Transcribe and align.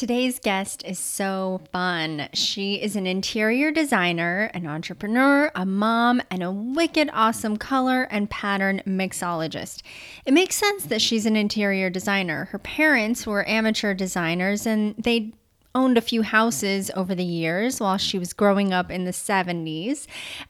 Today's 0.00 0.38
guest 0.38 0.82
is 0.86 0.98
so 0.98 1.60
fun. 1.72 2.30
She 2.32 2.76
is 2.76 2.96
an 2.96 3.06
interior 3.06 3.70
designer, 3.70 4.50
an 4.54 4.66
entrepreneur, 4.66 5.52
a 5.54 5.66
mom, 5.66 6.22
and 6.30 6.42
a 6.42 6.50
wicked 6.50 7.10
awesome 7.12 7.58
color 7.58 8.04
and 8.04 8.30
pattern 8.30 8.80
mixologist. 8.86 9.82
It 10.24 10.32
makes 10.32 10.56
sense 10.56 10.86
that 10.86 11.02
she's 11.02 11.26
an 11.26 11.36
interior 11.36 11.90
designer. 11.90 12.46
Her 12.46 12.58
parents 12.58 13.26
were 13.26 13.46
amateur 13.46 13.92
designers 13.92 14.64
and 14.66 14.94
they 14.96 15.34
owned 15.74 15.98
a 15.98 16.00
few 16.00 16.22
houses 16.22 16.90
over 16.96 17.14
the 17.14 17.22
years 17.22 17.78
while 17.78 17.96
she 17.96 18.18
was 18.18 18.32
growing 18.32 18.72
up 18.72 18.90
in 18.90 19.04
the 19.04 19.12
70s. 19.12 20.06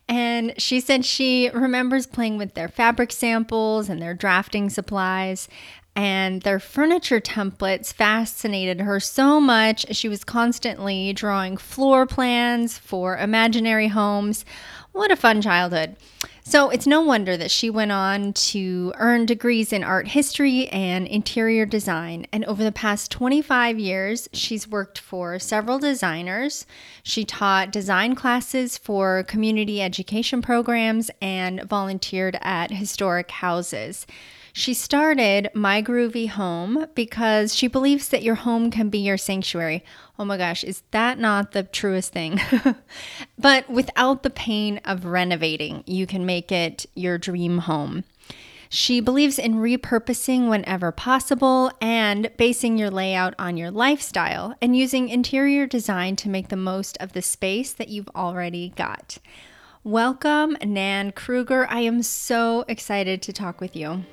And 0.09 0.55
she 0.59 0.81
said 0.81 1.05
she 1.05 1.51
remembers 1.53 2.07
playing 2.07 2.39
with 2.39 2.55
their 2.55 2.69
fabric 2.69 3.13
samples 3.13 3.89
and 3.89 4.01
their 4.01 4.15
drafting 4.15 4.71
supplies 4.71 5.49
and 5.97 6.43
their 6.43 6.61
furniture 6.61 7.21
templates 7.21 7.93
fascinated 7.93 8.81
her 8.81 9.01
so 9.01 9.41
much. 9.41 9.95
She 9.95 10.09
was 10.09 10.25
constantly 10.25 11.13
drawing 11.13 11.57
floor 11.57 12.07
plans 12.07 12.79
for 12.79 13.17
imaginary 13.17 13.89
homes. 13.89 14.45
What 14.93 15.11
a 15.11 15.17
fun 15.17 15.43
childhood. 15.43 15.97
So 16.43 16.71
it's 16.71 16.87
no 16.87 17.01
wonder 17.01 17.37
that 17.37 17.51
she 17.51 17.71
went 17.71 17.93
on 17.93 18.33
to 18.33 18.93
earn 18.97 19.25
degrees 19.25 19.73
in 19.73 19.85
art 19.85 20.09
history 20.09 20.67
and 20.69 21.07
interior 21.07 21.65
design. 21.65 22.27
And 22.33 22.45
over 22.47 22.65
the 22.65 22.73
past 22.73 23.13
25 23.13 23.79
years, 23.79 24.29
she's 24.33 24.67
worked 24.67 24.99
for 24.99 25.39
several 25.39 25.79
designers. 25.79 26.67
She 27.05 27.25
taught 27.25 27.71
design 27.71 28.17
classes 28.17 28.77
for 28.77 29.23
community 29.23 29.81
education 29.81 30.43
programs 30.43 31.09
and 31.23 31.63
volunteered 31.63 32.37
at 32.41 32.73
historic 32.73 33.31
houses. 33.31 34.07
She 34.53 34.75
started 34.75 35.49
My 35.55 35.81
Groovy 35.81 36.29
Home 36.29 36.87
because 36.95 37.55
she 37.55 37.69
believes 37.69 38.09
that 38.09 38.23
your 38.23 38.35
home 38.35 38.71
can 38.71 38.89
be 38.89 38.99
your 38.99 39.17
sanctuary. 39.17 39.85
Oh 40.19 40.25
my 40.25 40.37
gosh, 40.37 40.65
is 40.65 40.83
that 40.91 41.19
not 41.19 41.53
the 41.53 41.63
truest 41.63 42.13
thing? 42.13 42.41
but 43.39 43.71
without 43.71 44.23
the 44.23 44.31
pain 44.31 44.81
of 44.85 45.05
renovating, 45.05 45.85
you 45.87 46.07
can 46.07 46.27
make 46.27 46.51
it 46.51 46.87
your 46.95 47.17
dream 47.17 47.59
home. 47.59 48.05
She 48.69 49.01
believes 49.01 49.39
in 49.39 49.55
repurposing 49.55 50.49
whenever 50.49 50.93
possible 50.93 51.73
and 51.81 52.31
basing 52.37 52.79
your 52.79 52.91
layout 52.91 53.35
on 53.37 53.57
your 53.57 53.71
lifestyle 53.71 54.55
and 54.63 54.77
using 54.77 55.09
interior 55.09 55.67
design 55.67 56.15
to 56.17 56.29
make 56.29 56.49
the 56.49 56.57
most 56.57 56.97
of 56.99 57.13
the 57.13 57.23
space 57.23 57.73
that 57.73 57.89
you've 57.89 58.11
already 58.15 58.73
got. 58.77 59.19
Welcome, 59.83 60.57
Nan 60.65 61.11
Kruger. 61.13 61.67
I 61.69 61.81
am 61.81 62.03
so 62.03 62.65
excited 62.69 63.23
to 63.23 63.33
talk 63.33 63.61
with 63.61 63.75
you. 63.75 64.05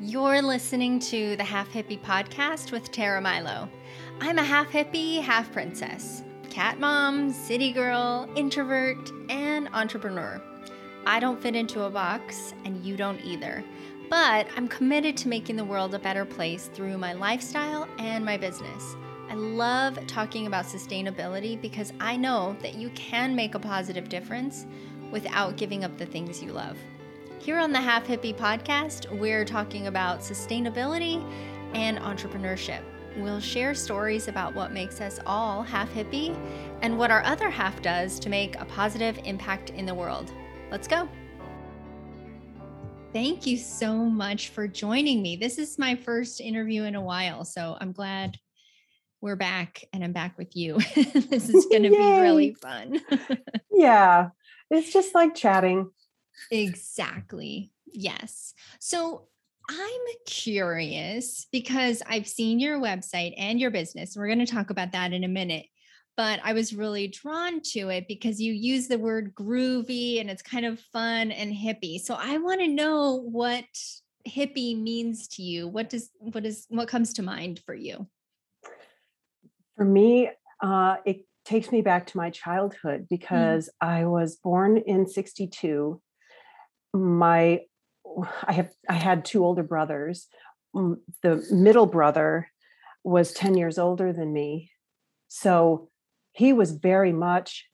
You're 0.00 0.42
listening 0.42 1.00
to 1.00 1.34
the 1.34 1.42
Half 1.42 1.72
Hippie 1.72 2.00
podcast 2.00 2.70
with 2.70 2.92
Tara 2.92 3.20
Milo. 3.20 3.68
I'm 4.20 4.38
a 4.38 4.44
half 4.44 4.68
hippie, 4.68 5.20
half 5.20 5.50
princess, 5.50 6.22
cat 6.50 6.78
mom, 6.78 7.32
city 7.32 7.72
girl, 7.72 8.30
introvert, 8.36 9.10
and 9.28 9.68
entrepreneur. 9.72 10.40
I 11.04 11.18
don't 11.18 11.42
fit 11.42 11.56
into 11.56 11.82
a 11.82 11.90
box, 11.90 12.54
and 12.64 12.84
you 12.86 12.96
don't 12.96 13.20
either. 13.22 13.64
But 14.08 14.46
I'm 14.56 14.68
committed 14.68 15.16
to 15.16 15.28
making 15.28 15.56
the 15.56 15.64
world 15.64 15.96
a 15.96 15.98
better 15.98 16.24
place 16.24 16.70
through 16.72 16.96
my 16.96 17.12
lifestyle 17.12 17.88
and 17.98 18.24
my 18.24 18.36
business. 18.36 18.94
I 19.28 19.34
love 19.34 19.98
talking 20.06 20.46
about 20.46 20.66
sustainability 20.66 21.60
because 21.60 21.92
I 21.98 22.16
know 22.16 22.56
that 22.62 22.76
you 22.76 22.90
can 22.90 23.34
make 23.34 23.56
a 23.56 23.58
positive 23.58 24.08
difference 24.08 24.64
without 25.10 25.56
giving 25.56 25.82
up 25.82 25.98
the 25.98 26.06
things 26.06 26.40
you 26.40 26.52
love. 26.52 26.76
Here 27.40 27.58
on 27.58 27.72
the 27.72 27.80
Half 27.80 28.06
Hippie 28.08 28.36
podcast, 28.36 29.16
we're 29.16 29.44
talking 29.44 29.86
about 29.86 30.20
sustainability 30.20 31.24
and 31.72 31.96
entrepreneurship. 31.98 32.82
We'll 33.16 33.38
share 33.38 33.74
stories 33.74 34.26
about 34.26 34.54
what 34.54 34.72
makes 34.72 35.00
us 35.00 35.20
all 35.24 35.62
half 35.62 35.88
hippie 35.90 36.36
and 36.82 36.98
what 36.98 37.12
our 37.12 37.22
other 37.22 37.48
half 37.48 37.80
does 37.80 38.18
to 38.20 38.28
make 38.28 38.60
a 38.60 38.64
positive 38.64 39.20
impact 39.24 39.70
in 39.70 39.86
the 39.86 39.94
world. 39.94 40.32
Let's 40.72 40.88
go. 40.88 41.08
Thank 43.12 43.46
you 43.46 43.56
so 43.56 43.94
much 43.94 44.48
for 44.48 44.66
joining 44.66 45.22
me. 45.22 45.36
This 45.36 45.58
is 45.58 45.78
my 45.78 45.94
first 45.94 46.40
interview 46.40 46.82
in 46.82 46.96
a 46.96 47.00
while, 47.00 47.44
so 47.44 47.76
I'm 47.80 47.92
glad 47.92 48.36
we're 49.20 49.36
back 49.36 49.84
and 49.92 50.02
I'm 50.02 50.12
back 50.12 50.36
with 50.36 50.56
you. 50.56 50.74
this 50.96 51.48
is 51.48 51.66
going 51.66 51.84
to 51.84 51.90
be 51.90 51.96
really 51.98 52.54
fun. 52.62 53.00
yeah, 53.70 54.30
it's 54.70 54.92
just 54.92 55.14
like 55.14 55.36
chatting. 55.36 55.90
Exactly. 56.50 57.72
Yes. 57.86 58.54
So 58.80 59.28
I'm 59.68 60.00
curious 60.26 61.46
because 61.52 62.02
I've 62.06 62.26
seen 62.26 62.58
your 62.58 62.80
website 62.80 63.34
and 63.36 63.60
your 63.60 63.70
business. 63.70 64.16
We're 64.16 64.26
going 64.26 64.38
to 64.38 64.46
talk 64.46 64.70
about 64.70 64.92
that 64.92 65.12
in 65.12 65.24
a 65.24 65.28
minute. 65.28 65.66
But 66.16 66.40
I 66.42 66.52
was 66.52 66.74
really 66.74 67.06
drawn 67.08 67.60
to 67.72 67.90
it 67.90 68.08
because 68.08 68.40
you 68.40 68.52
use 68.52 68.88
the 68.88 68.98
word 68.98 69.34
groovy 69.34 70.20
and 70.20 70.28
it's 70.28 70.42
kind 70.42 70.66
of 70.66 70.80
fun 70.80 71.30
and 71.30 71.54
hippie. 71.54 72.00
So 72.00 72.16
I 72.18 72.38
want 72.38 72.60
to 72.60 72.66
know 72.66 73.22
what 73.30 73.64
hippie 74.26 74.80
means 74.80 75.28
to 75.28 75.42
you. 75.42 75.68
What 75.68 75.90
does 75.90 76.10
what 76.18 76.44
is 76.44 76.66
what 76.70 76.88
comes 76.88 77.12
to 77.14 77.22
mind 77.22 77.60
for 77.64 77.74
you? 77.74 78.08
For 79.76 79.84
me, 79.84 80.30
uh, 80.60 80.96
it 81.04 81.24
takes 81.44 81.70
me 81.70 81.82
back 81.82 82.06
to 82.08 82.16
my 82.16 82.30
childhood 82.30 83.02
mm. 83.02 83.08
because 83.08 83.66
mm. 83.68 83.86
I 83.86 84.06
was 84.06 84.36
born 84.36 84.78
in 84.78 85.06
62 85.06 86.00
my 86.94 87.60
I 88.46 88.52
have 88.52 88.70
I 88.88 88.94
had 88.94 89.24
two 89.24 89.44
older 89.44 89.62
brothers. 89.62 90.26
The 90.74 91.46
middle 91.50 91.86
brother 91.86 92.48
was 93.04 93.32
10 93.32 93.56
years 93.56 93.78
older 93.78 94.12
than 94.12 94.32
me. 94.32 94.70
So 95.28 95.88
he 96.32 96.52
was 96.52 96.72
very 96.72 97.12
much 97.12 97.66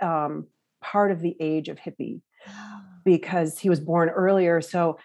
um, 0.00 0.46
part 0.80 1.10
of 1.10 1.20
the 1.20 1.36
age 1.40 1.68
of 1.68 1.78
hippie 1.78 2.20
because 3.04 3.58
he 3.58 3.68
was 3.68 3.80
born 3.80 4.08
earlier. 4.08 4.60
So 4.60 4.98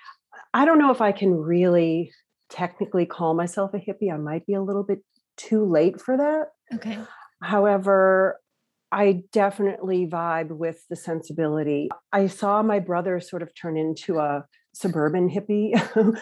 I 0.54 0.66
don't 0.66 0.80
know 0.80 0.92
if 0.92 1.02
I 1.02 1.12
can 1.12 1.34
really 1.34 2.12
technically 2.50 3.06
call 3.06 3.34
myself 3.34 3.74
a 3.74 3.78
hippie. 3.78 4.14
I 4.14 4.18
might 4.18 4.46
be 4.46 4.54
a 4.54 4.62
little 4.62 4.84
bit 4.84 5.00
too 5.38 5.66
late 5.66 6.00
for 6.00 6.18
that. 6.18 6.50
Okay. 6.76 7.00
However, 7.42 8.40
I 8.94 9.24
definitely 9.32 10.06
vibe 10.06 10.50
with 10.50 10.86
the 10.88 10.96
sensibility. 10.96 11.90
I 12.12 12.28
saw 12.28 12.62
my 12.62 12.80
brother 12.80 13.20
sort 13.20 13.42
of 13.42 13.50
turn 13.56 13.76
into 13.76 14.20
a 14.20 14.46
suburban 14.76 15.32
hippie. 15.32 15.74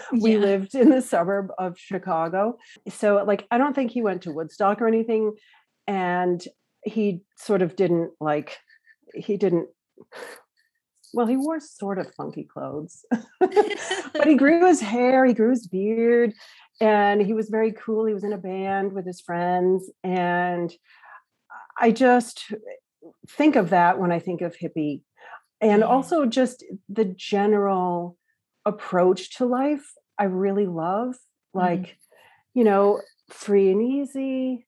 we 0.21 0.33
yeah. 0.33 0.39
lived 0.39 0.73
in 0.73 0.89
the 0.89 1.01
suburb 1.01 1.49
of 1.59 1.77
Chicago. 1.77 2.57
So, 2.87 3.25
like, 3.27 3.45
I 3.51 3.57
don't 3.57 3.75
think 3.75 3.91
he 3.91 4.01
went 4.01 4.21
to 4.21 4.31
Woodstock 4.31 4.81
or 4.81 4.87
anything. 4.87 5.33
And 5.85 6.41
he 6.85 7.23
sort 7.35 7.61
of 7.61 7.75
didn't 7.75 8.11
like, 8.21 8.57
he 9.13 9.35
didn't, 9.35 9.67
well, 11.13 11.27
he 11.27 11.35
wore 11.35 11.59
sort 11.59 11.99
of 11.99 12.13
funky 12.15 12.45
clothes, 12.45 13.03
but 13.41 14.27
he 14.27 14.35
grew 14.35 14.65
his 14.65 14.79
hair, 14.79 15.25
he 15.25 15.33
grew 15.33 15.49
his 15.49 15.67
beard, 15.67 16.31
and 16.79 17.21
he 17.21 17.33
was 17.33 17.49
very 17.49 17.73
cool. 17.73 18.05
He 18.05 18.13
was 18.13 18.23
in 18.23 18.31
a 18.31 18.37
band 18.37 18.93
with 18.93 19.05
his 19.05 19.19
friends. 19.19 19.91
And 20.05 20.71
I 21.79 21.91
just 21.91 22.51
think 23.27 23.55
of 23.55 23.69
that 23.69 23.99
when 23.99 24.11
I 24.11 24.19
think 24.19 24.41
of 24.41 24.55
hippie. 24.55 25.01
And 25.59 25.83
also 25.83 26.25
just 26.25 26.63
the 26.89 27.05
general 27.05 28.17
approach 28.65 29.37
to 29.37 29.45
life, 29.45 29.93
I 30.17 30.23
really 30.23 30.65
love. 30.65 31.15
Like, 31.53 31.81
mm-hmm. 31.81 32.59
you 32.59 32.63
know, 32.63 33.01
free 33.29 33.69
and 33.71 33.81
easy, 33.81 34.65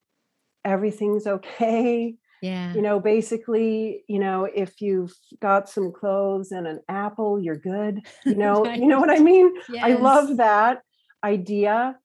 everything's 0.63 1.25
okay. 1.25 2.15
Yeah. 2.41 2.73
You 2.73 2.81
know, 2.81 2.99
basically, 2.99 4.03
you 4.07 4.19
know, 4.19 4.45
if 4.45 4.81
you've 4.81 5.13
got 5.41 5.69
some 5.69 5.93
clothes 5.93 6.51
and 6.51 6.67
an 6.67 6.81
apple, 6.89 7.39
you're 7.39 7.57
good. 7.57 8.05
You 8.25 8.35
know, 8.43 8.65
you 8.65 8.85
know 8.85 8.99
what 8.99 9.09
I 9.09 9.19
mean? 9.19 9.53
Yes. 9.69 9.83
I 9.83 9.93
love 9.93 10.37
that 10.37 10.81
idea 11.23 11.95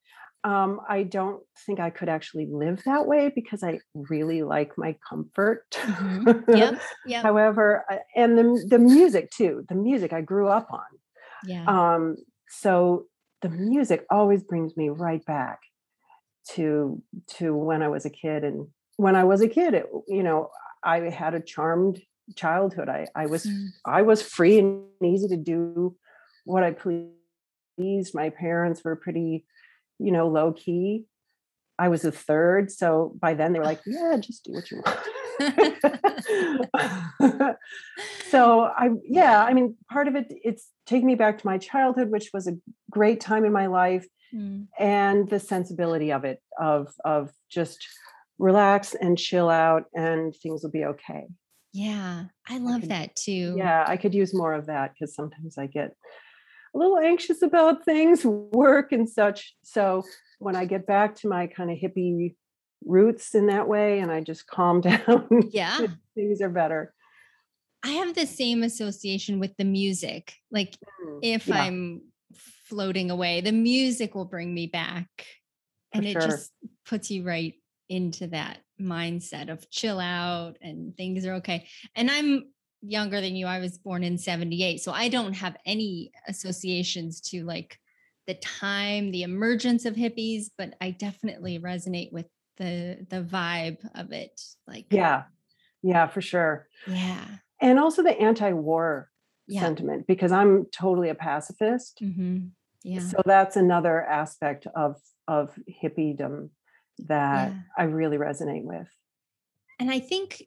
um, 0.45 0.81
I 0.89 1.03
don't 1.03 1.43
think 1.67 1.81
I 1.81 1.91
could 1.91 2.09
actually 2.09 2.47
live 2.47 2.83
that 2.85 3.07
way 3.07 3.31
because 3.35 3.65
I 3.65 3.81
really 3.95 4.43
like 4.43 4.79
my 4.79 4.97
comfort. 5.09 5.65
Mm-hmm. 5.73 6.57
Yep. 6.57 6.81
Yep. 7.07 7.23
However, 7.23 7.85
and 8.15 8.37
the 8.37 8.65
the 8.69 8.79
music 8.79 9.31
too. 9.31 9.65
The 9.69 9.75
music 9.75 10.13
I 10.13 10.21
grew 10.21 10.49
up 10.49 10.69
on. 10.71 10.81
Yeah. 11.45 11.65
Um, 11.67 12.17
so 12.51 13.07
the 13.41 13.49
music 13.49 14.05
always 14.11 14.43
brings 14.43 14.77
me 14.77 14.91
right 14.91 15.25
back 15.25 15.61
to 16.51 17.03
to 17.39 17.55
when 17.55 17.83
I 17.83 17.89
was 17.89 18.05
a 18.05 18.11
kid, 18.11 18.45
and 18.45 18.69
when 18.97 19.17
I 19.17 19.25
was 19.25 19.41
a 19.41 19.49
kid, 19.49 19.75
it, 19.75 19.87
you 20.07 20.23
know, 20.23 20.51
I 20.85 21.01
had 21.11 21.35
a 21.35 21.41
charmed 21.41 22.01
childhood. 22.37 22.89
I 22.89 23.07
I 23.15 23.27
was 23.27 23.45
mm. 23.45 23.69
I 23.85 24.03
was 24.03 24.23
free 24.23 24.59
and 24.59 24.85
easy 25.03 25.29
to 25.29 25.37
do 25.37 25.97
what 26.45 26.63
I 26.63 26.73
pleased. 26.73 28.15
My 28.15 28.31
parents 28.31 28.85
were 28.85 28.97
pretty 28.97 29.47
you 29.99 30.13
know, 30.13 30.29
low 30.29 30.53
key. 30.53 31.05
I 31.79 31.89
was 31.89 32.05
a 32.05 32.13
third. 32.13 32.71
So 32.71 33.17
by 33.21 33.35
then 33.35 33.53
they 33.53 33.59
were 33.59 33.65
like, 33.65 33.81
yeah, 33.87 34.17
just 34.21 34.45
do 34.45 34.53
what 34.53 34.71
you 34.71 34.83
want. 34.85 34.99
so 38.31 38.63
I, 38.63 38.91
yeah, 39.05 39.45
I 39.45 39.55
mean, 39.55 39.77
part 39.91 40.09
of 40.09 40.17
it, 40.17 40.27
it's 40.31 40.69
taking 40.87 41.07
me 41.07 41.15
back 41.15 41.39
to 41.39 41.47
my 41.47 41.59
childhood, 41.59 42.11
which 42.11 42.31
was 42.35 42.49
a 42.49 42.57
great 42.91 43.21
time 43.21 43.45
in 43.45 43.53
my 43.53 43.67
life. 43.67 44.07
mm. 44.35 44.67
and 44.79 45.29
the 45.31 45.41
sensibility 45.41 46.13
of 46.13 46.25
it 46.25 46.41
of 46.61 46.93
of 47.05 47.31
just 47.51 47.87
relax 48.39 48.95
and 48.95 49.19
chill 49.19 49.49
out 49.49 49.85
and 49.95 50.35
things 50.37 50.63
will 50.63 50.71
be 50.71 50.85
okay 50.85 51.27
yeah 51.73 52.25
i 52.49 52.59
love 52.59 52.77
I 52.77 52.81
could, 52.81 52.91
that 52.91 53.17
too 53.17 53.55
yeah 53.57 53.85
i 53.87 53.97
could 53.97 54.15
use 54.15 54.35
more 54.35 54.55
of 54.55 54.67
that 54.67 54.93
because 54.93 55.15
sometimes 55.15 55.59
i 55.59 55.67
get 55.67 55.95
a 56.75 56.79
little 56.79 56.99
anxious 56.99 57.43
about 57.43 57.85
things 57.85 58.25
work 58.25 58.93
and 58.93 59.09
such 59.09 59.55
so 59.63 60.05
when 60.39 60.57
i 60.57 60.65
get 60.65 60.87
back 60.87 61.15
to 61.15 61.29
my 61.29 61.47
kind 61.47 61.71
of 61.71 61.79
hippie 61.79 62.35
roots 62.85 63.35
in 63.35 63.47
that 63.47 63.67
way 63.67 64.01
and 64.01 64.11
i 64.11 64.21
just 64.21 64.47
calm 64.47 64.81
down 64.83 65.29
yeah 65.51 65.87
things 66.15 66.41
are 66.41 66.51
better 66.51 66.95
I 67.83 67.93
have 67.93 68.15
the 68.15 68.27
same 68.27 68.63
association 68.63 69.39
with 69.39 69.57
the 69.57 69.65
music. 69.65 70.35
Like 70.51 70.77
mm, 71.05 71.21
if 71.23 71.47
yeah. 71.47 71.63
I'm 71.63 72.03
floating 72.35 73.11
away, 73.11 73.41
the 73.41 73.53
music 73.53 74.15
will 74.15 74.25
bring 74.25 74.53
me 74.53 74.67
back. 74.67 75.07
For 75.93 75.99
and 75.99 76.07
it 76.07 76.13
sure. 76.13 76.21
just 76.23 76.53
puts 76.85 77.11
you 77.11 77.25
right 77.25 77.55
into 77.89 78.27
that 78.29 78.59
mindset 78.81 79.49
of 79.49 79.71
chill 79.71 79.99
out 79.99 80.57
and 80.61 80.97
things 80.97 81.25
are 81.25 81.35
okay. 81.35 81.67
And 81.95 82.11
I'm 82.11 82.51
younger 82.83 83.21
than 83.21 83.37
you. 83.37 83.47
I 83.47 83.59
was 83.59 83.79
born 83.79 84.05
in 84.05 84.19
78. 84.19 84.81
So 84.81 84.93
I 84.93 85.09
don't 85.09 85.35
have 85.35 85.57
any 85.67 86.13
associations 86.27 87.21
to 87.23 87.45
like 87.45 87.79
the 88.27 88.35
time, 88.35 89.11
the 89.11 89.23
emergence 89.23 89.85
of 89.85 89.95
hippies, 89.95 90.47
but 90.57 90.75
I 90.81 90.91
definitely 90.91 91.59
resonate 91.59 92.13
with 92.13 92.27
the 92.57 93.07
the 93.09 93.23
vibe 93.23 93.79
of 93.95 94.13
it. 94.13 94.41
Like 94.67 94.87
Yeah. 94.91 95.25
Yeah, 95.83 96.07
for 96.09 96.21
sure. 96.21 96.69
Yeah 96.87 97.25
and 97.61 97.79
also 97.79 98.03
the 98.03 98.19
anti-war 98.19 99.11
yeah. 99.47 99.61
sentiment 99.61 100.07
because 100.07 100.33
i'm 100.33 100.67
totally 100.67 101.09
a 101.09 101.15
pacifist 101.15 101.99
mm-hmm. 102.03 102.47
yeah. 102.83 103.01
so 103.01 103.21
that's 103.25 103.57
another 103.57 104.03
aspect 104.03 104.67
of 104.75 104.97
of 105.27 105.59
hippiedom 105.83 106.51
that 106.99 107.53
yeah. 107.53 107.59
i 107.77 107.85
really 107.85 108.19
resonate 108.19 108.65
with 108.65 108.89
and 109.79 109.91
i 109.91 109.99
think 109.99 110.43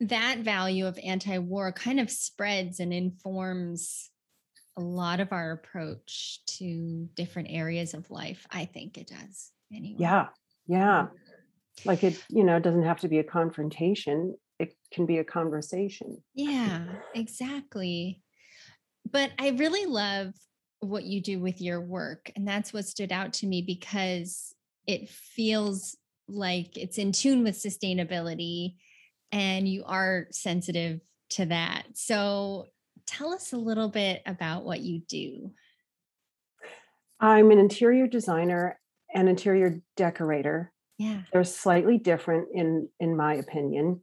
that 0.00 0.38
value 0.38 0.86
of 0.86 0.98
anti-war 1.04 1.72
kind 1.72 2.00
of 2.00 2.10
spreads 2.10 2.80
and 2.80 2.92
informs 2.92 4.10
a 4.76 4.80
lot 4.80 5.20
of 5.20 5.32
our 5.32 5.52
approach 5.52 6.40
to 6.46 7.08
different 7.14 7.48
areas 7.50 7.92
of 7.92 8.10
life 8.10 8.46
i 8.50 8.64
think 8.64 8.96
it 8.96 9.08
does 9.08 9.50
anyway 9.74 9.96
yeah 9.98 10.26
yeah 10.66 11.06
like 11.84 12.02
it 12.02 12.22
you 12.30 12.44
know 12.44 12.56
it 12.56 12.62
doesn't 12.62 12.84
have 12.84 13.00
to 13.00 13.08
be 13.08 13.18
a 13.18 13.24
confrontation 13.24 14.34
it 14.60 14.74
can 14.92 15.06
be 15.06 15.18
a 15.18 15.24
conversation. 15.24 16.22
Yeah, 16.34 16.84
exactly. 17.14 18.22
But 19.10 19.32
I 19.38 19.50
really 19.50 19.86
love 19.86 20.34
what 20.80 21.04
you 21.04 21.22
do 21.22 21.40
with 21.40 21.62
your 21.62 21.80
work. 21.80 22.30
And 22.36 22.46
that's 22.46 22.72
what 22.72 22.84
stood 22.84 23.10
out 23.10 23.32
to 23.34 23.46
me 23.46 23.62
because 23.62 24.54
it 24.86 25.08
feels 25.08 25.96
like 26.28 26.76
it's 26.76 26.98
in 26.98 27.12
tune 27.12 27.42
with 27.42 27.56
sustainability 27.56 28.74
and 29.32 29.68
you 29.68 29.84
are 29.86 30.26
sensitive 30.30 31.00
to 31.30 31.46
that. 31.46 31.84
So 31.94 32.66
tell 33.06 33.32
us 33.32 33.52
a 33.52 33.56
little 33.56 33.88
bit 33.88 34.22
about 34.26 34.64
what 34.64 34.80
you 34.80 35.00
do. 35.00 35.52
I'm 37.20 37.50
an 37.50 37.58
interior 37.58 38.06
designer 38.06 38.78
and 39.14 39.28
interior 39.28 39.80
decorator. 39.96 40.72
Yeah. 40.98 41.22
They're 41.32 41.44
slightly 41.44 41.98
different 41.98 42.48
in 42.54 42.88
in 42.98 43.16
my 43.16 43.34
opinion. 43.34 44.00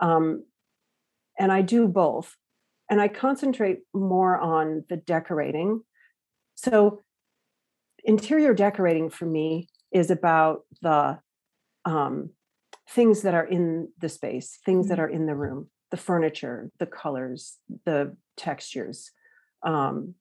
Um, 0.00 0.44
and 1.38 1.50
I 1.50 1.62
do 1.62 1.88
both. 1.88 2.36
And 2.90 3.00
I 3.00 3.08
concentrate 3.08 3.78
more 3.94 4.38
on 4.38 4.84
the 4.88 4.96
decorating. 4.96 5.82
So, 6.56 7.02
interior 8.04 8.52
decorating 8.52 9.10
for 9.10 9.26
me 9.26 9.68
is 9.92 10.10
about 10.10 10.62
the 10.82 11.18
um, 11.84 12.30
things 12.90 13.22
that 13.22 13.34
are 13.34 13.44
in 13.44 13.88
the 14.00 14.08
space, 14.08 14.58
things 14.64 14.88
that 14.88 14.94
mm-hmm. 14.94 15.02
are 15.02 15.08
in 15.08 15.26
the 15.26 15.34
room, 15.34 15.68
the 15.90 15.96
furniture, 15.96 16.70
the 16.78 16.86
colors, 16.86 17.58
the 17.84 18.16
textures, 18.36 19.10
um, 19.62 20.14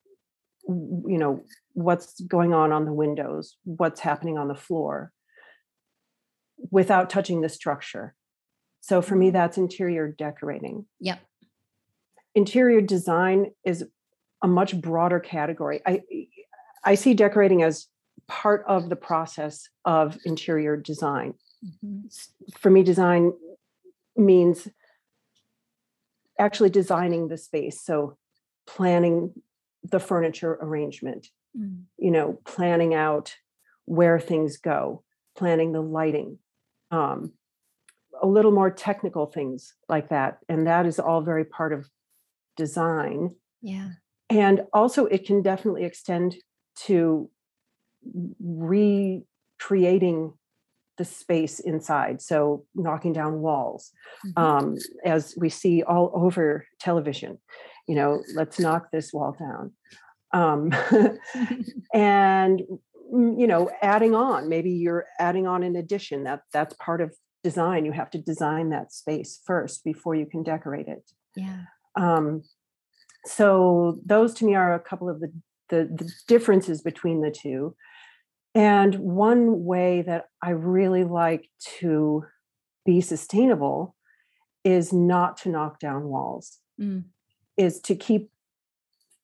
you 0.68 1.18
know, 1.18 1.44
what's 1.74 2.20
going 2.22 2.54
on 2.54 2.72
on 2.72 2.86
the 2.86 2.94
windows, 2.94 3.58
what's 3.64 4.02
happening 4.02 4.38
on 4.38 4.48
the 4.48 4.56
floor 4.56 5.12
without 6.72 7.10
touching 7.10 7.42
the 7.42 7.50
structure. 7.50 8.14
So 8.82 9.02
for 9.02 9.16
me, 9.16 9.28
mm-hmm. 9.28 9.34
that's 9.34 9.58
interior 9.58 10.14
decorating. 10.18 10.86
Yep. 11.00 11.20
Interior 12.36 12.82
design 12.82 13.52
is 13.66 13.86
a 14.44 14.48
much 14.48 14.80
broader 14.80 15.20
category. 15.20 15.82
I 15.86 16.02
I 16.86 16.96
see 16.96 17.14
decorating 17.14 17.64
as 17.64 17.88
part 18.28 18.64
of 18.68 18.90
the 18.90 18.96
process 18.96 19.68
of 19.84 20.18
interior 20.24 20.78
design. 20.78 21.34
Mm-hmm. 21.66 22.08
For 22.58 22.70
me, 22.70 22.84
design 22.84 23.34
means 24.16 24.68
actually 26.40 26.70
designing 26.70 27.28
the 27.28 27.38
space. 27.38 27.82
So 27.82 28.18
planning 28.66 29.34
the 29.84 30.00
furniture 30.00 30.58
arrangement, 30.62 31.28
mm. 31.58 31.84
you 31.98 32.12
know, 32.12 32.40
planning 32.46 32.94
out 32.94 33.36
where 33.86 34.20
things 34.20 34.58
go, 34.58 35.04
planning 35.36 35.72
the 35.72 35.82
lighting, 35.82 36.38
um, 36.92 37.34
a 38.22 38.28
little 38.28 38.52
more 38.52 38.70
technical 38.70 39.26
things 39.26 39.74
like 39.88 40.10
that. 40.10 40.40
And 40.48 40.68
that 40.68 40.86
is 40.86 41.00
all 41.00 41.22
very 41.22 41.46
part 41.46 41.74
of 41.74 41.90
design. 42.56 43.36
Yeah. 43.62 43.90
And 44.30 44.64
also, 44.74 45.06
it 45.06 45.26
can 45.26 45.42
definitely 45.42 45.86
extend 45.86 46.36
to 46.86 47.30
recreating 48.40 50.34
the 51.00 51.06
space 51.06 51.60
inside. 51.60 52.22
So, 52.22 52.66
knocking 52.76 53.14
down 53.14 53.40
walls, 53.40 53.92
mm-hmm. 54.24 54.44
um, 54.44 54.78
as 55.04 55.34
we 55.36 55.50
see 55.50 55.82
all 55.82 56.12
over 56.14 56.68
television. 56.80 57.40
You 57.88 57.96
know, 57.96 58.22
let's 58.36 58.60
knock 58.60 58.92
this 58.92 59.12
wall 59.12 59.36
down. 59.40 59.72
Um, 60.32 60.72
and 61.94 62.62
mm, 63.12 63.40
you 63.40 63.48
know 63.48 63.72
adding 63.82 64.14
on 64.14 64.48
maybe 64.48 64.70
you're 64.70 65.08
adding 65.20 65.48
on 65.48 65.64
an 65.64 65.76
addition 65.76 66.26
that 66.26 66.42
that's 66.54 66.76
part 66.76 67.02
of 67.02 67.16
design 67.44 67.86
you 67.86 67.94
have 67.94 68.12
to 68.12 68.20
design 68.20 68.70
that 68.70 68.94
space 68.94 69.42
first 69.46 69.84
before 69.84 70.14
you 70.14 70.28
can 70.28 70.44
decorate 70.44 70.88
it 70.88 71.10
yeah 71.36 71.62
um, 71.96 72.44
so 73.26 74.00
those 74.06 74.34
to 74.36 74.46
me 74.46 74.56
are 74.56 74.76
a 74.76 74.80
couple 74.80 75.10
of 75.10 75.20
the, 75.20 75.32
the, 75.70 75.90
the 75.92 76.12
differences 76.28 76.82
between 76.82 77.22
the 77.22 77.32
two 77.32 77.76
and 78.56 78.96
one 78.96 79.64
way 79.64 80.02
that 80.02 80.26
i 80.42 80.50
really 80.50 81.04
like 81.04 81.50
to 81.80 82.24
be 82.86 83.02
sustainable 83.02 83.96
is 84.64 84.92
not 84.92 85.38
to 85.38 85.50
knock 85.50 85.80
down 85.80 86.04
walls 86.06 86.60
mm. 86.80 87.04
is 87.58 87.80
to 87.80 87.96
keep 87.96 88.30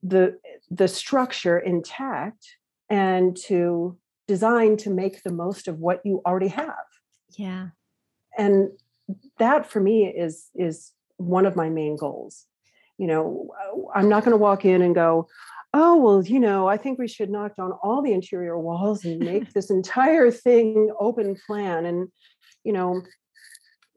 the 0.04 0.38
the 0.70 0.88
structure 0.88 1.58
intact 1.58 2.58
and 2.90 3.36
to 3.36 3.98
design 4.28 4.78
to 4.78 4.90
make 4.90 5.24
the 5.24 5.32
most 5.32 5.68
of 5.68 5.80
what 5.80 6.02
you 6.04 6.22
already 6.26 6.48
have. 6.48 6.86
Yeah. 7.38 7.70
And 8.38 8.70
that 9.40 9.66
for 9.66 9.80
me 9.80 10.06
is 10.06 10.50
is 10.56 10.92
one 11.18 11.46
of 11.46 11.56
my 11.56 11.70
main 11.70 11.96
goals. 11.96 12.46
You 12.98 13.08
know 13.08 13.50
i'm 13.94 14.08
not 14.08 14.24
going 14.24 14.32
to 14.32 14.38
walk 14.38 14.64
in 14.64 14.82
and 14.82 14.96
go 14.96 15.28
oh 15.76 15.98
well 15.98 16.26
you 16.26 16.40
know 16.40 16.68
i 16.68 16.78
think 16.78 16.98
we 16.98 17.08
should 17.08 17.30
knock 17.30 17.56
down 17.56 17.72
all 17.84 18.02
the 18.02 18.14
interior 18.14 18.58
walls 18.58 19.06
and 19.06 19.20
make 19.20 19.52
this 19.54 19.70
entire 19.70 20.32
thing 20.32 20.92
open 21.00 21.36
plan 21.46 21.86
and 21.86 22.08
you 22.64 22.74
know 22.74 23.02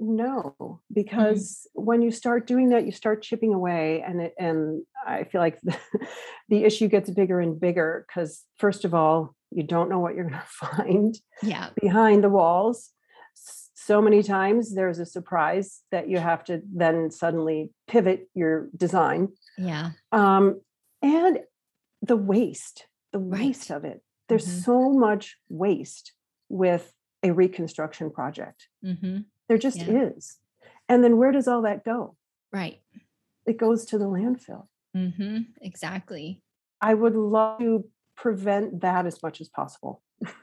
no 0.00 0.54
mm-hmm. 0.60 0.74
because 0.92 1.66
mm-hmm. 1.76 1.86
when 1.86 2.02
you 2.02 2.10
start 2.10 2.46
doing 2.46 2.70
that 2.70 2.84
you 2.84 2.92
start 2.92 3.22
chipping 3.22 3.54
away 3.54 4.02
and 4.06 4.20
it, 4.20 4.34
and 4.38 4.82
i 5.06 5.24
feel 5.24 5.40
like 5.40 5.58
the, 5.62 5.76
the 6.48 6.64
issue 6.64 6.88
gets 6.88 7.08
bigger 7.10 7.40
and 7.40 7.60
bigger 7.60 8.04
because 8.06 8.44
first 8.58 8.84
of 8.84 8.92
all 8.92 9.34
you 9.50 9.62
don't 9.62 9.88
know 9.88 10.00
what 10.00 10.14
you're 10.14 10.28
going 10.28 10.34
to 10.60 10.66
find 10.66 11.18
yeah. 11.42 11.70
behind 11.80 12.22
the 12.22 12.28
walls 12.28 12.90
so 13.88 14.02
many 14.02 14.22
times 14.22 14.74
there's 14.74 14.98
a 14.98 15.06
surprise 15.06 15.80
that 15.90 16.10
you 16.10 16.18
have 16.18 16.44
to 16.44 16.60
then 16.74 17.10
suddenly 17.10 17.70
pivot 17.86 18.28
your 18.34 18.68
design. 18.76 19.28
Yeah. 19.56 19.92
Um, 20.12 20.60
and 21.00 21.38
the 22.02 22.16
waste, 22.16 22.86
the 23.12 23.18
right. 23.18 23.40
waste 23.40 23.70
of 23.70 23.84
it. 23.84 24.02
There's 24.28 24.46
mm-hmm. 24.46 24.60
so 24.60 24.90
much 24.90 25.36
waste 25.48 26.12
with 26.48 26.92
a 27.22 27.32
reconstruction 27.32 28.10
project. 28.10 28.68
Mm-hmm. 28.84 29.20
There 29.48 29.58
just 29.58 29.78
yeah. 29.78 30.10
is. 30.16 30.36
And 30.88 31.02
then 31.02 31.16
where 31.16 31.32
does 31.32 31.48
all 31.48 31.62
that 31.62 31.84
go? 31.84 32.16
Right. 32.52 32.80
It 33.46 33.56
goes 33.56 33.86
to 33.86 33.98
the 33.98 34.04
landfill. 34.04 34.66
Mm-hmm. 34.96 35.38
Exactly. 35.60 36.42
I 36.80 36.94
would 36.94 37.14
love 37.16 37.60
to 37.60 37.84
prevent 38.16 38.80
that 38.80 39.06
as 39.06 39.22
much 39.22 39.40
as 39.40 39.48
possible. 39.48 40.02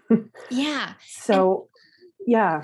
yeah. 0.49 0.93
So, 1.07 1.69
and- 2.19 2.27
yeah. 2.27 2.63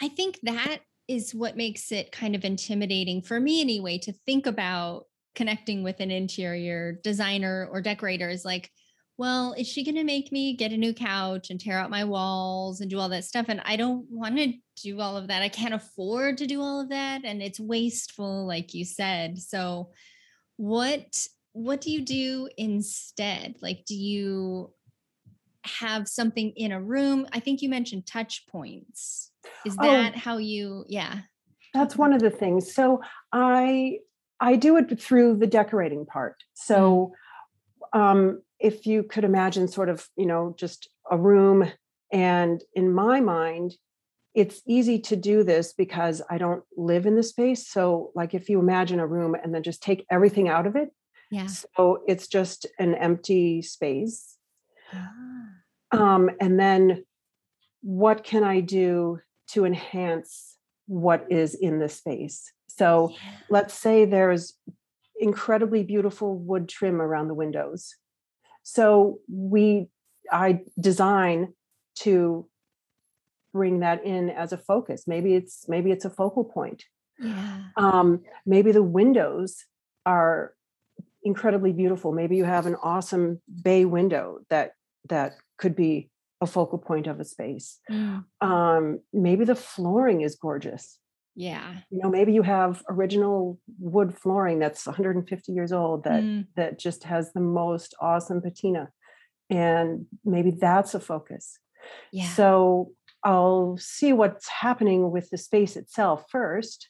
I 0.00 0.08
think 0.08 0.38
that 0.42 0.78
is 1.08 1.34
what 1.34 1.56
makes 1.56 1.90
it 1.90 2.12
kind 2.12 2.34
of 2.34 2.44
intimidating 2.44 3.20
for 3.20 3.40
me 3.40 3.60
anyway 3.60 3.98
to 3.98 4.12
think 4.12 4.46
about 4.46 5.06
connecting 5.34 5.82
with 5.82 6.00
an 6.00 6.10
interior 6.10 6.98
designer 7.02 7.68
or 7.70 7.80
decorator 7.80 8.28
is 8.28 8.44
like 8.44 8.70
well, 9.20 9.52
is 9.52 9.68
she 9.68 9.84
going 9.84 9.96
to 9.96 10.02
make 10.02 10.32
me 10.32 10.56
get 10.56 10.72
a 10.72 10.78
new 10.78 10.94
couch 10.94 11.50
and 11.50 11.60
tear 11.60 11.78
out 11.78 11.90
my 11.90 12.04
walls 12.04 12.80
and 12.80 12.88
do 12.88 12.98
all 12.98 13.10
that 13.10 13.26
stuff? 13.26 13.50
And 13.50 13.60
I 13.66 13.76
don't 13.76 14.06
want 14.10 14.38
to 14.38 14.54
do 14.82 14.98
all 14.98 15.14
of 15.14 15.28
that. 15.28 15.42
I 15.42 15.50
can't 15.50 15.74
afford 15.74 16.38
to 16.38 16.46
do 16.46 16.62
all 16.62 16.80
of 16.80 16.88
that. 16.88 17.20
And 17.26 17.42
it's 17.42 17.60
wasteful, 17.60 18.46
like 18.46 18.72
you 18.72 18.86
said. 18.86 19.36
So, 19.36 19.90
what 20.56 21.26
what 21.52 21.82
do 21.82 21.90
you 21.90 22.00
do 22.00 22.48
instead? 22.56 23.56
Like, 23.60 23.84
do 23.84 23.94
you 23.94 24.72
have 25.64 26.08
something 26.08 26.54
in 26.56 26.72
a 26.72 26.80
room? 26.80 27.26
I 27.30 27.40
think 27.40 27.60
you 27.60 27.68
mentioned 27.68 28.06
touch 28.06 28.46
points. 28.46 29.32
Is 29.66 29.76
Oh, 29.78 29.86
that 29.86 30.16
how 30.16 30.38
you, 30.38 30.86
yeah. 30.88 31.20
That's 31.74 31.96
one 31.96 32.14
of 32.14 32.22
the 32.22 32.30
things. 32.30 32.74
So 32.74 33.02
I 33.32 33.98
I 34.40 34.56
do 34.56 34.76
it 34.76 35.00
through 35.00 35.36
the 35.36 35.46
decorating 35.46 36.06
part. 36.06 36.36
Mm, 36.36 36.64
So 36.64 37.12
um, 37.92 38.42
if 38.58 38.86
you 38.86 39.02
could 39.02 39.24
imagine 39.24 39.68
sort 39.68 39.88
of, 39.88 40.08
you 40.16 40.26
know, 40.26 40.54
just 40.58 40.88
a 41.10 41.16
room, 41.16 41.70
and 42.12 42.62
in 42.74 42.92
my 42.92 43.20
mind, 43.20 43.74
it's 44.34 44.62
easy 44.66 44.98
to 45.00 45.16
do 45.16 45.42
this 45.42 45.72
because 45.72 46.22
I 46.30 46.38
don't 46.38 46.62
live 46.76 47.06
in 47.06 47.16
the 47.16 47.22
space. 47.22 47.68
So, 47.68 48.12
like, 48.14 48.32
if 48.34 48.48
you 48.48 48.60
imagine 48.60 49.00
a 49.00 49.06
room 49.06 49.34
and 49.34 49.54
then 49.54 49.62
just 49.62 49.82
take 49.82 50.06
everything 50.10 50.48
out 50.48 50.66
of 50.66 50.76
it, 50.76 50.90
yeah. 51.30 51.46
so 51.46 52.02
it's 52.06 52.28
just 52.28 52.66
an 52.78 52.94
empty 52.94 53.62
space. 53.62 54.36
Ah, 54.92 55.48
Um, 55.92 56.30
and 56.40 56.58
then 56.58 57.04
what 57.82 58.22
can 58.24 58.44
I 58.44 58.60
do 58.60 59.20
to 59.48 59.64
enhance 59.64 60.56
what 60.86 61.26
is 61.30 61.54
in 61.54 61.80
the 61.80 61.88
space? 61.88 62.52
So, 62.80 63.12
let's 63.50 63.74
say 63.74 64.04
there's 64.04 64.54
incredibly 65.20 65.82
beautiful 65.82 66.38
wood 66.38 66.68
trim 66.68 67.00
around 67.00 67.28
the 67.28 67.34
windows. 67.34 67.94
So 68.62 69.18
we 69.28 69.88
I 70.32 70.60
design 70.78 71.54
to 71.96 72.48
bring 73.52 73.80
that 73.80 74.04
in 74.04 74.30
as 74.30 74.52
a 74.52 74.58
focus. 74.58 75.04
Maybe 75.06 75.34
it's 75.34 75.68
maybe 75.68 75.90
it's 75.90 76.04
a 76.04 76.10
focal 76.10 76.44
point. 76.44 76.84
Yeah. 77.18 77.64
Um, 77.76 78.22
maybe 78.46 78.72
the 78.72 78.82
windows 79.00 79.66
are 80.06 80.54
incredibly 81.22 81.72
beautiful. 81.72 82.12
Maybe 82.12 82.36
you 82.36 82.44
have 82.44 82.66
an 82.66 82.76
awesome 82.82 83.42
bay 83.62 83.84
window 83.84 84.38
that 84.48 84.72
that 85.08 85.32
could 85.58 85.76
be 85.76 86.10
a 86.40 86.46
focal 86.46 86.78
point 86.78 87.06
of 87.06 87.20
a 87.20 87.24
space. 87.24 87.78
Mm, 87.90 88.24
Um, 88.40 89.00
maybe 89.12 89.44
the 89.44 89.54
flooring 89.54 90.22
is 90.22 90.36
gorgeous. 90.36 90.99
Yeah. 91.48 91.68
You 91.90 91.98
know, 92.02 92.10
maybe 92.10 92.32
you 92.32 92.42
have 92.42 92.82
original 92.88 93.58
wood 93.78 94.10
flooring 94.20 94.58
that's 94.60 94.86
150 94.86 95.52
years 95.52 95.72
old 95.72 96.04
that 96.04 96.22
Mm, 96.22 96.46
that 96.56 96.78
just 96.86 97.04
has 97.04 97.32
the 97.32 97.40
most 97.40 97.94
awesome 98.00 98.40
patina 98.42 98.84
and 99.48 100.06
maybe 100.24 100.50
that's 100.66 100.94
a 100.94 101.00
focus 101.00 101.58
yeah. 102.12 102.28
so 102.38 102.92
i'll 103.24 103.76
see 103.78 104.12
what's 104.20 104.48
happening 104.64 105.10
with 105.14 105.26
the 105.30 105.38
space 105.38 105.74
itself 105.82 106.18
first 106.30 106.88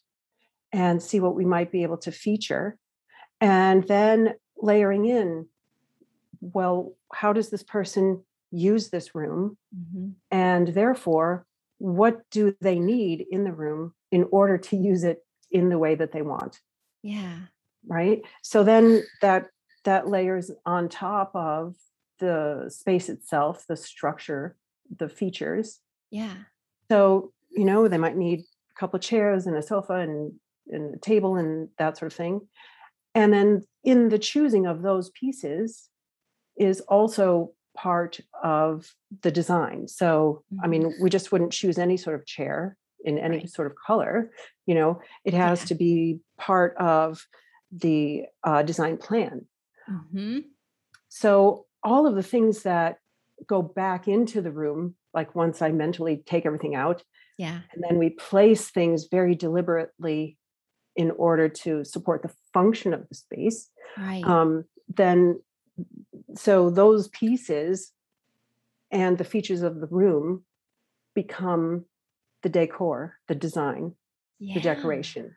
and 0.73 1.03
see 1.03 1.21
what 1.21 1.35
we 1.41 1.45
might 1.45 1.71
be 1.73 1.83
able 1.87 1.97
to 2.07 2.13
feature 2.13 2.77
and 3.41 3.79
then 3.89 4.35
layering 4.71 5.05
in 5.07 5.47
well 6.41 6.93
how 7.21 7.33
does 7.33 7.49
this 7.51 7.63
person 7.63 8.23
use 8.51 8.91
this 8.91 9.15
room 9.15 9.57
Mhm. 9.75 10.15
and 10.31 10.69
therefore 10.81 11.47
what 11.81 12.21
do 12.31 12.55
they 12.61 12.79
need 12.79 13.25
in 13.31 13.43
the 13.43 13.53
room 13.53 13.95
in 14.13 14.27
order 14.31 14.59
to 14.59 14.77
use 14.77 15.03
it 15.03 15.25
in 15.51 15.71
the 15.71 15.79
way 15.79 15.95
that 15.95 16.13
they 16.13 16.23
want 16.23 16.61
Yeah. 17.03 17.39
right 17.89 18.21
so 18.43 18.63
then 18.63 19.03
that 19.23 19.49
that 19.85 20.07
layers 20.07 20.51
on 20.67 20.91
top 20.91 21.35
of 21.35 21.75
the 22.19 22.67
space 22.69 23.09
itself 23.09 23.65
the 23.67 23.77
structure 23.77 24.57
the 24.95 25.09
features 25.09 25.81
Yeah. 26.11 26.35
so 26.91 27.33
you 27.51 27.65
know 27.65 27.89
they 27.89 27.99
might 27.99 28.17
need 28.17 28.41
a 28.41 28.79
couple 28.79 28.99
of 28.99 29.03
chairs 29.03 29.47
and 29.47 29.57
a 29.57 29.63
sofa 29.63 29.95
and, 29.95 30.35
and 30.69 30.95
a 30.97 30.99
table 30.99 31.37
and 31.37 31.71
that 31.79 31.97
sort 31.97 32.13
of 32.13 32.17
thing 32.17 32.43
and 33.15 33.33
then 33.33 33.63
in 33.85 34.11
the 34.11 34.19
choosing 34.19 34.67
of 34.67 34.83
those 34.83 35.09
pieces 35.11 35.89
is 36.59 36.81
also 36.83 37.55
part 37.77 38.21
of 38.43 38.95
the 39.23 39.31
design 39.31 39.87
so 39.89 40.43
i 40.63 40.67
Mhm. 40.67 40.71
mean 40.71 40.95
we 41.01 41.09
just 41.11 41.31
wouldn't 41.33 41.53
choose 41.53 41.79
any 41.79 41.97
sort 41.97 42.17
of 42.17 42.27
chair 42.27 42.77
in 43.05 43.19
any 43.19 43.39
Right. 43.39 43.49
sort 43.51 43.71
of 43.71 43.77
color 43.77 44.31
you 44.67 44.75
know 44.75 45.01
it 45.25 45.35
has 45.35 45.61
Yeah. 45.63 45.67
to 45.67 45.75
be 45.77 46.21
part 46.39 46.77
of 46.77 47.27
the 47.71 48.25
uh, 48.43 48.63
design 48.63 48.97
plan 48.99 49.47
Mhm. 49.89 50.45
so 51.09 51.67
all 51.83 52.07
of 52.07 52.15
the 52.17 52.23
things 52.23 52.63
that 52.65 52.99
go 53.47 53.63
back 53.63 54.07
into 54.09 54.43
the 54.43 54.53
room 54.53 54.97
like 55.15 55.35
once 55.35 55.63
i 55.63 55.71
mentally 55.71 56.23
take 56.27 56.45
everything 56.47 56.75
out 56.75 57.05
Yeah. 57.39 57.61
and 57.73 57.83
then 57.89 57.97
we 57.99 58.11
place 58.11 58.71
things 58.71 59.07
very 59.11 59.35
deliberately 59.35 60.37
in 60.97 61.11
order 61.13 61.49
to 61.49 61.85
support 61.85 62.23
the 62.23 62.35
function 62.53 62.93
of 62.93 63.09
the 63.09 63.15
space 63.15 63.71
Right. 63.97 64.25
um, 64.25 64.65
then 64.89 65.41
so 66.35 66.71
those 66.71 67.09
pieces 67.09 67.93
and 68.91 69.19
the 69.19 69.25
features 69.25 69.63
of 69.63 69.81
the 69.81 69.87
room 69.87 70.45
become 71.15 71.85
the 72.43 72.49
decor 72.49 73.15
the 73.29 73.35
design 73.35 73.95
the 74.41 74.61
decoration 74.61 75.35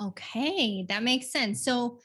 Okay, 0.00 0.84
that 0.88 1.02
makes 1.02 1.30
sense. 1.30 1.64
So, 1.64 2.00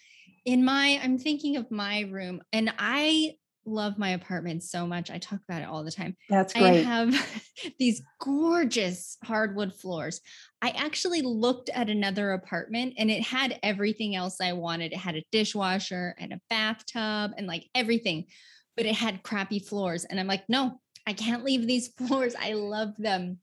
in 0.46 0.64
my, 0.64 1.00
I'm 1.04 1.18
thinking 1.18 1.58
of 1.58 1.70
my 1.70 2.02
room, 2.02 2.42
and 2.54 2.74
I 2.80 3.36
love 3.66 3.98
my 3.98 4.10
apartment 4.10 4.64
so 4.64 4.88
much. 4.88 5.12
I 5.12 5.18
talk 5.18 5.40
about 5.48 5.62
it 5.62 5.68
all 5.68 5.84
the 5.84 5.92
time. 5.92 6.16
that's 6.30 6.54
great. 6.54 6.64
I 6.64 6.74
have 6.78 7.42
these 7.80 8.02
gorgeous 8.20 9.18
hardwood 9.24 9.74
floors. 9.74 10.22
I 10.62 10.72
actually 10.72 11.22
looked 11.22 11.70
at 11.70 11.90
another 11.90 12.32
apartment 12.32 12.96
and 12.98 13.12
it 13.12 13.22
had 13.22 13.60
everything 13.64 14.16
else 14.16 14.42
I 14.42 14.54
wanted. 14.54 14.94
It 14.94 14.98
had 14.98 15.16
a 15.16 15.24
dishwasher 15.32 16.16
and 16.20 16.34
a 16.34 16.42
bathtub 16.50 17.32
and 17.38 17.48
like 17.48 17.68
everything, 17.76 18.26
but 18.76 18.86
it 18.86 18.96
had 18.96 19.24
crappy 19.24 19.60
floors. 19.60 20.06
And 20.06 20.20
I'm 20.20 20.28
like, 20.28 20.44
no, 20.50 20.81
I 21.08 21.14
can't 21.14 21.44
leave 21.44 21.68
these 21.68 21.88
floors. 21.98 22.36
I 22.40 22.54
love 22.54 22.96
them. 22.98 23.40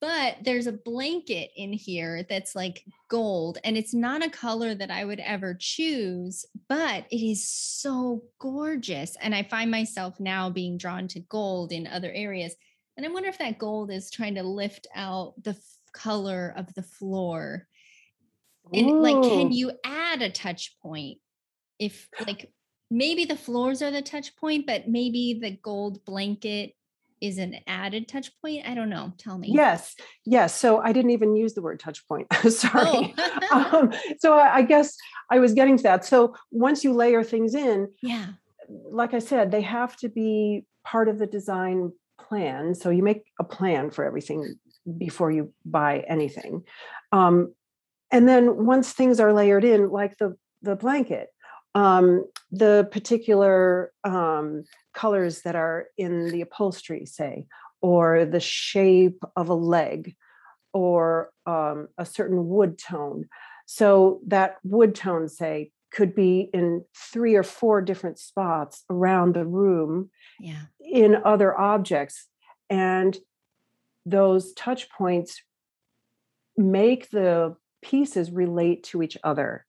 But 0.00 0.38
there's 0.42 0.66
a 0.66 0.72
blanket 0.72 1.50
in 1.56 1.72
here 1.72 2.24
that's 2.28 2.56
like 2.56 2.84
gold, 3.08 3.58
and 3.64 3.76
it's 3.76 3.94
not 3.94 4.24
a 4.24 4.30
color 4.30 4.74
that 4.74 4.90
I 4.90 5.04
would 5.04 5.20
ever 5.20 5.56
choose, 5.58 6.44
but 6.68 7.06
it 7.10 7.24
is 7.24 7.48
so 7.48 8.24
gorgeous. 8.40 9.16
And 9.20 9.34
I 9.34 9.44
find 9.44 9.70
myself 9.70 10.18
now 10.18 10.50
being 10.50 10.78
drawn 10.78 11.06
to 11.08 11.20
gold 11.20 11.72
in 11.72 11.86
other 11.86 12.10
areas. 12.12 12.54
And 12.96 13.06
I 13.06 13.10
wonder 13.10 13.28
if 13.28 13.38
that 13.38 13.58
gold 13.58 13.92
is 13.92 14.10
trying 14.10 14.34
to 14.34 14.42
lift 14.42 14.88
out 14.94 15.34
the 15.42 15.50
f- 15.50 15.78
color 15.92 16.52
of 16.56 16.74
the 16.74 16.82
floor. 16.82 17.68
And 18.74 19.00
like, 19.00 19.22
can 19.22 19.52
you 19.52 19.72
add 19.84 20.20
a 20.20 20.30
touch 20.30 20.76
point 20.82 21.18
if, 21.78 22.08
like, 22.26 22.52
maybe 22.90 23.24
the 23.24 23.36
floors 23.36 23.82
are 23.82 23.90
the 23.90 24.02
touch 24.02 24.36
point, 24.36 24.66
but 24.66 24.88
maybe 24.88 25.38
the 25.40 25.52
gold 25.52 26.04
blanket 26.04 26.74
is 27.20 27.38
an 27.38 27.56
added 27.66 28.08
touch 28.08 28.30
point? 28.40 28.66
I 28.66 28.74
don't 28.74 28.90
know. 28.90 29.12
Tell 29.18 29.38
me. 29.38 29.50
yes 29.52 29.94
yes 30.24 30.54
so 30.54 30.78
i 30.78 30.92
didn't 30.92 31.10
even 31.10 31.34
use 31.36 31.54
the 31.54 31.62
word 31.62 31.80
touch 31.80 32.06
point 32.06 32.26
Oh, 32.44 32.48
sorry 32.48 33.14
um, 33.52 33.92
so 34.18 34.34
I, 34.34 34.56
I 34.56 34.62
guess 34.62 34.96
i 35.30 35.38
was 35.38 35.54
getting 35.54 35.76
to 35.76 35.82
that 35.84 36.04
so 36.04 36.34
once 36.50 36.84
you 36.84 36.92
layer 36.92 37.22
things 37.24 37.54
in 37.54 37.88
yeah. 38.02 38.26
like 38.68 39.14
I 39.14 39.18
said, 39.18 39.50
they 39.50 39.62
have 39.62 39.96
to 39.98 40.08
be 40.08 40.64
part 40.84 41.08
of 41.08 41.18
the 41.18 41.26
design 41.26 41.92
plan. 42.20 42.74
So 42.74 42.90
you 42.90 43.02
make 43.02 43.24
a 43.38 43.44
plan 43.44 43.90
for 43.90 44.04
everything 44.04 44.56
before 44.96 45.30
you 45.30 45.52
buy 45.64 46.04
anything. 46.08 46.62
Um, 47.12 47.54
and 48.10 48.28
then 48.28 48.64
once 48.64 48.92
things 48.92 49.20
are 49.20 49.32
layered 49.32 49.64
in, 49.64 49.90
like 49.90 50.16
the 50.18 50.36
the 50.62 50.76
blanket, 50.76 51.28
um, 51.74 52.24
the 52.50 52.88
particular 52.90 53.92
um, 54.04 54.64
colors 54.98 55.42
that 55.42 55.54
are 55.54 55.86
in 55.96 56.30
the 56.30 56.40
upholstery, 56.40 57.06
say, 57.06 57.46
or 57.80 58.24
the 58.24 58.40
shape 58.40 59.22
of 59.36 59.48
a 59.48 59.54
leg, 59.54 60.16
or 60.72 61.30
um, 61.46 61.88
a 61.96 62.04
certain 62.04 62.48
wood 62.48 62.78
tone. 62.78 63.28
So 63.66 64.20
that 64.26 64.56
wood 64.64 64.94
tone, 64.94 65.28
say, 65.28 65.70
could 65.92 66.14
be 66.14 66.50
in 66.52 66.84
three 67.12 67.36
or 67.36 67.44
four 67.44 67.80
different 67.80 68.18
spots 68.18 68.84
around 68.90 69.34
the 69.34 69.46
room 69.46 70.10
Yeah. 70.40 70.64
in 70.80 71.16
other 71.24 71.56
objects. 71.56 72.26
And 72.68 73.16
those 74.04 74.52
touch 74.54 74.90
points 74.90 75.42
make 76.56 77.10
the 77.10 77.56
pieces 77.82 78.32
relate 78.32 78.82
to 78.90 79.02
each 79.02 79.16
other. 79.22 79.64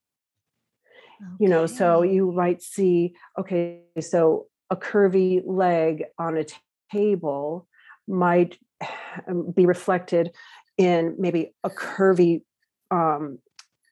You 1.39 1.49
know, 1.49 1.65
so 1.67 2.01
you 2.01 2.31
might 2.31 2.61
see, 2.61 3.13
okay, 3.37 3.83
so 3.99 4.47
a 4.69 4.75
curvy 4.75 5.41
leg 5.45 6.03
on 6.17 6.37
a 6.37 6.43
t- 6.43 6.55
table 6.91 7.67
might 8.07 8.57
um, 9.27 9.51
be 9.51 9.65
reflected 9.65 10.31
in 10.77 11.15
maybe 11.19 11.53
a 11.63 11.69
curvy 11.69 12.41
um, 12.91 13.39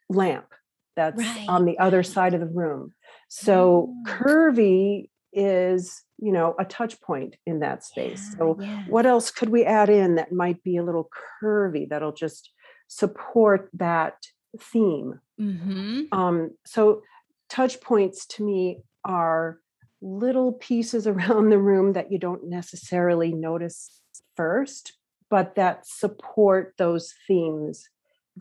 lamp 0.09 0.47
that's 0.95 1.17
Right. 1.21 1.45
on 1.47 1.65
the 1.65 1.77
other 1.79 2.01
side 2.03 2.33
of 2.33 2.39
the 2.39 2.47
room. 2.47 2.93
So 3.27 3.89
Oh, 3.89 4.03
curvy 4.07 5.09
is 5.33 6.03
you 6.17 6.31
know 6.31 6.55
a 6.57 6.65
touch 6.65 6.99
point 7.01 7.35
in 7.45 7.59
that 7.59 7.83
space 7.83 8.29
Yeah, 8.31 8.37
so 8.39 8.57
yeah. 8.59 8.83
what 8.87 9.05
else 9.05 9.29
could 9.29 9.49
we 9.49 9.65
add 9.65 9.89
in 9.89 10.15
that 10.15 10.31
might 10.31 10.63
be 10.63 10.77
a 10.77 10.83
little 10.83 11.09
curvy 11.43 11.87
that'll 11.87 12.13
just 12.13 12.51
support 12.87 13.69
that 13.73 14.15
theme 14.59 15.19
Mm-hmm. 15.39 16.03
um, 16.17 16.51
so 16.65 17.03
touch 17.49 17.79
points 17.81 18.25
to 18.27 18.43
me 18.43 18.81
are 19.05 19.59
little 20.01 20.53
pieces 20.53 21.07
around 21.07 21.49
the 21.51 21.59
room 21.59 21.93
that 21.93 22.11
you 22.11 22.17
don't 22.17 22.47
necessarily 22.47 23.33
notice 23.33 24.01
first 24.35 24.93
but 25.29 25.55
that 25.55 25.85
support 25.85 26.73
those 26.77 27.13
themes 27.27 27.89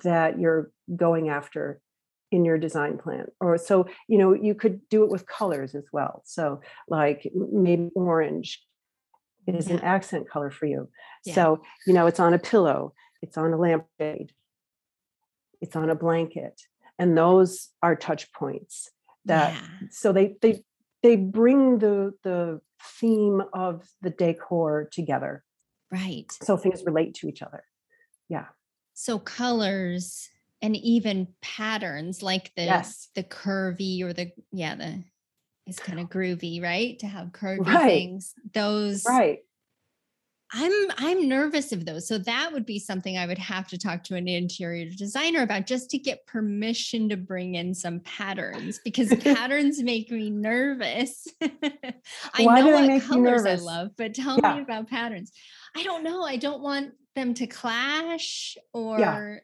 that 0.04 0.38
you're 0.38 0.70
going 0.94 1.28
after 1.28 1.80
in 2.30 2.44
your 2.44 2.58
design 2.58 2.98
plan 2.98 3.26
or 3.40 3.56
so 3.56 3.86
you 4.08 4.18
know 4.18 4.34
you 4.34 4.54
could 4.54 4.80
do 4.88 5.04
it 5.04 5.10
with 5.10 5.26
colors 5.26 5.74
as 5.74 5.84
well 5.92 6.22
so 6.24 6.60
like 6.88 7.30
maybe 7.34 7.90
orange 7.94 8.62
is 9.46 9.68
an 9.68 9.80
accent 9.80 10.28
color 10.28 10.50
for 10.50 10.66
you 10.66 10.88
Yeah. 11.24 11.34
so 11.34 11.62
you 11.86 11.92
know 11.94 12.06
it's 12.06 12.20
on 12.20 12.34
a 12.34 12.38
pillow 12.38 12.92
it's 13.22 13.38
on 13.38 13.52
a 13.52 13.56
lampshade 13.56 14.32
it's 15.60 15.76
on 15.76 15.88
a 15.88 15.94
blanket 15.94 16.60
and 16.98 17.16
those 17.16 17.68
are 17.82 17.94
touch 17.94 18.32
points 18.32 18.90
that 19.24 19.54
yeah. 19.54 19.88
so 19.90 20.12
they 20.12 20.36
they 20.42 20.64
they 21.06 21.16
bring 21.16 21.78
the 21.78 22.12
the 22.24 22.60
theme 23.00 23.40
of 23.54 23.88
the 24.02 24.10
decor 24.10 24.88
together 24.90 25.44
Right. 25.90 26.26
so 26.42 26.56
things 26.56 26.82
relate 26.84 27.14
to 27.14 27.28
each 27.28 27.42
other 27.42 27.62
yeah 28.28 28.46
So 28.94 29.18
colors 29.18 30.28
and 30.62 30.74
even 30.76 31.28
patterns 31.42 32.22
like 32.22 32.50
the 32.56 32.64
Yes. 32.64 33.08
the 33.14 33.22
curvy 33.22 34.02
or 34.02 34.12
the 34.12 34.32
yeah, 34.52 34.74
the 34.74 35.04
it's 35.66 35.78
kind 35.78 36.00
of 36.00 36.08
groovy, 36.08 36.62
right? 36.62 36.98
To 37.00 37.06
have 37.06 37.28
curvy 37.28 37.66
Right. 37.66 37.86
things. 37.86 38.34
Those 38.54 39.04
right 39.04 39.40
I'm 40.52 40.72
I'm 40.98 41.28
nervous 41.28 41.72
of 41.72 41.84
those. 41.84 42.06
So 42.06 42.18
that 42.18 42.52
would 42.52 42.64
be 42.64 42.78
something 42.78 43.18
I 43.18 43.26
would 43.26 43.38
have 43.38 43.66
to 43.68 43.78
talk 43.78 44.04
to 44.04 44.14
an 44.14 44.28
interior 44.28 44.88
designer 44.90 45.42
about 45.42 45.66
just 45.66 45.90
to 45.90 45.98
get 45.98 46.26
permission 46.26 47.08
to 47.08 47.16
bring 47.16 47.56
in 47.56 47.74
some 47.74 48.00
patterns 48.00 48.78
because 48.84 49.12
patterns 49.20 49.82
make 49.82 50.10
me 50.10 50.30
nervous. 50.30 51.26
I 51.42 52.44
Why 52.44 52.60
know 52.60 52.68
what 52.68 52.86
make 52.86 53.02
you 53.02 53.08
colors 53.08 53.44
I 53.44 53.56
love, 53.56 53.90
but 53.96 54.14
tell 54.14 54.38
Yeah. 54.42 54.54
me 54.54 54.60
about 54.62 54.88
patterns. 54.88 55.32
I 55.76 55.82
don't 55.82 56.04
know. 56.04 56.22
I 56.22 56.36
don't 56.36 56.62
want 56.62 56.92
them 57.16 57.34
to 57.34 57.46
clash 57.46 58.56
or 58.72 59.40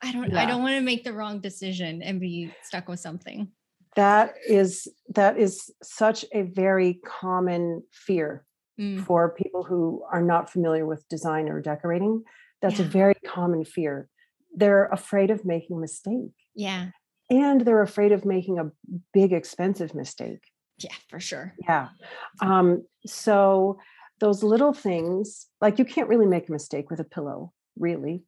I 0.00 0.12
don't 0.12 0.32
I 0.32 0.46
don't 0.46 0.62
want 0.62 0.76
to 0.76 0.80
make 0.80 1.02
the 1.02 1.12
wrong 1.12 1.40
decision 1.40 2.02
and 2.02 2.20
be 2.20 2.52
stuck 2.62 2.88
with 2.88 3.00
something. 3.00 3.48
that 3.96 4.34
is 4.46 4.86
that 5.14 5.38
is 5.38 5.70
such 5.82 6.24
a 6.32 6.42
very 6.42 7.00
common 7.04 7.82
fear 7.90 8.44
Mm, 8.78 9.04
for 9.04 9.34
people 9.34 9.64
who 9.64 10.04
are 10.12 10.22
not 10.22 10.50
familiar 10.50 10.86
with 10.86 11.08
design 11.08 11.48
or 11.48 11.60
decorating 11.60 12.22
that's 12.62 12.80
a 12.80 12.84
very 12.84 13.14
common 13.26 13.64
fear. 13.64 14.08
They're 14.54 14.86
afraid 14.86 15.30
of 15.30 15.44
making 15.44 15.76
a 15.76 15.80
mistake. 15.80 16.32
Yeah. 16.54 16.90
and 17.30 17.60
they're 17.60 17.82
afraid 17.82 18.10
of 18.12 18.24
making 18.24 18.58
a 18.58 18.70
big 19.12 19.32
expensive 19.32 19.94
mistake. 19.94 20.40
Yeah, 20.78 20.94
for 21.10 21.20
sure. 21.20 21.54
yeah. 21.68 21.88
Um 22.40 22.84
so 23.06 23.78
those 24.20 24.42
little 24.42 24.72
things 24.72 25.46
like 25.60 25.78
you 25.78 25.84
can't 25.84 26.08
really 26.08 26.26
make 26.26 26.48
a 26.48 26.52
mistake 26.52 26.90
with 26.90 27.00
a 27.00 27.04
pillow 27.04 27.52
really. 27.78 28.22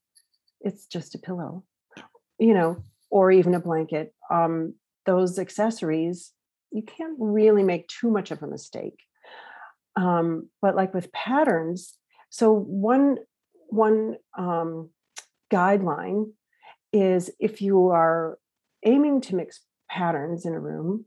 It's 0.61 0.87
just 0.87 1.14
a 1.14 1.19
pillow 1.19 1.64
you 2.38 2.54
know 2.54 2.83
or 3.11 3.30
even 3.33 3.54
a 3.54 3.61
blanket. 3.61 4.14
Um 4.30 4.75
those 5.07 5.38
accessories 5.38 6.33
you 6.73 6.83
can't 6.83 7.16
really 7.19 7.64
make 7.64 7.88
too 7.88 8.11
much 8.11 8.30
of 8.30 8.42
a 8.42 8.47
mistake 8.47 8.99
um 9.97 10.49
but 10.62 10.75
like 10.76 10.94
with 10.94 11.12
patterns 11.12 11.97
so 12.28 12.52
one 12.52 13.18
one 13.68 14.16
um 14.38 14.90
guideline 15.52 16.30
is 16.92 17.30
if 17.38 17.61
you 17.61 17.88
are 17.88 18.38
aiming 18.84 19.21
to 19.21 19.34
mix 19.36 19.60
patterns 19.88 20.45
in 20.47 20.54
a 20.54 20.60
room 20.60 21.04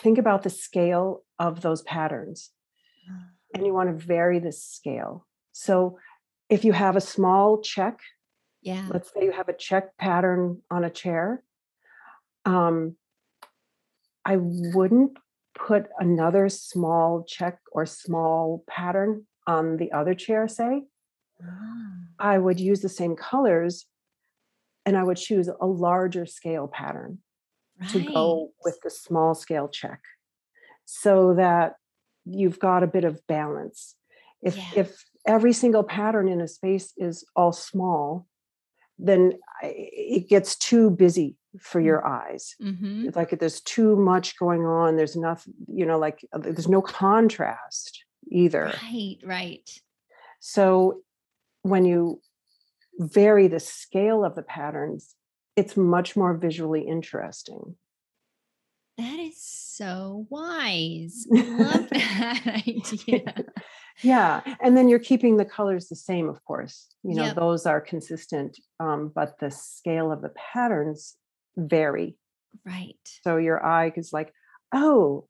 think 0.00 0.18
about 0.18 0.42
the 0.42 0.50
scale 0.50 1.24
of 1.38 1.60
those 1.60 1.82
patterns 1.82 2.50
and 3.54 3.66
you 3.66 3.72
want 3.74 3.88
to 3.88 4.06
vary 4.06 4.38
the 4.38 4.52
scale. 4.52 5.26
So 5.52 5.98
if 6.48 6.64
you 6.64 6.72
have 6.72 6.96
a 6.96 7.00
small 7.00 7.60
check, 7.60 8.00
Yeah. 8.62 8.88
let's 8.90 9.12
say 9.12 9.24
you 9.24 9.32
have 9.32 9.48
a 9.48 9.52
check 9.52 9.96
pattern 9.98 10.62
on 10.70 10.84
a 10.84 10.90
chair, 10.90 11.42
um, 12.44 12.96
I 14.24 14.36
wouldn't 14.38 15.18
put 15.54 15.86
another 15.98 16.48
small 16.48 17.24
check 17.26 17.58
or 17.72 17.86
small 17.86 18.64
pattern 18.68 19.26
on 19.46 19.76
the 19.76 19.92
other 19.92 20.14
chair, 20.14 20.48
say. 20.48 20.82
Ah, 21.42 21.92
I 22.18 22.38
would 22.38 22.60
use 22.60 22.80
the 22.80 22.88
same 22.88 23.16
colors 23.16 23.86
and 24.86 24.96
I 24.96 25.02
would 25.02 25.16
choose 25.16 25.48
a 25.48 25.66
larger 25.66 26.26
scale 26.26 26.68
pattern 26.68 27.18
to 27.88 28.00
go 28.00 28.52
with 28.64 28.78
the 28.82 28.90
small 28.90 29.34
scale 29.34 29.68
check 29.68 30.00
so 30.84 31.34
that 31.34 31.74
you've 32.24 32.58
got 32.60 32.82
a 32.82 32.86
bit 32.86 33.04
of 33.04 33.26
balance 33.26 33.96
if 34.40 34.56
Yeah. 34.56 34.70
if 34.76 35.04
every 35.26 35.52
single 35.52 35.82
pattern 35.82 36.28
in 36.28 36.40
a 36.40 36.46
space 36.48 36.92
is 36.96 37.24
all 37.34 37.52
small 37.52 38.26
then 38.98 39.32
it 39.62 40.28
gets 40.28 40.54
too 40.56 40.90
busy 40.90 41.36
for 41.60 41.80
Mm. 41.80 41.84
your 41.84 42.06
eyes 42.06 42.54
Mm-hmm. 42.62 43.06
it's 43.06 43.16
like 43.16 43.38
there's 43.38 43.60
too 43.60 43.96
much 43.96 44.38
going 44.38 44.62
on 44.64 44.96
there's 44.96 45.16
nothing 45.16 45.54
you 45.68 45.84
know 45.86 45.98
like 45.98 46.24
uh, 46.32 46.38
there's 46.38 46.68
no 46.68 46.80
contrast 46.82 48.04
either 48.30 48.72
Right, 48.82 49.16
right. 49.24 49.68
so 50.40 51.00
when 51.62 51.84
you 51.84 52.20
vary 52.98 53.48
the 53.48 53.60
scale 53.60 54.24
of 54.24 54.34
the 54.34 54.42
patterns 54.42 55.14
it's 55.56 55.76
much 55.76 56.16
more 56.16 56.34
visually 56.36 56.82
interesting 56.86 57.76
That 58.98 59.18
is 59.18 59.40
so 59.42 60.26
wise. 60.30 61.26
I 61.34 61.42
love 61.42 61.88
that 61.90 62.42
idea. 62.68 63.44
Yeah, 64.02 64.40
and 64.60 64.76
then 64.76 64.88
you're 64.88 64.98
keeping 65.10 65.36
the 65.36 65.44
colors 65.46 65.88
the 65.88 65.96
same, 65.96 66.28
of 66.28 66.44
course. 66.44 66.88
You 67.02 67.14
know, 67.16 67.24
Yep. 67.26 67.36
those 67.36 67.66
are 67.66 67.80
consistent, 67.80 68.58
um, 68.80 69.10
but 69.14 69.38
the 69.38 69.50
scale 69.50 70.12
of 70.12 70.20
the 70.22 70.30
patterns 70.52 71.16
vary. 71.56 72.16
Right. 72.64 72.98
So 73.22 73.36
your 73.36 73.64
eye 73.64 73.92
is 73.96 74.12
like, 74.12 74.32
oh, 74.74 75.26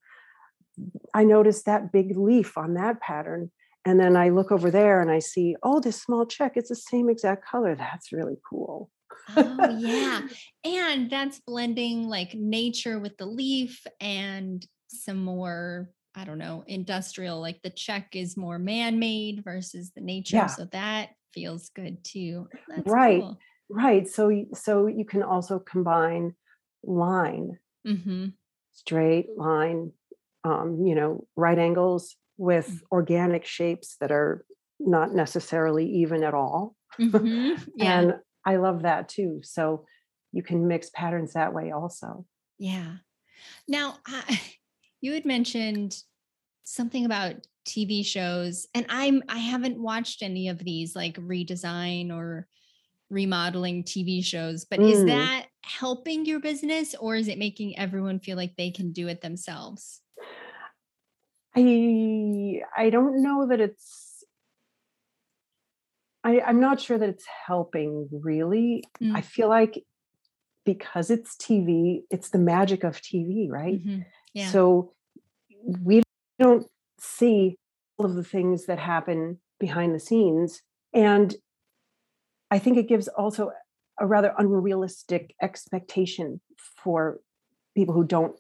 I 1.14 1.24
noticed 1.24 1.66
that 1.66 1.92
big 1.92 2.16
leaf 2.16 2.56
on 2.56 2.74
that 2.74 3.00
pattern. 3.00 3.50
And 3.84 3.98
then 3.98 4.16
I 4.16 4.28
look 4.28 4.52
over 4.52 4.70
there 4.70 5.00
and 5.00 5.10
I 5.10 5.18
see, 5.18 5.56
oh, 5.62 5.80
this 5.80 6.00
small 6.00 6.24
check, 6.24 6.52
it's 6.56 6.68
the 6.68 6.76
same 6.76 7.10
exact 7.10 7.44
color. 7.44 7.74
That's 7.74 8.12
really 8.12 8.36
cool. 8.48 8.90
Oh, 9.36 9.76
yeah. 9.78 10.22
And 10.64 11.10
that's 11.10 11.40
blending 11.40 12.08
like 12.08 12.34
nature 12.34 13.00
with 13.00 13.16
the 13.16 13.26
leaf 13.26 13.84
and 14.00 14.64
some 14.88 15.24
more, 15.24 15.90
I 16.14 16.24
don't 16.24 16.38
know, 16.38 16.62
industrial, 16.66 17.40
like 17.40 17.60
the 17.62 17.70
check 17.70 18.14
is 18.14 18.36
more 18.36 18.58
man 18.58 19.00
made 19.00 19.42
versus 19.42 19.90
the 19.94 20.00
nature. 20.00 20.36
Yeah. 20.36 20.46
So 20.46 20.66
that 20.66 21.10
feels 21.34 21.70
good 21.70 22.04
too. 22.04 22.48
That's 22.68 22.86
Right. 22.86 23.20
Cool. 23.20 23.38
Right. 23.72 24.06
So 24.06 24.30
so 24.54 24.86
you 24.86 25.04
can 25.04 25.22
also 25.22 25.58
combine 25.58 26.36
line, 26.84 27.58
Mm-hmm. 27.86 28.34
straight 28.72 29.26
line, 29.36 29.92
um, 30.44 30.84
you 30.84 30.94
know, 30.94 31.26
right 31.36 31.58
angles 31.58 32.16
with 32.36 32.68
Mm. 32.68 32.82
organic 32.90 33.44
shapes 33.44 33.96
that 34.00 34.10
are 34.10 34.44
not 34.80 35.12
necessarily 35.14 35.86
even 35.86 36.22
at 36.24 36.34
all. 36.34 36.76
hmm 36.98 37.54
Yeah. 37.76 38.06
And 38.08 38.14
I 38.44 38.56
love 38.56 38.82
that 38.82 39.08
too. 39.08 39.40
So 39.42 39.86
you 40.32 40.42
can 40.42 40.66
mix 40.66 40.90
patterns 40.90 41.34
that 41.34 41.52
way 41.54 41.70
also. 41.70 42.26
Yeah. 42.58 42.96
Now, 43.68 43.98
I, 44.06 44.40
you 45.02 45.12
had 45.14 45.26
mentioned 45.26 46.02
something 46.64 47.04
about 47.06 47.46
TV 47.66 48.02
shows, 48.02 48.66
and 48.74 48.86
I'm 48.88 49.22
I 49.28 49.38
haven't 49.38 49.82
watched 49.82 50.22
any 50.22 50.48
of 50.48 50.60
these 50.60 50.96
like 50.96 51.16
redesign 51.16 52.12
or 52.12 52.48
remodeling 53.12 53.84
TV 53.84 54.22
shows, 54.22 54.64
but 54.64 54.82
is 54.82 55.04
Mm. 55.04 55.06
that 55.06 55.48
helping 55.64 56.26
your 56.26 56.40
business 56.40 56.94
or 56.96 57.16
is 57.16 57.28
it 57.28 57.38
making 57.38 57.78
everyone 57.78 58.20
feel 58.20 58.36
like 58.36 58.56
they 58.56 58.70
can 58.70 58.92
do 58.92 59.08
it 59.08 59.20
themselves? 59.20 60.02
I 61.54 62.62
I 62.76 62.90
don't 62.90 63.22
know 63.22 63.46
that 63.48 63.60
it's 63.60 64.24
I, 66.24 66.40
I'm 66.40 66.60
not 66.60 66.80
sure 66.80 66.98
that 66.98 67.08
it's 67.08 67.26
helping 67.46 68.08
really. 68.12 68.84
I 69.14 69.20
Mm. 69.20 69.24
feel 69.24 69.48
like 69.48 69.84
because 70.64 71.10
it's 71.10 71.36
TV, 71.36 72.04
it's 72.10 72.30
the 72.30 72.38
magic 72.38 72.84
of 72.84 73.00
TV, 73.00 73.48
right? 73.50 73.80
Mhm. 73.84 74.04
Yeah. 74.34 74.50
So 74.50 74.94
we 75.64 76.02
don't 76.38 76.66
see 77.00 77.56
all 77.98 78.06
of 78.06 78.14
the 78.14 78.24
things 78.24 78.66
that 78.66 78.78
happen 78.78 79.40
behind 79.60 79.94
the 79.94 80.00
scenes. 80.00 80.62
And 80.94 81.34
I 82.52 82.58
think 82.58 82.76
it 82.76 82.86
gives 82.86 83.08
also 83.08 83.50
a 83.98 84.06
rather 84.06 84.34
unrealistic 84.36 85.34
expectation 85.40 86.38
for 86.76 87.18
people 87.74 87.94
who 87.94 88.04
don't 88.04 88.36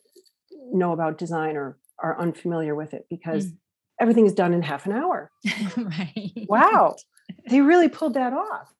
know 0.70 0.92
about 0.92 1.16
design 1.16 1.56
or 1.56 1.78
are 1.98 2.20
unfamiliar 2.20 2.74
with 2.74 2.92
it 2.92 3.06
because 3.08 3.46
mm. 3.46 3.56
everything 3.98 4.26
is 4.26 4.34
done 4.34 4.52
in 4.52 4.60
half 4.60 4.84
an 4.84 4.92
hour. 4.92 5.30
right. 5.76 6.46
Wow. 6.48 6.94
They 7.48 7.60
really 7.60 7.88
pulled 7.88 8.14
that 8.14 8.34
off. 8.34 8.72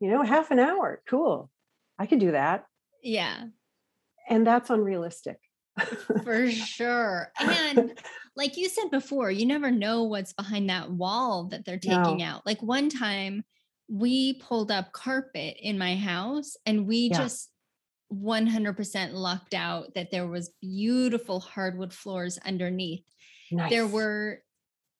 You 0.00 0.10
know, 0.10 0.22
half 0.22 0.50
an 0.50 0.58
hour. 0.58 1.00
Cool. 1.08 1.50
I 1.98 2.06
could 2.06 2.18
do 2.18 2.32
that. 2.32 2.66
Yeah. 3.02 3.44
And 4.28 4.46
that's 4.46 4.70
unrealistic. 4.70 5.38
For 6.22 6.50
sure. 6.50 7.32
And 7.40 7.98
like 8.36 8.56
you 8.58 8.68
said 8.68 8.90
before, 8.90 9.30
you 9.30 9.46
never 9.46 9.70
know 9.70 10.02
what's 10.02 10.34
behind 10.34 10.68
that 10.68 10.90
wall 10.90 11.44
that 11.50 11.64
they're 11.64 11.78
taking 11.78 12.18
no. 12.18 12.24
out. 12.24 12.44
Like 12.44 12.62
one 12.62 12.90
time 12.90 13.44
we 13.90 14.34
pulled 14.34 14.70
up 14.70 14.92
carpet 14.92 15.56
in 15.60 15.76
my 15.76 15.96
house 15.96 16.56
and 16.64 16.86
we 16.86 17.10
yeah. 17.10 17.18
just 17.18 17.50
100% 18.12 19.12
lucked 19.12 19.54
out 19.54 19.94
that 19.94 20.10
there 20.10 20.26
was 20.26 20.50
beautiful 20.60 21.40
hardwood 21.40 21.92
floors 21.92 22.38
underneath. 22.44 23.04
Nice. 23.50 23.70
There 23.70 23.86
were 23.86 24.42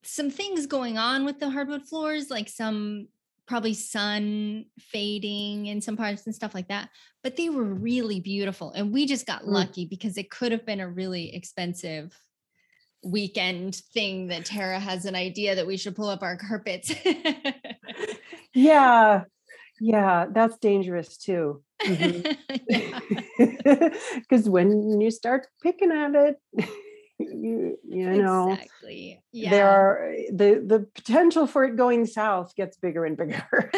some 0.02 0.30
things 0.30 0.66
going 0.66 0.98
on 0.98 1.24
with 1.24 1.38
the 1.38 1.50
hardwood 1.50 1.86
floors, 1.86 2.30
like 2.30 2.48
some 2.48 3.08
probably 3.46 3.74
sun 3.74 4.64
fading 4.78 5.66
in 5.66 5.80
some 5.80 5.96
parts 5.96 6.26
and 6.26 6.34
stuff 6.34 6.54
like 6.54 6.68
that. 6.68 6.88
But 7.22 7.36
they 7.36 7.48
were 7.48 7.64
really 7.64 8.20
beautiful. 8.20 8.72
And 8.72 8.92
we 8.92 9.06
just 9.06 9.26
got 9.26 9.42
mm. 9.42 9.48
lucky 9.48 9.86
because 9.86 10.16
it 10.18 10.30
could 10.30 10.52
have 10.52 10.66
been 10.66 10.80
a 10.80 10.88
really 10.88 11.34
expensive 11.34 12.16
weekend 13.02 13.76
thing 13.94 14.28
that 14.28 14.44
Tara 14.44 14.78
has 14.78 15.04
an 15.04 15.14
idea 15.14 15.54
that 15.54 15.66
we 15.66 15.76
should 15.76 15.96
pull 15.96 16.08
up 16.08 16.22
our 16.22 16.36
carpets. 16.36 16.92
yeah. 18.54 19.24
Yeah, 19.80 20.26
that's 20.30 20.58
dangerous 20.58 21.16
too. 21.16 21.62
Because 21.78 22.22
mm-hmm. 23.38 24.50
when 24.50 25.00
you 25.00 25.10
start 25.10 25.46
picking 25.62 25.90
at 25.90 26.14
it, 26.14 26.36
you 27.20 27.78
you 27.86 28.10
know 28.10 28.52
exactly 28.52 29.22
yeah. 29.32 29.50
there 29.50 29.68
are 29.68 30.14
the 30.32 30.62
the 30.66 30.86
potential 30.94 31.46
for 31.46 31.64
it 31.64 31.76
going 31.76 32.06
south 32.06 32.54
gets 32.56 32.76
bigger 32.78 33.04
and 33.04 33.16
bigger 33.16 33.70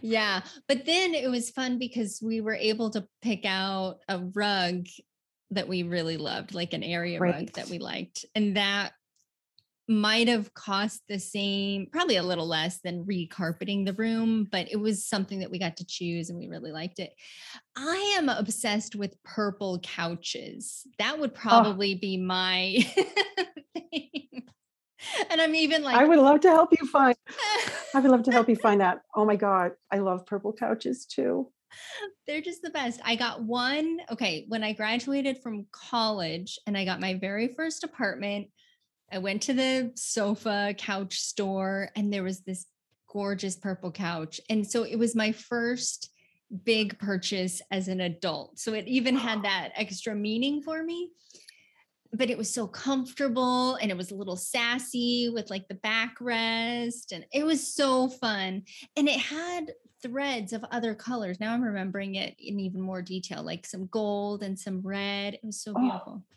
yeah 0.00 0.40
but 0.66 0.84
then 0.86 1.14
it 1.14 1.30
was 1.30 1.50
fun 1.50 1.78
because 1.78 2.20
we 2.22 2.40
were 2.40 2.54
able 2.54 2.90
to 2.90 3.06
pick 3.22 3.44
out 3.44 3.98
a 4.08 4.18
rug 4.34 4.86
that 5.50 5.68
we 5.68 5.82
really 5.82 6.16
loved 6.16 6.54
like 6.54 6.72
an 6.72 6.82
area 6.82 7.18
right. 7.20 7.34
rug 7.34 7.52
that 7.52 7.68
we 7.68 7.78
liked 7.78 8.24
and 8.34 8.56
that 8.56 8.92
might 9.88 10.28
have 10.28 10.54
cost 10.54 11.02
the 11.08 11.18
same, 11.18 11.86
probably 11.92 12.16
a 12.16 12.22
little 12.22 12.46
less 12.46 12.80
than 12.82 13.04
recarpeting 13.04 13.84
the 13.84 13.92
room, 13.92 14.48
but 14.50 14.68
it 14.70 14.76
was 14.76 15.04
something 15.04 15.40
that 15.40 15.50
we 15.50 15.58
got 15.58 15.76
to 15.78 15.86
choose 15.86 16.30
and 16.30 16.38
we 16.38 16.48
really 16.48 16.72
liked 16.72 16.98
it. 16.98 17.12
I 17.76 18.14
am 18.16 18.28
obsessed 18.28 18.94
with 18.94 19.22
purple 19.24 19.78
couches. 19.80 20.86
That 20.98 21.18
would 21.18 21.34
probably 21.34 21.94
oh. 21.94 21.98
be 22.00 22.16
my 22.16 22.78
thing. 23.74 24.44
And 25.30 25.40
I'm 25.40 25.54
even 25.54 25.82
like 25.82 25.96
I 25.96 26.04
would 26.04 26.18
love 26.18 26.40
to 26.40 26.50
help 26.50 26.70
you 26.78 26.86
find 26.88 27.14
I 27.94 28.00
would 28.00 28.10
love 28.10 28.22
to 28.24 28.32
help 28.32 28.48
you 28.48 28.56
find 28.62 28.80
that. 28.80 29.02
Oh 29.14 29.24
my 29.24 29.36
god, 29.36 29.72
I 29.90 29.98
love 29.98 30.24
purple 30.24 30.52
couches 30.52 31.04
too. 31.04 31.50
They're 32.26 32.40
just 32.40 32.62
the 32.62 32.70
best. 32.70 33.00
I 33.04 33.16
got 33.16 33.42
one, 33.42 33.98
okay, 34.10 34.46
when 34.48 34.62
I 34.62 34.72
graduated 34.72 35.38
from 35.42 35.66
college 35.72 36.58
and 36.66 36.78
I 36.78 36.84
got 36.84 37.00
my 37.00 37.14
very 37.14 37.48
first 37.48 37.84
apartment, 37.84 38.46
I 39.12 39.18
went 39.18 39.42
to 39.42 39.52
the 39.52 39.92
sofa 39.94 40.74
couch 40.76 41.20
store 41.20 41.90
and 41.94 42.12
there 42.12 42.22
was 42.22 42.40
this 42.40 42.66
gorgeous 43.08 43.56
purple 43.56 43.92
couch. 43.92 44.40
And 44.50 44.68
so 44.68 44.82
it 44.82 44.96
was 44.96 45.14
my 45.14 45.32
first 45.32 46.10
big 46.64 46.98
purchase 46.98 47.62
as 47.70 47.88
an 47.88 48.00
adult. 48.00 48.58
So 48.58 48.74
it 48.74 48.86
even 48.86 49.16
had 49.16 49.44
that 49.44 49.70
extra 49.76 50.14
meaning 50.14 50.62
for 50.62 50.82
me. 50.82 51.10
But 52.12 52.30
it 52.30 52.38
was 52.38 52.52
so 52.52 52.68
comfortable 52.68 53.74
and 53.74 53.90
it 53.90 53.96
was 53.96 54.12
a 54.12 54.14
little 54.14 54.36
sassy 54.36 55.30
with 55.32 55.50
like 55.50 55.66
the 55.68 55.74
backrest. 55.74 57.12
And 57.12 57.26
it 57.32 57.44
was 57.44 57.74
so 57.74 58.08
fun. 58.08 58.62
And 58.96 59.08
it 59.08 59.18
had 59.18 59.72
threads 60.00 60.52
of 60.52 60.64
other 60.70 60.94
colors. 60.94 61.40
Now 61.40 61.54
I'm 61.54 61.62
remembering 61.62 62.14
it 62.14 62.36
in 62.38 62.60
even 62.60 62.80
more 62.80 63.02
detail, 63.02 63.42
like 63.42 63.66
some 63.66 63.86
gold 63.86 64.42
and 64.42 64.58
some 64.58 64.80
red. 64.82 65.34
It 65.34 65.40
was 65.42 65.60
so 65.60 65.72
oh. 65.76 65.80
beautiful. 65.80 66.22
Oh. 66.22 66.36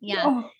Yeah. 0.00 0.22
Oh. 0.24 0.50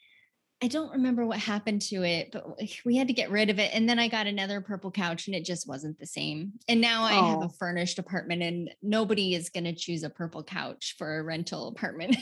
I 0.63 0.69
don't 0.69 0.93
remember 0.93 1.27
what 1.27 1.41
happened 1.41 1.83
to 1.83 2.05
it, 2.05 2.31
but 2.33 2.57
we 2.85 2.97
had 2.97 3.09
to 3.09 3.13
get 3.13 3.33
rid 3.33 3.51
of 3.51 3.59
it. 3.59 3.73
And 3.75 3.89
then 3.89 3.99
I 3.99 4.07
got 4.07 4.29
another 4.29 4.61
purple 4.61 4.93
couch 4.93 5.27
and 5.27 5.35
it 5.35 5.45
just 5.45 5.67
wasn't 5.67 5.99
the 5.99 6.07
same. 6.07 6.53
And 6.69 6.81
now 6.81 7.03
I 7.03 7.15
have 7.15 7.43
a 7.43 7.47
oh. 7.47 7.55
furnished 7.59 7.99
apartment 7.99 8.43
and 8.43 8.71
nobody 8.81 9.35
is 9.35 9.51
going 9.51 9.65
to 9.65 9.75
choose 9.75 10.05
a 10.05 10.11
purple 10.11 10.45
couch 10.45 10.95
for 10.97 11.19
a 11.19 11.23
rental 11.25 11.67
apartment. 11.67 12.17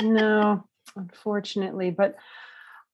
no, 0.00 0.64
unfortunately. 0.96 1.90
But 1.90 2.16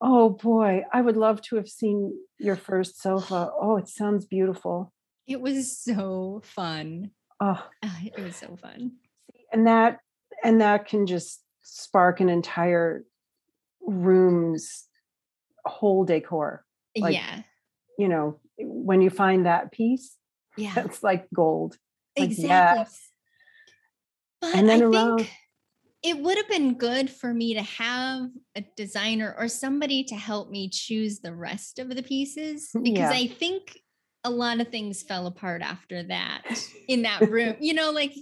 oh 0.01 0.31
boy, 0.31 0.83
I 0.93 1.01
would 1.01 1.17
love 1.17 1.43
to 1.43 1.57
have 1.57 1.69
seen 1.69 2.19
your 2.39 2.57
first 2.57 3.01
sofa. 3.01 3.53
Oh, 3.57 3.77
it 3.77 3.87
sounds 3.87 4.27
beautiful. 4.27 4.93
It 5.29 5.41
was 5.41 5.79
so 5.79 6.43
fun. 6.43 7.13
Oh, 7.39 7.65
it 7.85 8.21
was 8.21 8.35
so 8.35 8.57
fun. 8.61 8.95
And 9.53 9.69
that, 9.69 10.01
and 10.43 10.61
that 10.61 10.89
can 10.89 11.07
just 11.07 11.41
spark 11.63 12.19
an 12.19 12.29
entire 12.29 13.05
room's 13.81 14.88
whole 15.69 16.05
decor. 16.05 16.65
Like, 16.97 17.15
yeah. 17.15 17.43
You 17.99 18.09
know, 18.09 18.41
when 18.59 19.01
you 19.01 19.11
find 19.11 19.47
that 19.47 19.73
piece, 19.73 20.17
yeah, 20.57 20.75
it's 20.77 21.03
like 21.03 21.27
gold. 21.35 21.77
Like, 22.17 22.31
exactly. 22.31 22.81
Yes. 22.81 23.09
But 24.41 24.55
and 24.55 24.69
then 24.69 24.83
I 24.83 24.85
around, 24.85 25.19
think 25.19 25.31
it 26.03 26.19
would 26.19 26.37
have 26.37 26.49
been 26.49 26.75
good 26.75 27.11
for 27.11 27.35
me 27.35 27.55
to 27.55 27.63
have 27.63 28.29
a 28.55 28.65
designer 28.77 29.35
or 29.37 29.49
somebody 29.49 30.05
to 30.05 30.15
help 30.15 30.51
me 30.51 30.69
choose 30.69 31.21
the 31.21 31.35
rest 31.35 31.79
of 31.79 31.95
the 31.95 32.03
pieces 32.03 32.71
because 32.83 32.99
yeah. 32.99 33.11
I 33.11 33.27
think 33.27 33.79
a 34.25 34.31
lot 34.31 34.61
of 34.61 34.69
things 34.69 35.03
fell 35.03 35.27
apart 35.27 35.63
after 35.63 36.03
that 36.05 36.43
in 36.89 37.03
that 37.03 37.29
room. 37.29 37.57
you 37.61 37.75
know, 37.75 37.91
like 37.91 38.15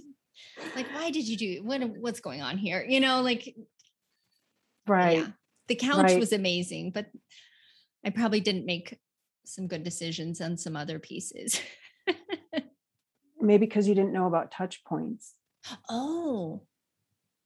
like 0.75 0.87
why 0.93 1.11
did 1.11 1.27
you 1.27 1.37
do 1.37 1.63
what 1.63 1.81
what's 1.99 2.19
going 2.19 2.41
on 2.41 2.57
here? 2.57 2.83
You 2.87 2.99
know, 2.99 3.21
like 3.21 3.55
right. 4.87 5.19
Yeah. 5.19 5.27
The 5.67 5.75
couch 5.75 6.03
right. 6.03 6.19
was 6.19 6.33
amazing, 6.33 6.91
but 6.91 7.07
I 8.05 8.09
probably 8.09 8.39
didn't 8.39 8.65
make 8.65 8.97
some 9.45 9.67
good 9.67 9.83
decisions 9.83 10.41
on 10.41 10.57
some 10.57 10.75
other 10.75 10.99
pieces. 10.99 11.59
Maybe 13.41 13.65
because 13.65 13.87
you 13.87 13.95
didn't 13.95 14.13
know 14.13 14.27
about 14.27 14.51
touch 14.51 14.83
points. 14.83 15.33
Oh, 15.89 16.63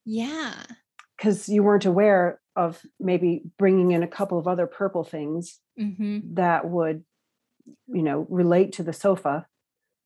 yeah. 0.05 0.63
Because 1.17 1.49
you 1.49 1.63
weren't 1.63 1.85
aware 1.85 2.39
of 2.55 2.81
maybe 2.99 3.43
bringing 3.57 3.91
in 3.91 4.03
a 4.03 4.07
couple 4.07 4.37
of 4.37 4.47
other 4.47 4.67
purple 4.67 5.03
things 5.03 5.59
mm-hmm. 5.79 6.35
that 6.35 6.67
would, 6.69 7.03
you 7.87 8.01
know, 8.01 8.25
relate 8.29 8.73
to 8.73 8.83
the 8.83 8.93
sofa. 8.93 9.45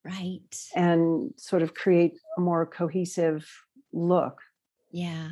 Right. 0.04 0.56
And 0.76 1.34
sort 1.38 1.62
of 1.62 1.74
create 1.74 2.14
a 2.38 2.42
more 2.42 2.66
cohesive 2.66 3.50
look. 3.94 4.42
Yeah. 4.92 5.32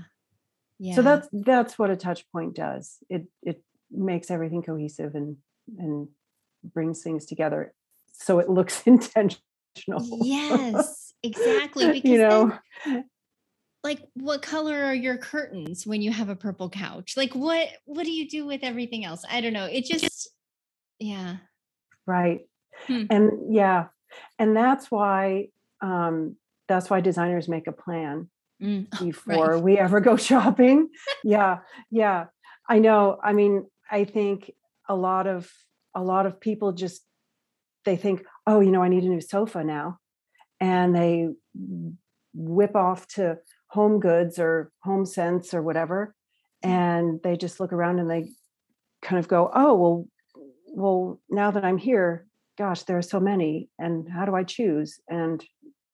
Yeah. 0.80 0.96
So 0.96 1.02
that's 1.02 1.28
that's 1.32 1.80
what 1.80 1.90
a 1.90 1.96
touch 1.96 2.30
point 2.32 2.56
does. 2.56 2.98
It 3.10 3.28
it 3.42 3.64
makes 3.92 4.32
everything 4.32 4.64
cohesive 4.64 5.16
and 5.16 5.38
and 5.78 6.08
brings 6.64 7.02
things 7.02 7.26
together 7.26 7.74
so 8.14 8.40
it 8.40 8.50
looks 8.50 8.84
intentional. 8.88 9.40
Yes, 10.22 11.14
exactly. 11.24 11.92
Because 11.92 12.10
you 12.10 12.18
know, 12.18 12.58
then, 12.86 13.06
like 13.84 14.00
what 14.14 14.42
color 14.42 14.86
are 14.86 14.96
your 14.96 15.18
curtains 15.18 15.86
when 15.86 16.02
you 16.02 16.12
have 16.12 16.30
a 16.30 16.36
purple 16.36 16.70
couch? 16.70 17.16
Like 17.18 17.34
what 17.34 17.68
what 17.86 18.06
do 18.06 18.12
you 18.12 18.28
do 18.28 18.46
with 18.46 18.62
everything 18.64 19.04
else? 19.04 19.26
I 19.30 19.42
don't 19.42 19.54
know. 19.54 19.66
It 19.66 19.86
just 19.86 20.30
yeah. 21.00 21.38
Right. 22.06 22.42
Hmm. 22.88 23.06
And 23.10 23.54
yeah. 23.54 23.88
And 24.40 24.56
that's 24.56 24.90
why 24.90 25.50
um 25.82 26.38
that's 26.68 26.90
why 26.90 27.02
designers 27.02 27.50
make 27.50 27.68
a 27.68 27.74
plan 27.74 28.30
mm. 28.64 29.00
before 29.04 29.56
right. 29.56 29.64
we 29.64 29.78
ever 29.78 30.00
go 30.00 30.16
shopping. 30.30 30.90
yeah. 31.24 31.60
Yeah. 31.92 32.26
I 32.70 32.80
know. 32.80 33.18
I 33.24 33.34
mean, 33.34 33.66
I 33.92 34.06
think 34.06 34.52
a 34.88 34.96
lot 34.96 35.28
of 35.28 35.52
a 35.96 36.02
lot 36.02 36.26
of 36.26 36.40
people 36.40 36.72
just 36.72 37.02
they 37.86 37.96
think, 37.96 38.24
oh, 38.48 38.62
you 38.62 38.72
know, 38.72 38.82
I 38.82 38.88
need 38.88 39.04
a 39.04 39.10
new 39.10 39.22
sofa 39.22 39.64
now. 39.64 40.00
And 40.60 40.96
they 40.96 41.28
whip 42.34 42.76
off 42.76 43.08
to 43.10 43.38
HomeGoods 43.76 44.40
or 44.40 44.72
HomeSense 44.86 45.54
or 45.54 45.62
whatever. 45.62 46.16
And 46.62 47.20
they 47.24 47.36
just 47.36 47.60
look 47.60 47.74
around 47.74 48.00
and 48.00 48.10
they 48.10 48.30
kind 49.02 49.20
of 49.20 49.28
go, 49.28 49.52
oh, 49.54 49.74
well, 49.74 50.08
well, 50.68 51.20
now 51.30 51.52
that 51.52 51.66
I'm 51.66 51.78
here, 51.78 52.26
gosh, 52.58 52.84
there 52.84 52.98
are 52.98 53.04
so 53.04 53.20
many. 53.20 53.70
And 53.78 54.08
how 54.10 54.26
do 54.26 54.34
I 54.34 54.44
choose? 54.44 55.00
And 55.10 55.44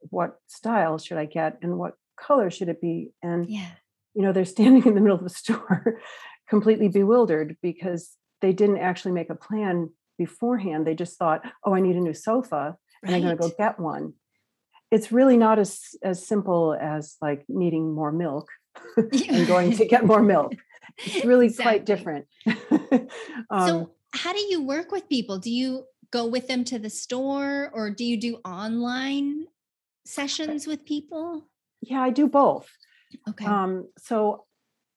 what 0.01 0.37
style 0.47 0.97
should 0.99 1.17
I 1.17 1.25
get? 1.25 1.57
And 1.61 1.77
what 1.77 1.93
color 2.19 2.49
should 2.49 2.69
it 2.69 2.81
be? 2.81 3.11
And 3.21 3.49
yeah. 3.49 3.71
you 4.13 4.21
know, 4.21 4.31
they're 4.31 4.45
standing 4.57 4.85
in 4.85 4.95
the 4.95 5.01
middle 5.01 5.17
of 5.17 5.23
the 5.23 5.29
store 5.29 5.99
completely 6.49 6.87
bewildered 6.87 7.57
because 7.61 8.11
they 8.41 8.53
didn't 8.53 8.79
actually 8.79 9.11
make 9.11 9.29
a 9.29 9.35
plan 9.35 9.89
beforehand. 10.17 10.85
They 10.85 10.95
just 10.95 11.17
thought, 11.17 11.41
oh, 11.63 11.73
I 11.73 11.79
need 11.79 11.95
a 11.95 12.01
new 12.01 12.13
sofa 12.13 12.75
and 13.03 13.11
right. 13.11 13.17
I'm 13.17 13.21
going 13.23 13.37
to 13.37 13.41
go 13.41 13.51
get 13.57 13.79
one. 13.79 14.13
It's 14.91 15.11
really 15.11 15.37
not 15.37 15.59
as 15.59 15.81
as 16.03 16.25
simple 16.25 16.75
as 16.79 17.15
like 17.21 17.45
needing 17.47 17.93
more 17.93 18.11
milk 18.11 18.49
and 18.97 19.47
going 19.47 19.77
to 19.77 19.85
get 19.85 20.05
more 20.05 20.21
milk. 20.21 20.53
it's 20.97 21.25
really 21.31 21.47
exactly. 21.47 21.63
quite 21.63 21.85
different. 21.85 22.25
um, 23.51 23.67
so, 23.67 23.91
how 24.13 24.33
do 24.33 24.39
you 24.39 24.63
work 24.63 24.91
with 24.91 25.07
people? 25.07 25.37
Do 25.37 25.51
you 25.51 25.85
go 26.11 26.25
with 26.25 26.47
them 26.47 26.63
to 26.65 26.79
the 26.79 26.89
store 26.89 27.69
or 27.71 27.91
do 27.91 28.03
you 28.03 28.17
do 28.17 28.37
online 28.43 29.45
sessions 30.05 30.65
with 30.65 30.85
people? 30.85 31.47
Yeah, 31.81 32.01
I 32.01 32.09
do 32.09 32.27
both. 32.27 32.69
Okay. 33.27 33.45
Um, 33.45 33.87
so 33.97 34.45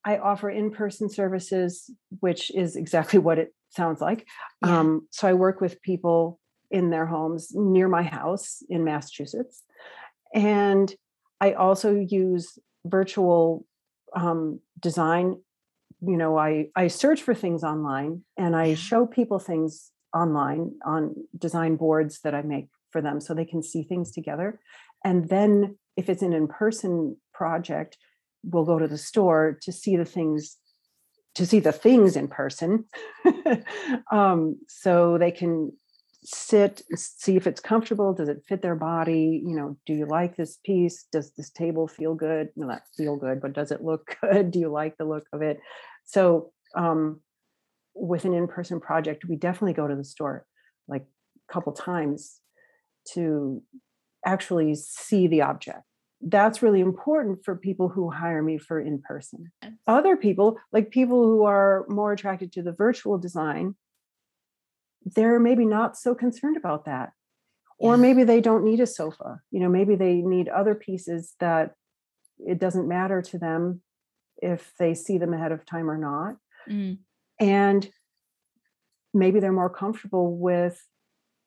I 0.05 0.19
offer 0.19 0.51
in-person 0.51 1.11
services, 1.11 1.91
which 2.21 2.51
is 2.55 2.77
exactly 2.77 3.19
what 3.27 3.39
it 3.39 3.55
sounds 3.71 4.01
like. 4.01 4.27
Yeah. 4.65 4.81
Um, 4.81 5.09
so 5.11 5.29
I 5.29 5.33
work 5.33 5.61
with 5.61 5.81
people 5.83 6.39
in 6.71 6.91
their 6.91 7.07
homes 7.07 7.53
near 7.55 7.89
my 7.89 8.03
house 8.03 8.63
in 8.69 8.85
Massachusetts. 8.85 9.63
And 10.35 10.93
I 11.41 11.53
also 11.53 11.95
use 11.95 12.59
virtual 12.87 13.67
um, 14.17 14.61
design. 14.81 15.37
You 16.01 16.17
know, 16.17 16.39
I, 16.39 16.69
I 16.75 16.89
search 16.89 17.23
for 17.23 17.35
things 17.35 17.63
online 17.63 18.23
and 18.37 18.57
I 18.57 18.75
show 18.75 19.07
people 19.07 19.39
things 19.39 19.91
online 20.15 20.73
on 20.85 21.15
design 21.37 21.77
boards 21.77 22.21
that 22.21 22.35
I 22.35 22.43
make 22.43 22.69
for 22.91 23.01
them 23.01 23.21
so 23.21 23.35
they 23.35 23.45
can 23.45 23.63
see 23.63 23.83
things 23.83 24.11
together. 24.11 24.61
And 25.05 25.29
then 25.29 25.79
if 25.97 26.09
it's 26.09 26.23
an 26.23 26.33
in-person 26.33 27.17
project, 27.35 27.99
we'll 28.45 28.65
go 28.65 28.79
to 28.79 28.89
the 28.89 28.99
store 28.99 29.59
to 29.63 29.73
see 29.73 29.97
the 29.97 30.05
things 30.05 30.59
to 31.35 31.47
see 31.47 31.61
the 31.61 31.73
things 31.73 32.17
in 32.17 32.29
person. 32.29 32.85
Um, 34.11 34.59
so 34.69 35.19
they 35.19 35.31
can 35.31 35.73
sit 36.25 36.83
see 36.95 37.37
if 37.37 37.47
it's 37.47 37.61
comfortable. 37.61 38.13
Does 38.13 38.29
it 38.29 38.45
fit 38.47 38.63
their 38.63 38.77
body? 38.77 39.43
You 39.45 39.57
know 39.57 39.77
do 39.87 39.95
you 39.95 40.07
like 40.07 40.37
this 40.37 40.59
piece? 40.65 41.07
Does 41.11 41.33
this 41.33 41.51
table 41.51 41.89
feel 41.89 42.15
good? 42.15 42.51
No 42.57 42.67
not 42.67 42.83
feel 42.97 43.17
good 43.17 43.41
but 43.41 43.53
does 43.53 43.73
it 43.73 43.83
look 43.83 44.17
good? 44.23 44.51
Do 44.51 44.61
you 44.61 44.69
like 44.69 44.97
the 44.99 45.05
look 45.05 45.27
of 45.33 45.43
it? 45.43 45.61
So 46.05 46.53
um, 46.77 47.21
with 47.95 48.25
an 48.25 48.35
in-person 48.35 48.81
project 48.81 49.25
we 49.25 49.37
definitely 49.37 49.75
go 49.75 49.89
to 49.89 49.97
the 49.97 50.05
store 50.05 50.47
like 50.89 51.03
a 51.03 51.53
couple 51.53 51.73
times 51.73 52.39
to 53.15 53.63
actually 54.25 54.75
see 54.75 55.27
the 55.27 55.43
object 55.43 55.83
that's 56.23 56.63
really 56.63 56.81
important 56.81 57.45
for 57.45 57.57
people 57.57 57.89
who 57.89 58.11
hire 58.11 58.43
me 58.43 58.57
for 58.57 58.81
in 58.81 59.03
person. 59.03 59.51
Other 59.87 60.17
people, 60.17 60.59
like 60.73 60.91
people 60.91 61.25
who 61.25 61.45
are 61.45 61.85
more 61.89 62.13
attracted 62.13 62.53
to 62.53 62.63
the 62.63 62.73
virtual 62.73 63.19
design, 63.19 63.75
they're 65.05 65.41
maybe 65.41 65.65
not 65.65 65.97
so 65.97 66.15
concerned 66.15 66.57
about 66.57 66.85
that. 66.85 67.13
Or 67.79 67.97
maybe 67.97 68.23
they 68.23 68.41
don't 68.41 68.65
need 68.65 68.79
a 68.79 68.87
sofa. 68.87 69.41
You 69.51 69.59
know, 69.59 69.69
maybe 69.69 69.97
they 69.97 70.15
need 70.15 70.49
other 70.49 70.77
pieces 70.77 71.35
that 71.41 71.75
it 72.39 72.61
doesn't 72.61 72.87
matter 72.87 73.21
to 73.23 73.39
them 73.39 73.83
if 74.37 74.73
they 74.79 74.95
see 74.95 75.19
them 75.19 75.35
ahead 75.35 75.51
of 75.51 75.67
time 75.67 75.91
or 75.91 75.99
not. 75.99 76.37
Mm. 76.71 76.99
And 77.41 77.91
maybe 79.13 79.41
they're 79.41 79.53
more 79.53 79.69
comfortable 79.69 80.37
with 80.37 80.81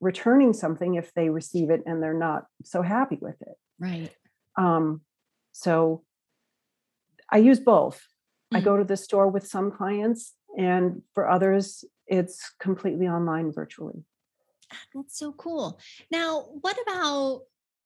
returning 0.06 0.54
something 0.54 0.94
if 0.96 1.12
they 1.16 1.30
receive 1.30 1.72
it 1.72 1.82
and 1.88 2.02
they're 2.02 2.14
not 2.14 2.46
so 2.64 2.84
happy 2.84 3.18
with 3.20 3.42
it. 3.42 3.58
Right. 3.80 4.12
Um, 4.56 5.02
so 5.52 6.04
I 7.30 7.38
use 7.40 7.60
both. 7.60 7.98
Mm-hmm. 7.98 8.58
I 8.58 8.60
go 8.62 8.78
to 8.78 8.84
the 8.84 8.96
store 8.96 9.28
with 9.28 9.48
some 9.48 9.72
clients, 9.72 10.34
and 10.58 11.02
for 11.16 11.28
others, 11.28 11.84
it's 12.06 12.54
completely 12.60 13.08
online 13.08 13.52
virtually. 13.52 14.04
That's 14.94 15.18
so 15.18 15.32
cool. 15.34 15.80
Now, 16.12 16.46
what 16.62 16.78
about 16.86 17.42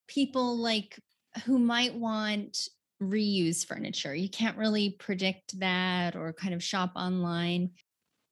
people 0.07 0.57
like 0.57 0.99
who 1.45 1.57
might 1.57 1.95
want 1.95 2.67
reuse 3.01 3.65
furniture? 3.65 4.13
You 4.13 4.29
can't 4.29 4.57
really 4.57 4.89
predict 4.89 5.57
that 5.59 6.17
or 6.17 6.33
kind 6.33 6.53
of 6.53 6.61
shop 6.61 6.91
online. 6.95 7.71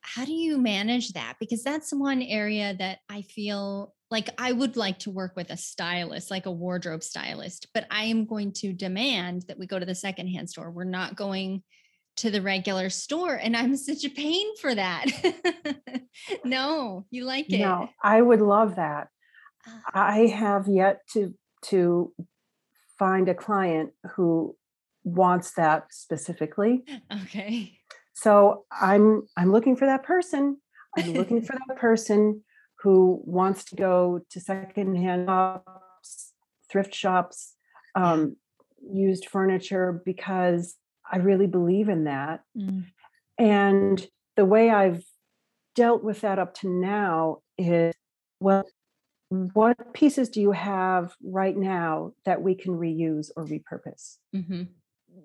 How 0.08 0.24
do 0.24 0.34
you 0.34 0.58
manage 0.58 1.14
that? 1.14 1.36
Because 1.40 1.64
that's 1.64 1.92
one 1.92 2.22
area 2.22 2.74
that 2.80 3.00
I 3.10 3.24
feel 3.24 3.94
like 4.10 4.30
I 4.38 4.54
would 4.54 4.78
like 4.78 5.00
to 5.00 5.12
work 5.12 5.36
with 5.36 5.50
a 5.50 5.58
stylist, 5.58 6.32
like 6.32 6.46
a 6.46 6.52
wardrobe 6.52 7.04
stylist, 7.04 7.68
but 7.74 7.86
I 7.92 8.06
am 8.06 8.26
going 8.26 8.54
to 8.54 8.72
demand 8.72 9.44
that 9.48 9.60
we 9.60 9.68
go 9.68 9.78
to 9.78 9.86
the 9.86 9.96
secondhand 9.96 10.50
store. 10.50 10.72
We're 10.72 10.86
not 10.86 11.18
going 11.18 11.64
to 12.18 12.32
the 12.32 12.42
regular 12.42 12.90
store. 12.90 13.36
And 13.36 13.56
I'm 13.56 13.76
such 13.76 14.06
a 14.06 14.10
pain 14.10 14.56
for 14.58 14.74
that. 14.74 15.06
no, 16.46 17.06
you 17.10 17.26
like 17.26 17.52
it. 17.52 17.60
No, 17.60 17.90
I 18.02 18.22
would 18.22 18.42
love 18.42 18.78
that. 18.78 19.10
Ah. 19.68 19.82
I 19.94 20.20
have 20.28 20.68
yet 20.68 21.02
to 21.14 21.34
to 21.66 22.14
find 22.98 23.28
a 23.28 23.34
client 23.34 23.92
who 24.16 24.56
wants 25.04 25.54
that 25.56 25.88
specifically. 25.92 26.84
Okay. 27.24 27.80
So 28.18 28.66
I'm 28.72 29.28
I'm 29.38 29.52
looking 29.52 29.76
for 29.76 29.86
that 29.86 30.02
person. 30.02 30.58
I'm 30.98 31.14
looking 31.14 31.40
for 31.46 31.54
that 31.68 31.78
person 31.78 32.44
who 32.82 33.22
wants 33.24 33.64
to 33.66 33.76
go 33.76 34.22
to 34.32 34.40
secondhand 34.40 35.28
shops, 35.28 36.34
thrift 36.72 36.96
shops, 36.96 37.54
um, 37.94 38.36
used 38.92 39.28
furniture 39.28 40.02
because 40.04 40.78
I 41.12 41.18
really 41.18 41.46
believe 41.46 41.90
in 41.90 42.06
that. 42.06 42.42
Mm. 42.58 42.86
And 43.38 44.08
the 44.36 44.46
way 44.46 44.72
I've 44.72 45.04
dealt 45.76 46.04
with 46.04 46.22
that 46.22 46.40
up 46.40 46.56
to 46.56 46.70
now 46.70 47.42
is 47.60 47.94
well, 48.40 48.66
what 49.30 49.94
pieces 49.94 50.30
do 50.30 50.42
you 50.42 50.54
have 50.54 51.14
right 51.24 51.56
now 51.56 52.14
that 52.26 52.42
we 52.42 52.56
can 52.56 52.74
reuse 52.74 53.30
or 53.38 53.46
repurpose? 53.46 54.18
Mm-hmm. 54.36 54.64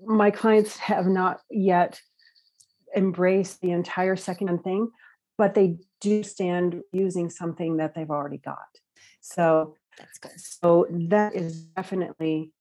My 0.05 0.31
clients 0.31 0.77
have 0.77 1.07
not 1.07 1.41
yet 1.51 1.99
embraced 2.97 3.61
the 3.61 3.71
entire 3.71 4.17
second 4.17 4.63
thing, 4.63 4.91
but 5.39 5.55
they 5.55 5.79
do 6.01 6.23
stand 6.23 6.83
using 6.93 7.31
something 7.31 7.79
that 7.79 7.95
they've 7.95 8.11
already 8.11 8.39
got. 8.39 8.59
So 9.21 9.77
that's 9.99 10.19
good. 10.19 10.33
So 10.37 10.87
that 11.09 11.35
is 11.35 11.65
definitely 11.65 12.53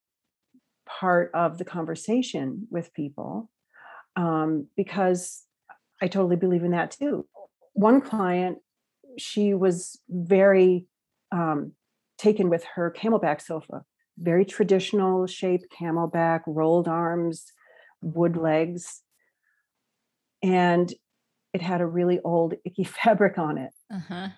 part 0.86 1.32
of 1.34 1.58
the 1.58 1.66
conversation 1.66 2.68
with 2.70 2.94
people 2.94 3.50
um, 4.16 4.68
because 4.76 5.44
I 6.02 6.08
totally 6.08 6.36
believe 6.36 6.64
in 6.64 6.72
that 6.72 6.92
too. 6.92 7.28
One 7.74 8.02
client, 8.02 8.60
she 9.18 9.54
was 9.54 10.00
very 10.10 10.88
um, 11.32 11.74
taken 12.18 12.50
with 12.50 12.64
her 12.76 12.94
camelback 12.96 13.42
sofa, 13.42 13.84
very 14.18 14.46
traditional 14.46 15.28
shape 15.28 15.62
camelback, 15.72 16.42
rolled 16.46 16.88
arms, 16.88 17.52
wood 18.02 18.36
legs. 18.36 19.02
And 20.44 20.92
it 21.54 21.62
had 21.62 21.82
a 21.82 21.86
really 21.86 22.20
old 22.24 22.54
icky 22.66 22.84
fabric 23.04 23.38
on 23.38 23.58
it. 23.58 23.72
Uh-huh. 23.94 24.30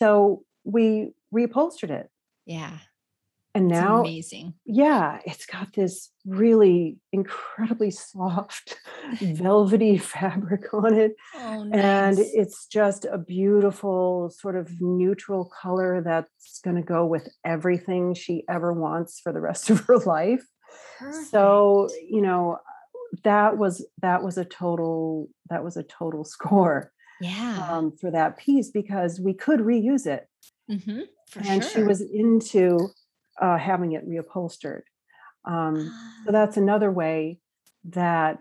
So 0.00 0.42
we 0.64 1.12
reupholstered 1.34 1.90
it. 1.90 2.10
Yeah. 2.46 2.78
And 3.54 3.66
now 3.66 4.00
it's 4.02 4.08
amazing. 4.08 4.54
Yeah, 4.66 5.18
it's 5.24 5.46
got 5.46 5.72
this 5.72 6.10
really 6.24 6.98
incredibly 7.12 7.90
soft, 7.90 8.78
velvety 9.20 9.98
fabric 9.98 10.72
on 10.72 10.94
it. 10.94 11.16
Oh, 11.34 11.64
nice. 11.64 11.82
And 11.82 12.18
it's 12.18 12.66
just 12.66 13.04
a 13.04 13.18
beautiful 13.18 14.30
sort 14.30 14.54
of 14.54 14.80
neutral 14.80 15.50
color 15.60 16.02
that's 16.02 16.60
going 16.62 16.76
to 16.76 16.82
go 16.82 17.06
with 17.06 17.28
everything 17.44 18.14
she 18.14 18.44
ever 18.48 18.72
wants 18.72 19.18
for 19.18 19.32
the 19.32 19.40
rest 19.40 19.70
of 19.70 19.80
her 19.86 19.98
life. 19.98 20.44
Perfect. 20.98 21.26
So, 21.30 21.88
you 22.08 22.20
know, 22.20 22.58
that 23.24 23.56
was 23.56 23.86
that 24.00 24.22
was 24.22 24.38
a 24.38 24.44
total 24.44 25.28
that 25.50 25.64
was 25.64 25.76
a 25.76 25.82
total 25.82 26.24
score 26.36 26.92
yeah 27.20 27.66
um, 27.70 27.92
for 28.00 28.10
that 28.10 28.38
piece 28.38 28.70
because 28.70 29.20
we 29.20 29.34
could 29.34 29.60
reuse 29.60 30.06
it 30.06 30.28
mm-hmm, 30.70 31.00
and 31.48 31.62
sure. 31.62 31.72
she 31.72 31.82
was 31.82 32.00
into 32.00 32.88
uh, 33.40 33.58
having 33.58 33.92
it 33.92 34.08
reupholstered 34.08 34.82
um, 35.44 35.76
so 36.24 36.28
ah. 36.28 36.32
that's 36.32 36.56
another 36.56 36.90
way 36.90 37.40
that 37.84 38.38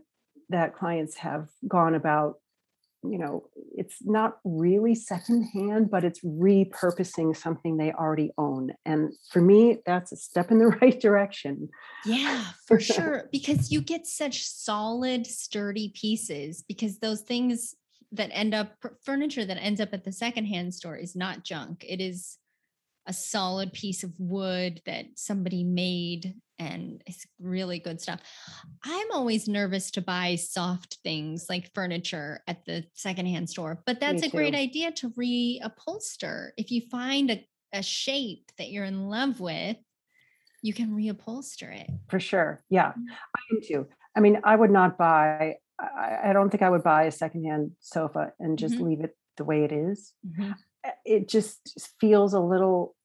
that 0.49 0.75
clients 0.75 1.17
have 1.17 1.49
gone 1.67 1.95
about 1.95 2.35
you 3.03 3.17
know 3.17 3.47
it's 3.75 3.97
not 4.03 4.38
really 4.43 4.95
secondhand 4.95 5.89
but 5.89 6.03
it's 6.03 6.21
repurposing 6.21 7.36
something 7.36 7.77
they 7.77 7.91
already 7.91 8.31
own 8.38 8.71
and 8.86 9.13
for 9.31 9.41
me 9.41 9.77
that's 9.86 10.12
a 10.12 10.15
step 10.15 10.51
in 10.51 10.57
the 10.57 10.67
right 10.81 10.99
direction. 10.99 11.69
Yeah 12.05 12.43
for 12.67 12.79
sure 12.79 13.29
because 13.31 13.71
you 13.71 13.81
get 13.81 14.05
such 14.07 14.43
solid 14.43 15.25
sturdy 15.27 15.93
pieces 15.95 16.63
because 16.67 16.99
those 16.99 17.21
things 17.21 17.75
that 18.12 18.29
end 18.31 18.53
up 18.53 18.73
furniture 19.03 19.45
that 19.45 19.62
ends 19.62 19.81
up 19.81 19.89
at 19.93 20.03
the 20.03 20.12
secondhand 20.12 20.73
store 20.73 20.95
is 20.95 21.15
not 21.15 21.43
junk 21.43 21.86
it 21.88 22.01
is 22.01 22.38
a 23.08 23.13
solid 23.13 23.74
piece 23.74 24.04
of 24.04 24.13
wood 24.20 24.82
that 24.86 25.06
somebody 25.15 25.63
made 25.63 26.36
and 26.60 27.04
it's 27.06 27.26
really 27.39 27.78
good 27.80 28.02
stuff. 28.02 28.20
I'm 28.84 29.08
always 29.12 29.48
nervous 29.48 29.91
to 29.91 30.02
buy 30.02 30.36
soft 30.36 30.98
things 31.04 31.46
like 31.50 31.74
furniture 31.76 32.41
at 32.48 32.65
the 32.65 32.86
secondhand 32.96 33.50
store, 33.50 33.82
but 33.86 34.00
that's 34.00 34.24
a 34.24 34.30
great 34.30 34.56
idea 34.56 34.91
to 34.93 35.12
reupholster. 35.12 36.50
If 36.58 36.72
you 36.72 36.82
find 36.89 37.30
a, 37.32 37.48
a 37.74 37.84
shape 37.84 38.52
that 38.58 38.72
you're 38.72 38.86
in 38.86 39.08
love 39.08 39.39
with, 39.39 39.78
you 40.63 40.74
can 40.74 40.91
reupholster 40.91 41.74
it. 41.80 41.89
For 42.10 42.20
sure. 42.20 42.63
Yeah, 42.70 42.93
mm. 42.98 43.06
I 43.12 43.39
am 43.52 43.62
too. 43.63 43.88
I 44.15 44.20
mean, 44.20 44.41
I 44.43 44.56
would 44.56 44.72
not 44.72 44.98
buy 44.98 45.58
I, 45.80 46.30
I 46.30 46.34
don't 46.34 46.50
think 46.50 46.63
I 46.63 46.72
would 46.72 46.82
buy 46.84 47.04
a 47.04 47.12
secondhand 47.12 47.74
sofa 47.82 48.34
and 48.39 48.58
just 48.58 48.80
Mhm. 48.80 48.86
leave 48.86 49.02
it 49.02 49.15
the 49.38 49.43
way 49.43 49.63
it 49.63 49.72
is. 49.72 50.13
Mhm. 50.28 50.56
Uh, 50.84 50.89
It 51.06 51.30
just 51.30 51.93
feels 52.02 52.34
a 52.34 52.39
little 52.39 52.96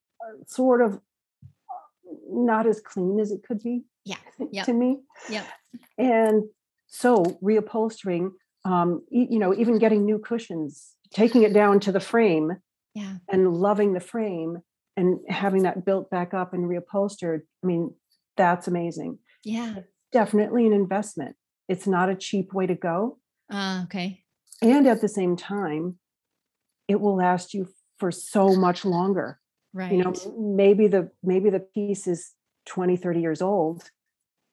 sort 0.46 0.80
of 0.82 0.94
uh, 0.94 2.14
not 2.30 2.66
as 2.66 2.80
clean 2.80 3.18
as 3.20 3.30
it 3.32 3.42
could 3.46 3.62
be 3.62 3.84
Yeah. 4.04 4.16
Yep. 4.52 4.66
to 4.66 4.72
me. 4.72 4.98
Yeah. 5.30 5.44
And 5.98 6.44
so 6.86 7.38
reupholstering, 7.42 8.30
um, 8.64 9.02
you 9.10 9.38
know, 9.38 9.54
even 9.54 9.78
getting 9.78 10.04
new 10.04 10.18
cushions, 10.18 10.92
taking 11.12 11.42
it 11.42 11.52
down 11.54 11.80
to 11.80 11.92
the 11.92 12.00
frame 12.00 12.52
Yeah. 12.94 13.16
and 13.30 13.52
loving 13.54 13.92
the 13.94 14.00
frame 14.00 14.58
and 14.96 15.20
having 15.28 15.62
that 15.62 15.84
built 15.84 16.10
back 16.10 16.34
up 16.34 16.52
and 16.52 16.68
reupholstered. 16.68 17.40
I 17.62 17.66
mean, 17.66 17.94
that's 18.36 18.68
amazing. 18.68 19.18
Yeah. 19.44 19.80
Definitely 20.12 20.66
an 20.66 20.72
investment. 20.74 21.36
It's 21.68 21.86
not 21.86 22.10
a 22.10 22.14
cheap 22.14 22.52
way 22.52 22.66
to 22.66 22.74
go. 22.74 23.18
Uh, 23.50 23.82
okay. 23.84 24.22
And 24.60 24.86
at 24.86 25.00
the 25.00 25.08
same 25.08 25.36
time, 25.36 25.98
it 26.88 27.00
will 27.00 27.16
last 27.16 27.54
you 27.54 27.68
for 27.98 28.10
so 28.10 28.54
much 28.54 28.84
longer. 28.84 29.38
Right. 29.72 29.92
You 29.92 30.04
know, 30.04 30.12
maybe 30.38 30.86
the 30.86 31.10
maybe 31.22 31.50
the 31.50 31.60
piece 31.60 32.06
is 32.06 32.32
20, 32.66 32.96
30 32.96 33.20
years 33.20 33.42
old 33.42 33.90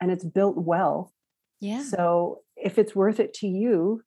and 0.01 0.11
it's 0.11 0.23
built 0.23 0.57
well. 0.57 1.13
yeah. 1.59 1.83
So 1.83 2.41
if 2.55 2.77
it's 2.79 2.95
worth 2.95 3.19
it 3.19 3.33
to 3.35 3.47
you, 3.47 4.01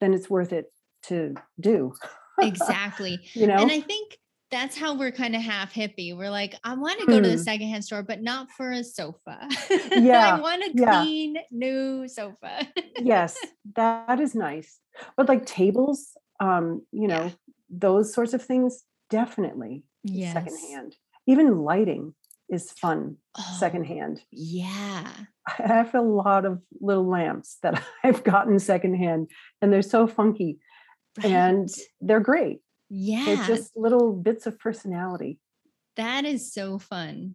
then 0.00 0.12
it's 0.14 0.28
worth 0.28 0.52
it 0.52 0.72
to 1.04 1.34
do. 1.58 1.94
exactly. 2.40 3.20
You 3.34 3.46
know? 3.46 3.58
And 3.58 3.70
I 3.70 3.80
think 3.80 4.18
that's 4.50 4.76
how 4.76 4.94
we're 4.98 5.12
kind 5.12 5.36
of 5.36 5.42
half 5.42 5.72
hippie. 5.72 6.16
We're 6.16 6.30
like, 6.30 6.56
I 6.64 6.74
want 6.74 6.98
to 7.00 7.06
go 7.06 7.20
to 7.20 7.28
the 7.28 7.36
Hmm. 7.36 7.42
secondhand 7.42 7.84
store, 7.84 8.02
but 8.02 8.20
not 8.20 8.50
for 8.50 8.72
a 8.72 8.82
sofa. 8.82 9.48
Yeah, 9.96 10.36
I 10.36 10.40
want 10.40 10.62
a 10.64 10.72
yeah. 10.74 11.02
clean 11.02 11.36
new 11.52 12.08
sofa. 12.08 12.66
yes, 12.98 13.38
that 13.76 14.18
is 14.18 14.34
nice. 14.34 14.80
But 15.16 15.28
like 15.28 15.46
tables, 15.46 16.16
um, 16.40 16.82
you 16.90 17.06
Yeah. 17.08 17.18
know, 17.18 17.32
those 17.70 18.12
sorts 18.12 18.34
of 18.34 18.42
things, 18.44 18.82
definitely 19.10 19.84
yes. 20.02 20.32
secondhand. 20.32 20.96
Even 21.26 21.58
lighting 21.58 22.14
is 22.48 22.70
fun 22.72 23.16
Oh, 23.38 23.56
secondhand. 23.60 24.22
Yeah. 24.32 25.08
I 25.58 25.66
have 25.66 25.94
a 25.94 26.00
lot 26.02 26.44
of 26.44 26.60
little 26.80 27.08
lamps 27.08 27.58
that 27.62 27.82
I've 28.04 28.24
gotten 28.24 28.58
secondhand, 28.58 29.30
and 29.62 29.72
they're 29.72 29.82
so 29.82 30.06
funky 30.06 30.58
and 31.22 31.68
they're 32.00 32.20
great. 32.20 32.60
yeah. 32.88 33.24
They're 33.24 33.46
just 33.46 33.76
little 33.76 34.12
bits 34.12 34.46
of 34.46 34.58
personality. 34.58 35.38
that 35.96 36.24
is 36.24 36.52
so 36.52 36.78
fun. 36.78 37.34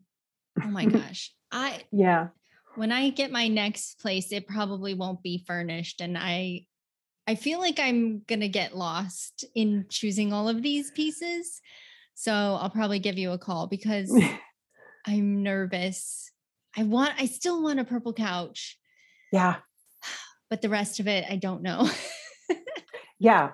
Oh 0.62 0.68
my 0.68 0.86
gosh. 0.98 1.34
I 1.52 1.84
Yeah. 1.92 2.30
when 2.76 2.92
I 2.92 3.10
get 3.10 3.32
my 3.32 3.48
next 3.48 4.00
place, 4.00 4.32
it 4.32 4.48
probably 4.48 4.94
won't 4.94 5.22
be 5.24 5.44
furnished. 5.48 6.02
And 6.02 6.18
I 6.18 6.66
I 7.28 7.36
feel 7.36 7.60
like 7.60 7.80
I'm 7.80 8.22
gonna 8.28 8.48
get 8.50 8.76
lost 8.78 9.46
in 9.56 9.86
choosing 9.90 10.32
all 10.34 10.48
of 10.50 10.62
these 10.62 10.92
pieces. 10.92 11.60
So 12.16 12.32
I'll 12.32 12.70
probably 12.70 13.00
give 13.00 13.18
you 13.18 13.32
a 13.32 13.38
call 13.38 13.68
because 13.68 14.12
I'm 15.06 15.44
nervous. 15.44 16.32
I 16.76 16.84
want 16.84 17.14
I 17.18 17.28
still 17.28 17.62
want 17.62 17.80
a 17.80 17.86
purple 17.86 18.14
couch, 18.14 18.78
yeah. 19.32 19.58
but 20.50 20.62
the 20.62 20.70
rest 20.70 21.00
of 21.00 21.08
it 21.08 21.26
I 21.30 21.36
don't 21.36 21.62
know. 21.62 21.90
Yeah. 23.20 23.52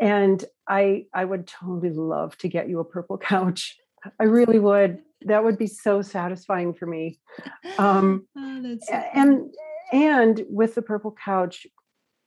And 0.00 0.44
I 0.68 1.06
I 1.14 1.24
would 1.24 1.46
totally 1.46 1.90
love 1.90 2.36
to 2.38 2.48
get 2.48 2.68
you 2.68 2.80
a 2.80 2.84
purple 2.84 3.18
couch. 3.18 3.76
I 4.18 4.24
really 4.24 4.58
would. 4.58 5.00
That 5.26 5.44
would 5.44 5.58
be 5.58 5.68
so 5.68 6.02
satisfying 6.02 6.74
for 6.74 6.86
me. 6.86 7.20
Um, 7.78 8.26
oh, 8.36 8.62
that's 8.62 8.88
so 8.88 8.94
and 8.94 9.54
and 9.92 10.44
with 10.48 10.74
the 10.74 10.82
purple 10.82 11.14
couch, 11.24 11.66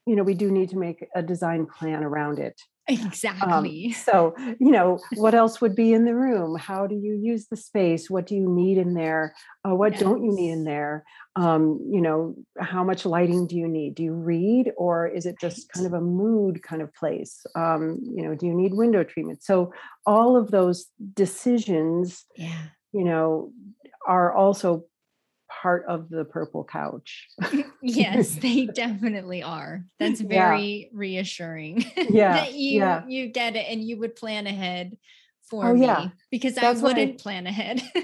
you 0.05 0.15
know, 0.15 0.23
we 0.23 0.35
do 0.35 0.51
need 0.51 0.69
to 0.69 0.77
make 0.77 1.05
a 1.15 1.21
design 1.21 1.65
plan 1.65 2.03
around 2.03 2.39
it. 2.39 2.61
Um, 2.87 2.95
exactly. 3.07 3.91
so, 4.05 4.35
you 4.59 4.71
know, 4.71 4.99
what 5.15 5.33
else 5.33 5.61
would 5.61 5.75
be 5.75 5.93
in 5.93 6.05
the 6.05 6.15
room? 6.15 6.57
How 6.57 6.87
do 6.87 6.95
you 6.95 7.13
use 7.13 7.47
the 7.47 7.57
space? 7.57 8.09
What 8.09 8.27
do 8.27 8.35
you 8.35 8.47
need 8.47 8.77
in 8.77 8.93
there? 8.93 9.35
Uh, 9.67 9.75
what 9.75 9.97
don't 9.97 10.23
you 10.23 10.31
need 10.31 10.51
in 10.51 10.63
there? 10.63 11.03
Um, 11.35 11.79
you 11.91 12.01
know, 12.01 12.35
how 12.59 12.83
much 12.83 13.05
lighting 13.05 13.47
do 13.47 13.55
you 13.55 13.67
need? 13.67 13.95
Do 13.95 14.03
you 14.03 14.13
read, 14.13 14.71
or 14.77 15.07
is 15.07 15.25
it 15.25 15.35
just 15.39 15.71
kind 15.71 15.85
of 15.85 15.93
a 15.93 16.01
mood 16.01 16.63
kind 16.63 16.81
of 16.81 16.93
place? 16.93 17.45
Um, 17.55 17.99
you 18.01 18.23
know, 18.23 18.35
do 18.35 18.45
you 18.45 18.53
need 18.53 18.73
window 18.73 19.03
treatment? 19.03 19.43
So, 19.43 19.73
all 20.05 20.37
of 20.37 20.51
those 20.51 20.85
decisions, 21.13 22.25
yeah. 22.37 22.67
you 22.93 23.03
know, 23.03 23.51
are 24.07 24.33
also 24.33 24.85
part 25.61 25.85
of 25.87 26.09
the 26.09 26.25
purple 26.25 26.63
couch. 26.63 27.27
yes, 27.81 28.35
they 28.35 28.65
definitely 28.67 29.41
are. 29.43 29.85
That's 29.99 30.21
Yeah. 30.21 30.27
very 30.27 30.89
reassuring. 30.93 31.85
Yeah, 32.09 32.33
that 32.33 32.53
you 32.53 32.79
yeah. 32.79 33.05
you 33.07 33.27
get 33.27 33.55
it 33.55 33.65
and 33.69 33.83
you 33.83 33.97
would 33.99 34.15
plan 34.15 34.47
ahead 34.47 34.97
for 35.49 35.67
Oh, 35.69 35.73
me 35.73 35.85
yeah. 35.85 36.09
because 36.31 36.57
I 36.57 36.61
That's 36.61 36.81
what 36.81 36.95
I- 36.95 36.99
wouldn't 36.99 37.19
plan 37.19 37.47
ahead. 37.47 37.81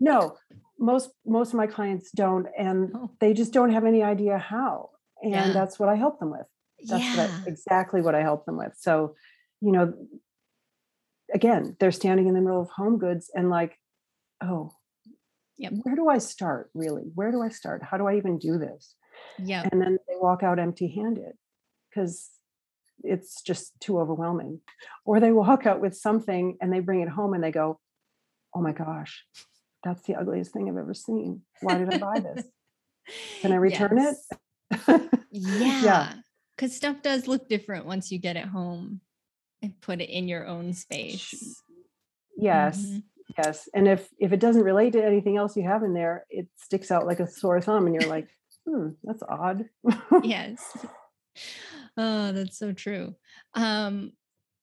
No, 0.00 0.36
most 0.78 1.10
most 1.26 1.48
of 1.48 1.54
my 1.56 1.66
clients 1.66 2.12
don't, 2.12 2.46
and 2.56 2.92
Oh. 2.94 3.10
they 3.18 3.34
just 3.34 3.52
don't 3.52 3.72
have 3.72 3.84
any 3.84 4.02
idea 4.04 4.38
how. 4.38 4.90
And 5.22 5.32
Yeah. 5.32 5.52
that's 5.52 5.76
what 5.80 5.88
I 5.88 5.96
help 5.96 6.20
them 6.20 6.30
with. 6.30 6.46
That's 6.86 7.16
what 7.16 7.28
yeah. 7.28 7.40
I, 7.44 7.48
exactly 7.48 8.00
what 8.00 8.14
I 8.14 8.22
help 8.22 8.46
them 8.46 8.56
with. 8.56 8.74
So, 8.78 9.16
you 9.60 9.72
know, 9.72 9.92
again, 11.34 11.76
they're 11.80 11.90
standing 11.90 12.28
in 12.28 12.34
the 12.34 12.40
middle 12.40 12.60
of 12.60 12.70
HomeGoods 12.70 13.26
and 13.34 13.50
like, 13.50 13.76
oh, 14.40 14.70
Yep. 15.58 15.72
where 15.82 15.96
do 15.96 16.08
I 16.08 16.18
start? 16.18 16.70
Really, 16.74 17.02
where 17.14 17.32
do 17.32 17.42
I 17.42 17.48
start? 17.48 17.82
How 17.82 17.96
do 17.96 18.06
I 18.06 18.16
even 18.16 18.38
do 18.38 18.58
this? 18.58 18.94
Yeah. 19.44 19.68
And 19.70 19.80
then 19.80 19.98
they 20.08 20.14
walk 20.16 20.42
out 20.42 20.58
empty-handed 20.58 21.32
because 21.90 22.30
it's 23.02 23.42
just 23.42 23.72
too 23.80 23.98
overwhelming. 23.98 24.60
Or 25.04 25.20
they 25.20 25.32
walk 25.32 25.66
out 25.66 25.80
with 25.80 25.96
something 25.96 26.56
and 26.60 26.72
they 26.72 26.80
bring 26.80 27.00
it 27.00 27.08
home 27.08 27.34
and 27.34 27.42
they 27.42 27.50
go, 27.50 27.80
"Oh 28.54 28.60
my 28.62 28.72
gosh, 28.72 29.24
that's 29.82 30.02
the 30.02 30.14
ugliest 30.14 30.52
thing 30.52 30.68
I've 30.68 30.76
ever 30.76 30.94
seen. 30.94 31.42
Why 31.60 31.78
did 31.78 31.88
I 31.88 31.98
buy 31.98 32.20
this? 32.20 32.46
Can 33.40 33.52
I 33.52 33.56
return 33.68 33.98
it?" 33.98 34.16
Yeah. 34.86 35.08
yeah. 35.82 36.14
Because 36.56 36.74
stuff 36.74 37.02
does 37.02 37.28
look 37.28 37.48
different 37.48 37.86
once 37.86 38.10
you 38.10 38.18
get 38.18 38.36
it 38.36 38.46
home 38.46 39.00
and 39.62 39.80
put 39.80 40.00
it 40.00 40.10
in 40.10 40.28
your 40.28 40.46
own 40.46 40.72
space. 40.72 41.62
Yes. 42.36 42.84
Mhm. 42.84 43.02
Yes. 43.36 43.68
And 43.74 43.86
if 43.86 44.08
if 44.18 44.32
it 44.32 44.40
doesn't 44.40 44.62
relate 44.62 44.92
to 44.94 45.04
anything 45.04 45.36
else 45.36 45.56
you 45.56 45.64
have 45.64 45.82
in 45.82 45.92
there, 45.92 46.24
it 46.30 46.48
sticks 46.56 46.90
out 46.90 47.06
like 47.06 47.20
a 47.20 47.26
sore 47.28 47.60
thumb 47.60 47.86
and 47.86 47.94
you're 47.94 48.10
like, 48.10 48.28
hmm, 48.66 48.90
that's 49.04 49.22
odd. 49.28 49.64
Yes. 50.22 50.62
Oh, 51.96 52.32
that's 52.32 52.58
so 52.58 52.72
true. 52.72 53.14
Um, 53.54 54.12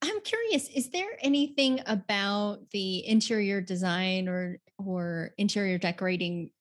I'm 0.02 0.22
curious, 0.22 0.70
is 0.70 0.90
there 0.90 1.18
anything 1.22 1.82
about 1.86 2.70
the 2.72 3.06
interior 3.08 3.62
design 3.62 4.28
or 4.28 4.60
or 4.78 5.34
interior 5.38 5.78
decorating 5.78 6.52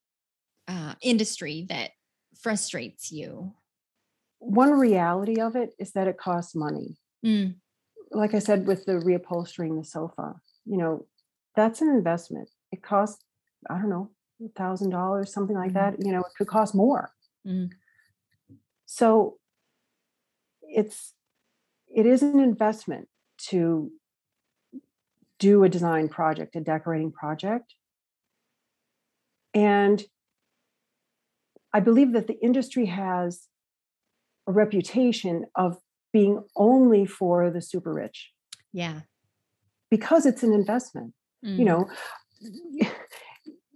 uh, 0.67 0.95
industry 1.01 1.65
that 1.69 1.91
frustrates 2.39 3.11
you? 3.11 3.53
One 4.39 4.71
reality 4.71 5.41
of 5.41 5.55
it 5.55 5.71
is 5.79 5.91
that 5.93 6.07
it 6.07 6.17
costs 6.17 6.55
money. 6.55 6.97
Mm, 7.25 7.55
Like 8.11 8.33
I 8.33 8.39
said, 8.39 8.67
with 8.67 8.85
the 8.85 8.93
reupholstering 8.93 9.77
the 9.77 9.85
sofa, 9.85 10.35
you 10.65 10.77
know, 10.77 11.05
that's 11.55 11.81
an 11.81 11.89
investment. 11.89 12.49
It 12.71 12.81
costs, 12.83 13.23
I 13.69 13.77
don't 13.79 13.89
know, 13.89 14.11
a 14.43 14.49
thousand 14.49 14.89
dollars, 14.89 15.33
something 15.33 15.55
like 15.55 15.71
Mhm. 15.71 15.75
that. 15.75 16.05
You 16.05 16.11
know, 16.11 16.19
it 16.21 16.33
could 16.37 16.47
cost 16.47 16.75
more. 16.75 17.11
Mm. 17.45 17.71
So 18.85 19.39
it's 20.61 21.13
it 21.87 22.05
is 22.05 22.21
an 22.21 22.39
investment 22.39 23.07
to 23.37 23.91
do 25.39 25.63
a 25.63 25.69
design 25.69 26.09
project, 26.09 26.55
a 26.55 26.61
decorating 26.61 27.11
project. 27.11 27.75
And 29.53 30.03
I 31.73 31.79
believe 31.79 32.11
that 32.13 32.27
the 32.27 32.39
industry 32.41 32.85
has 32.87 33.47
a 34.47 34.51
reputation 34.51 35.45
of 35.55 35.77
being 36.11 36.43
only 36.55 37.05
for 37.05 37.49
the 37.49 37.61
super 37.61 37.93
rich 37.93 38.31
yeah. 38.71 39.01
because 39.89 40.25
it's 40.25 40.43
an 40.43 40.53
investment. 40.53 41.13
Mm, 41.45 41.59
You 41.59 41.65
know, 41.65 41.89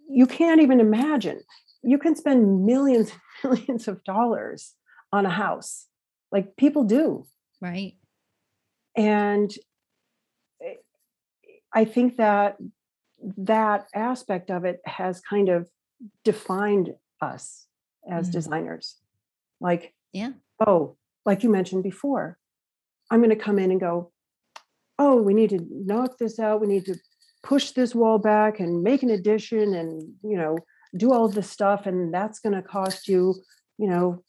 you 0.09 0.25
can't 0.25 0.61
even 0.61 0.79
imagine. 0.79 1.41
You 1.83 1.97
can 1.97 2.15
spend 2.15 2.65
millions 2.65 3.11
and 3.43 3.51
millions 3.53 3.87
of 3.87 4.03
dollars 4.03 4.73
on 5.11 5.25
a 5.25 5.29
house, 5.29 5.87
like 6.31 6.55
people 6.57 6.83
do. 6.83 7.25
right. 7.61 7.95
and 8.95 9.51
eh, 10.63 10.75
i 11.73 11.83
think 11.85 12.17
that 12.17 12.57
that 13.37 13.87
aspect 13.93 14.49
of 14.49 14.65
it 14.65 14.79
has 14.85 15.21
kind 15.21 15.49
of 15.49 15.67
defined 16.23 16.87
us 17.21 17.67
as 18.09 18.27
Mhm. 18.29 18.31
designers 18.31 18.85
like 19.61 19.93
Yeah. 20.13 20.31
oh 20.65 20.97
like 21.25 21.43
you 21.43 21.49
mentioned 21.49 21.83
before 21.83 22.37
i'm 23.11 23.19
going 23.23 23.37
to 23.37 23.43
come 23.45 23.59
in 23.59 23.71
and 23.71 23.79
go 23.79 24.11
oh 24.97 25.21
we 25.21 25.33
need 25.33 25.49
to 25.51 25.59
knock 25.69 26.17
this 26.17 26.39
out 26.39 26.61
we 26.61 26.67
need 26.67 26.85
to 26.85 26.95
push 27.43 27.71
this 27.71 27.95
wall 27.95 28.17
back 28.17 28.59
and 28.59 28.83
make 28.83 29.03
an 29.03 29.09
addition 29.09 29.73
and 29.73 30.01
you 30.23 30.37
know 30.37 30.57
do 30.97 31.13
all 31.13 31.25
of 31.25 31.33
this 31.35 31.49
stuff 31.49 31.85
and 31.85 32.13
that's 32.13 32.39
going 32.39 32.55
to 32.55 32.61
cost 32.61 33.07
you 33.07 33.35
you 33.77 33.87
know 33.87 34.23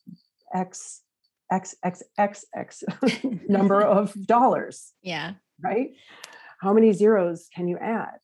x 0.54 1.02
x 1.50 1.74
x 1.84 2.02
x 2.18 2.44
x 2.54 2.84
number 3.48 3.82
of 3.82 4.14
dollars, 4.26 4.92
Yeah. 5.02 5.32
right? 5.62 5.90
How 6.60 6.72
many 6.72 6.92
zeros 6.92 7.48
can 7.54 7.68
you 7.68 7.78
add? 7.78 8.18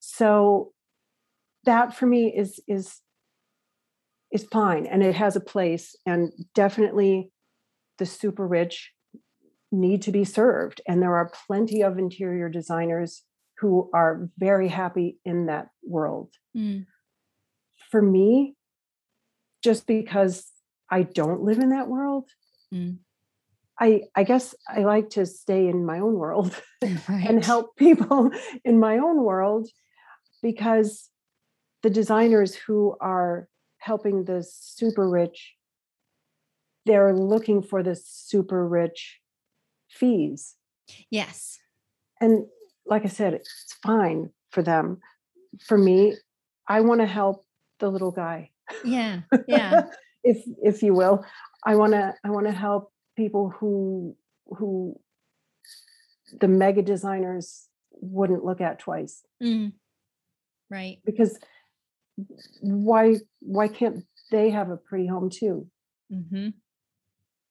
So 0.00 0.72
that 1.64 1.94
for 1.94 2.06
me 2.06 2.34
is 2.34 2.60
is 2.66 3.00
is 4.32 4.44
fine 4.52 4.86
and 4.86 5.02
it 5.02 5.14
has 5.14 5.36
a 5.36 5.40
place 5.40 5.96
and 6.06 6.32
definitely 6.54 7.30
the 7.98 8.06
super 8.06 8.46
rich 8.46 8.92
need 9.72 10.02
to 10.02 10.12
be 10.12 10.24
served 10.24 10.80
and 10.88 11.02
there 11.02 11.14
are 11.14 11.30
plenty 11.46 11.82
of 11.82 11.98
interior 11.98 12.48
designers 12.48 13.22
who 13.60 13.90
are 13.92 14.28
very 14.38 14.68
happy 14.68 15.18
in 15.24 15.46
that 15.46 15.68
world 15.82 16.30
Mm. 16.56 16.86
for 17.90 18.02
me 18.02 18.56
just 19.62 19.86
because 19.86 20.50
i 20.90 21.02
don't 21.02 21.42
live 21.42 21.58
in 21.58 21.70
that 21.70 21.88
world 21.88 22.28
Mm. 22.72 22.98
i 23.78 24.02
i 24.16 24.22
guess 24.24 24.54
i 24.68 24.80
like 24.80 25.10
to 25.10 25.26
stay 25.26 25.68
in 25.68 25.84
my 25.84 25.98
own 26.00 26.14
world 26.14 26.52
and 27.08 27.44
help 27.44 27.76
people 27.76 28.30
in 28.64 28.78
my 28.80 28.98
own 28.98 29.22
world 29.22 29.68
because 30.42 31.10
the 31.82 31.90
designers 31.90 32.54
who 32.54 32.96
are 33.00 33.48
helping 33.78 34.24
the 34.24 34.42
super 34.42 35.08
rich 35.08 35.54
they're 36.86 37.14
looking 37.14 37.62
for 37.62 37.82
the 37.82 37.94
super 37.96 38.66
rich 38.66 39.20
fees 39.88 40.56
Yes. 41.10 41.58
and 42.20 42.46
like 42.90 43.04
i 43.04 43.08
said 43.08 43.32
it's 43.34 43.76
fine 43.82 44.30
for 44.50 44.62
them 44.62 44.98
for 45.66 45.78
me 45.78 46.14
i 46.68 46.80
want 46.80 47.00
to 47.00 47.06
help 47.06 47.46
the 47.78 47.88
little 47.88 48.10
guy 48.10 48.50
Yeah. 48.84 49.22
Yeah. 49.48 49.82
if 50.24 50.44
if 50.62 50.82
you 50.82 50.92
will 50.94 51.24
i 51.64 51.74
want 51.76 51.92
to 51.92 52.14
i 52.24 52.30
want 52.30 52.46
to 52.46 52.52
help 52.52 52.92
people 53.16 53.48
who 53.58 54.14
who 54.58 54.98
the 56.40 56.48
mega 56.48 56.82
designers 56.82 57.68
wouldn't 57.92 58.44
look 58.44 58.60
at 58.60 58.78
twice 58.78 59.22
Mm. 59.42 59.72
Right. 60.68 60.98
because 61.04 61.38
why 62.60 63.16
why 63.40 63.66
can't 63.68 64.04
they 64.30 64.50
have 64.50 64.68
a 64.70 64.76
pretty 64.76 65.06
home 65.06 65.30
too 65.30 65.66
Mm-hmm. 66.12 66.48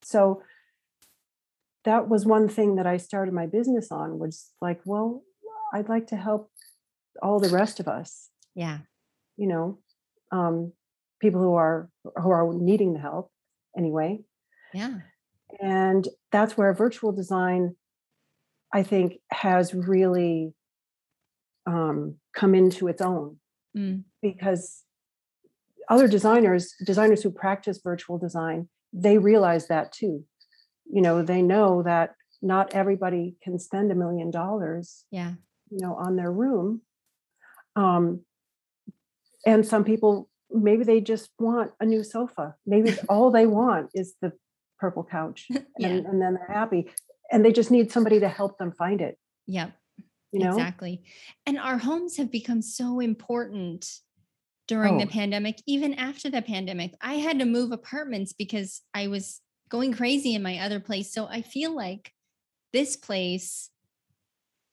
so 0.03 0.43
that 1.85 2.07
was 2.09 2.25
one 2.25 2.47
thing 2.49 2.75
that 2.75 2.85
i 2.85 2.97
started 2.97 3.33
my 3.33 3.47
business 3.47 3.91
on 3.91 4.19
was 4.19 4.51
like 4.61 4.81
well 4.85 5.23
i'd 5.73 5.89
like 5.89 6.07
to 6.07 6.15
help 6.15 6.51
all 7.21 7.39
the 7.39 7.49
rest 7.49 7.79
of 7.79 7.87
us 7.87 8.29
Yeah. 8.55 8.79
you 9.37 9.47
know 9.47 9.79
um, 10.31 10.73
people 11.19 11.41
who 11.41 11.55
are 11.55 11.89
who 12.21 12.29
are 12.29 12.53
needing 12.53 12.93
the 12.93 12.99
help 12.99 13.31
anyway 13.77 14.19
Yeah. 14.73 14.99
and 15.59 16.07
that's 16.31 16.55
where 16.57 16.73
virtual 16.73 17.11
design 17.11 17.75
i 18.73 18.83
think 18.83 19.19
has 19.31 19.73
really 19.73 20.53
um, 21.65 22.15
come 22.33 22.55
into 22.55 22.87
its 22.87 23.01
own 23.01 23.37
Mm. 23.77 24.03
because 24.23 24.83
other 25.89 26.07
designers 26.07 26.73
designers 26.83 27.21
who 27.21 27.29
practice 27.29 27.79
virtual 27.83 28.17
design 28.17 28.67
they 28.93 29.19
realize 29.19 29.67
that 29.67 29.91
too 29.91 30.25
you 30.91 31.01
know 31.03 31.21
they 31.21 31.43
know 31.43 31.83
that 31.83 32.15
not 32.41 32.73
everybody 32.73 33.35
can 33.43 33.59
spend 33.59 33.91
a 33.91 33.95
million 33.95 34.31
dollars 34.31 35.05
Yeah. 35.11 35.33
You 35.69 35.79
know 35.79 35.95
on 35.95 36.15
their 36.15 36.31
room 36.31 36.81
um 37.75 38.21
and 39.45 39.65
some 39.65 39.83
people 39.83 40.29
maybe 40.51 40.83
they 40.83 40.99
just 40.99 41.29
want 41.39 41.71
a 41.79 41.85
new 41.85 42.03
sofa 42.03 42.55
maybe 42.65 42.97
all 43.09 43.31
they 43.31 43.45
want 43.45 43.89
is 43.93 44.15
the 44.21 44.31
purple 44.79 45.03
couch 45.03 45.47
and, 45.49 45.65
Yeah. 45.77 45.87
and 45.89 46.21
then 46.21 46.33
they're 46.35 46.51
happy 46.51 46.89
and 47.31 47.43
they 47.45 47.51
just 47.51 47.71
need 47.71 47.91
somebody 47.91 48.19
to 48.21 48.29
help 48.29 48.57
them 48.57 48.71
find 48.71 49.01
it 49.01 49.17
Yep. 49.47 49.71
you 50.31 50.39
know 50.39 50.49
Exactly. 50.49 51.03
And 51.45 51.57
our 51.57 51.77
homes 51.77 52.17
have 52.17 52.31
become 52.31 52.61
so 52.61 52.99
important 52.99 53.87
during 54.67 54.97
the 54.99 55.05
Oh. 55.05 55.09
pandemic, 55.09 55.57
even 55.65 55.95
after 55.95 56.29
the 56.29 56.43
pandemic. 56.43 56.93
I 57.01 57.15
had 57.15 57.39
to 57.39 57.45
move 57.45 57.71
apartments 57.71 58.33
because 58.33 58.83
I 58.93 59.07
was 59.07 59.41
going 59.67 59.93
crazy 59.93 60.35
in 60.35 60.43
my 60.43 60.59
other 60.59 60.79
place. 60.79 61.11
So 61.11 61.25
I 61.25 61.41
feel 61.41 61.75
like 61.75 62.11
this 62.71 62.95
place, 62.95 63.71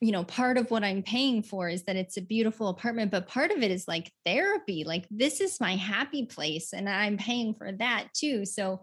you 0.00 0.12
know, 0.12 0.24
part 0.24 0.58
of 0.58 0.70
what 0.70 0.84
I'm 0.84 1.02
paying 1.02 1.42
for 1.42 1.68
is 1.68 1.84
that 1.84 1.96
it's 1.96 2.16
a 2.18 2.22
beautiful 2.22 2.68
apartment, 2.68 3.10
but 3.10 3.28
part 3.28 3.50
of 3.50 3.62
it 3.62 3.70
is 3.70 3.88
like 3.88 4.12
therapy. 4.26 4.84
Like 4.84 5.06
this 5.10 5.40
is 5.40 5.60
my 5.60 5.76
happy 5.76 6.26
place 6.26 6.72
and 6.74 6.88
I'm 6.88 7.16
paying 7.16 7.54
for 7.54 7.72
that 7.72 8.08
too. 8.14 8.44
So 8.44 8.82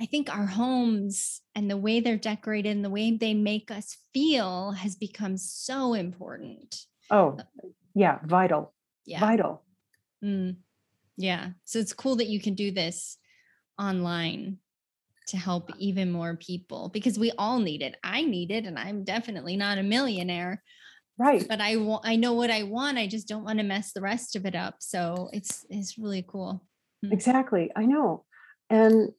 I 0.00 0.06
think 0.06 0.34
our 0.34 0.46
homes 0.46 1.40
and 1.54 1.70
the 1.70 1.76
way 1.76 2.00
they're 2.00 2.16
decorated 2.16 2.70
and 2.74 2.84
the 2.84 2.90
way 2.90 3.16
they 3.16 3.34
make 3.34 3.70
us 3.70 3.96
feel 4.12 4.72
has 4.72 4.96
become 4.96 5.36
so 5.36 5.94
important. 5.94 6.76
oh 7.10 7.36
yeah 7.94 8.18
vital 8.24 8.72
Yeah. 9.06 9.20
vital 9.20 9.62
Mm. 10.24 10.56
Yeah. 11.18 11.50
So 11.64 11.78
it's 11.78 11.92
cool 11.92 12.16
that 12.16 12.28
you 12.28 12.40
can 12.40 12.54
do 12.54 12.70
this 12.72 13.18
online 13.78 14.58
to 15.28 15.36
help 15.36 15.70
even 15.78 16.10
more 16.12 16.36
people 16.36 16.90
because 16.92 17.18
we 17.18 17.32
all 17.38 17.58
need 17.58 17.82
it. 17.82 17.96
I 18.04 18.22
need 18.24 18.50
it 18.50 18.66
and 18.66 18.78
I'm 18.78 19.04
definitely 19.04 19.56
not 19.56 19.78
a 19.78 19.82
millionaire, 19.82 20.62
right 21.18 21.46
but 21.48 21.60
I 21.60 21.76
want 21.76 22.06
I 22.06 22.16
know 22.16 22.34
what 22.34 22.50
I 22.50 22.62
want. 22.64 22.98
I 22.98 23.06
just 23.06 23.28
don't 23.28 23.44
want 23.44 23.58
to 23.58 23.64
mess 23.64 23.92
the 23.92 24.00
rest 24.00 24.36
of 24.36 24.44
it 24.46 24.54
up. 24.54 24.76
So 24.80 25.30
it's 25.32 25.64
it's 25.70 25.98
really 25.98 26.24
cool. 26.26 26.62
Hmm. 27.04 27.12
exactly 27.12 27.70
i 27.76 27.84
know 27.84 28.24
and 28.70 29.10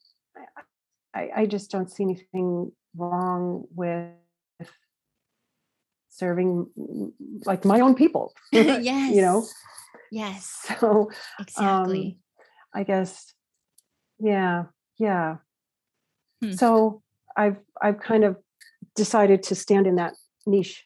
I, 1.13 1.29
I 1.35 1.45
just 1.45 1.69
don't 1.71 1.89
see 1.89 2.03
anything 2.03 2.71
wrong 2.97 3.65
with 3.75 4.11
serving 6.09 6.67
like 7.45 7.63
my 7.65 7.81
own 7.81 7.95
people 7.95 8.33
yes. 8.51 9.11
you 9.15 9.21
know 9.21 9.45
Yes. 10.11 10.65
so 10.79 11.01
um, 11.01 11.07
Exactly. 11.39 12.19
i 12.73 12.83
guess 12.83 13.33
yeah 14.19 14.65
yeah 14.97 15.37
Hmm. 16.45 16.51
so 16.53 17.01
i've 17.37 17.57
i've 17.81 17.99
kind 17.99 18.23
of 18.23 18.37
decided 18.95 19.43
to 19.43 19.55
stand 19.55 19.87
in 19.87 19.95
that 19.95 20.13
niche 20.45 20.85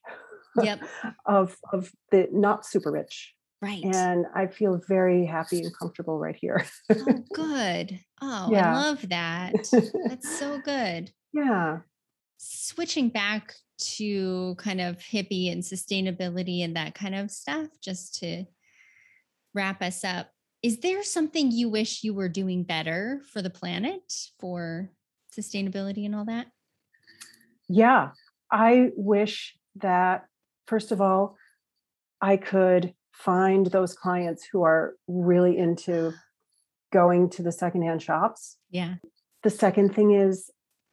yep. 0.62 0.82
of 1.26 1.58
of 1.72 1.92
the 2.12 2.28
not 2.32 2.66
super 2.66 2.92
rich 2.92 3.36
Right. 3.62 3.84
and 3.84 4.26
i 4.34 4.48
feel 4.48 4.80
very 4.88 5.26
happy 5.26 5.60
and 5.60 5.78
comfortable 5.78 6.18
right 6.18 6.38
here 6.40 6.66
oh, 6.92 7.24
good. 7.34 8.00
Oh, 8.22 8.56
I 8.56 8.74
love 8.74 9.10
that. 9.10 9.54
That's 10.06 10.40
so 10.40 10.60
good. 10.64 11.12
yeah 11.34 11.80
switching 12.40 13.10
back 13.10 13.54
to 13.80 14.56
kind 14.56 14.82
of 14.82 14.98
hippie 15.00 15.52
and 15.52 15.62
sustainability 15.64 16.64
and 16.64 16.76
that 16.76 16.96
kind 16.96 17.16
of 17.16 17.32
stuff, 17.32 17.68
just 17.82 18.20
to 18.20 18.46
wrap 19.54 19.82
us 19.82 20.04
up, 20.04 20.30
is 20.62 20.80
there 20.80 21.04
something 21.04 21.52
you 21.52 21.70
wish 21.70 22.04
you 22.04 22.14
were 22.14 22.30
doing 22.30 22.64
better 22.64 23.22
for 23.32 23.42
the 23.42 23.50
planet 23.50 24.14
for 24.40 24.90
sustainability 25.38 26.06
and 26.06 26.16
all 26.16 26.26
that? 26.26 26.48
Yeah, 27.68 28.12
I 28.52 28.90
wish 28.96 29.56
that, 29.76 30.26
first 30.68 30.92
of 30.92 31.02
all, 31.02 31.38
I 32.22 32.38
could 32.38 32.94
find 33.14 33.68
those 33.68 33.94
clients 33.94 34.48
who 34.52 34.64
are 34.64 34.96
really 35.08 35.58
into 35.58 36.14
going 36.92 37.30
to 37.30 37.44
the 37.44 37.52
secondhand 37.52 38.02
shops. 38.02 38.58
Yeah. 38.72 38.96
The 39.44 39.50
second 39.50 39.94
thing 39.94 40.12
is, 40.12 40.50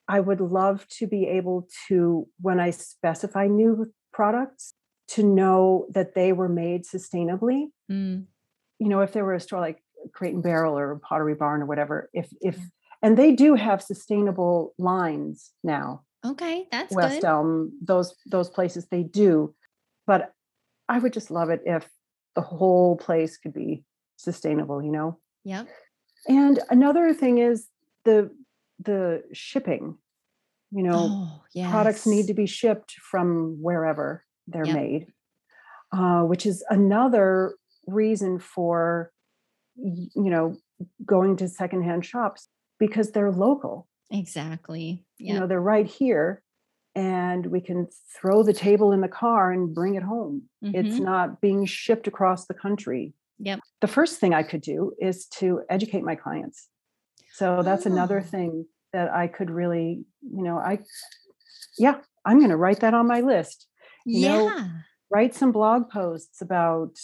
I 0.08 0.20
would 0.20 0.40
love 0.40 0.86
to 0.98 1.06
be 1.06 1.26
able 1.26 1.66
to, 1.88 2.28
when 2.40 2.60
I 2.60 2.70
specify 2.70 3.46
new 3.48 3.92
products, 4.12 4.74
to 5.08 5.22
know 5.22 5.86
that 5.90 6.14
they 6.14 6.32
were 6.32 6.48
made 6.48 6.84
sustainably. 6.84 7.66
Mm, 7.90 8.26
You 8.78 8.88
know, 8.88 9.00
if 9.00 9.12
there 9.12 9.24
were 9.24 9.34
a 9.34 9.40
store 9.40 9.60
like 9.60 9.82
Crate 10.12 10.34
and 10.34 10.42
Barrel 10.42 10.76
or 10.78 11.00
Pottery 11.00 11.34
Barn 11.34 11.62
or 11.62 11.66
whatever, 11.66 12.10
if 12.12 12.28
if 12.40 12.56
Yeah. 12.56 12.64
And 13.06 13.16
they 13.16 13.30
do 13.30 13.54
have 13.54 13.80
sustainable 13.80 14.74
lines 14.78 15.52
now. 15.62 16.02
okay. 16.24 16.66
That's 16.72 16.92
West 16.92 17.20
good. 17.20 17.26
Elm, 17.28 17.70
those 17.80 18.16
those 18.26 18.50
places 18.50 18.86
they 18.86 19.04
do. 19.04 19.54
But 20.08 20.32
I 20.88 20.98
would 20.98 21.12
just 21.12 21.30
love 21.30 21.50
it 21.50 21.62
if 21.64 21.88
the 22.34 22.40
whole 22.40 22.96
place 22.96 23.36
could 23.38 23.54
be 23.54 23.84
sustainable, 24.16 24.82
you 24.82 24.90
know. 24.90 25.20
Yep. 25.44 25.68
And 26.26 26.58
another 26.68 27.14
thing 27.14 27.38
is 27.38 27.68
the 28.04 28.30
the 28.80 29.22
shipping. 29.32 29.98
You 30.72 30.82
know, 30.82 31.02
Oh, 31.12 31.42
yeah. 31.54 31.70
products 31.70 32.06
need 32.08 32.26
to 32.26 32.34
be 32.34 32.46
shipped 32.46 32.94
from 33.10 33.58
wherever 33.62 34.24
they're 34.48 34.66
Yep. 34.66 34.74
made, 34.74 35.06
uh, 35.92 36.22
which 36.24 36.44
is 36.44 36.64
another 36.70 37.54
reason 37.86 38.40
for 38.40 39.12
you 39.76 40.30
know 40.34 40.56
going 41.04 41.36
to 41.36 41.46
secondhand 41.48 42.04
shops 42.04 42.48
because 42.78 43.10
they're 43.12 43.32
local 43.32 43.88
Exactly. 44.10 45.04
you 45.18 45.34
know 45.34 45.46
they're 45.46 45.60
right 45.60 45.86
here 45.86 46.42
and 46.94 47.46
we 47.46 47.60
can 47.60 47.88
throw 48.18 48.42
the 48.42 48.52
table 48.54 48.92
in 48.92 49.00
the 49.00 49.08
car 49.08 49.50
and 49.52 49.74
bring 49.74 49.94
it 49.96 50.02
home 50.02 50.42
it's 50.62 50.96
Mhm. 50.96 51.04
not 51.04 51.40
being 51.40 51.64
shipped 51.66 52.06
across 52.06 52.46
the 52.46 52.54
country 52.54 53.12
Yep. 53.38 53.60
the 53.80 53.86
first 53.88 54.18
thing 54.20 54.32
i 54.34 54.42
could 54.42 54.60
do 54.62 54.92
is 55.00 55.26
to 55.38 55.62
educate 55.68 56.02
my 56.04 56.14
clients 56.14 56.68
so 57.32 57.62
that's 57.62 57.86
another 57.86 58.20
Oh. 58.20 58.22
thing 58.30 58.66
that 58.92 59.10
I 59.12 59.26
could 59.26 59.50
really, 59.50 60.06
you 60.22 60.42
know, 60.42 60.56
I, 60.56 60.78
yeah, 61.76 62.00
I'm 62.24 62.38
going 62.38 62.48
to 62.50 62.56
write 62.56 62.80
that 62.80 62.94
on 62.94 63.06
my 63.06 63.20
list. 63.20 63.66
You 64.06 64.20
yeah. 64.20 64.28
know, 64.38 64.52
write 65.10 65.34
some 65.34 65.52
blog 65.52 65.90
posts 65.90 66.40
about 66.40 66.94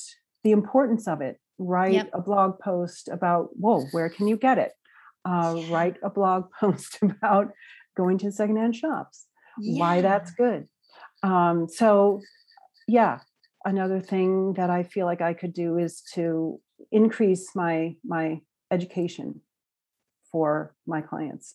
the 0.42 0.52
importance 0.52 1.06
of 1.06 1.20
it. 1.20 1.38
Write 1.58 1.92
Yep. 1.92 2.10
a 2.14 2.22
blog 2.22 2.58
post 2.60 3.08
about, 3.08 3.50
whoa, 3.58 3.82
where 3.90 4.08
can 4.08 4.26
you 4.26 4.38
get 4.38 4.56
it? 4.56 4.72
Uh, 5.24 5.54
Yeah. 5.56 5.74
Write 5.74 5.96
a 6.02 6.10
blog 6.10 6.50
post 6.60 6.98
about 7.02 7.52
going 7.96 8.18
to 8.18 8.32
secondhand 8.32 8.74
shops, 8.74 9.26
why 9.58 10.00
that's 10.00 10.32
good. 10.32 10.66
Um, 11.22 11.68
so, 11.68 12.20
yeah, 12.88 13.20
another 13.64 14.00
thing 14.00 14.54
that 14.54 14.70
I 14.70 14.82
feel 14.82 15.06
like 15.06 15.20
I 15.20 15.34
could 15.34 15.52
do 15.52 15.78
is 15.78 16.02
to 16.14 16.60
increase 16.90 17.54
my 17.54 17.96
my 18.04 18.40
education 18.70 19.40
for 20.30 20.74
my 20.86 21.00
clients. 21.02 21.54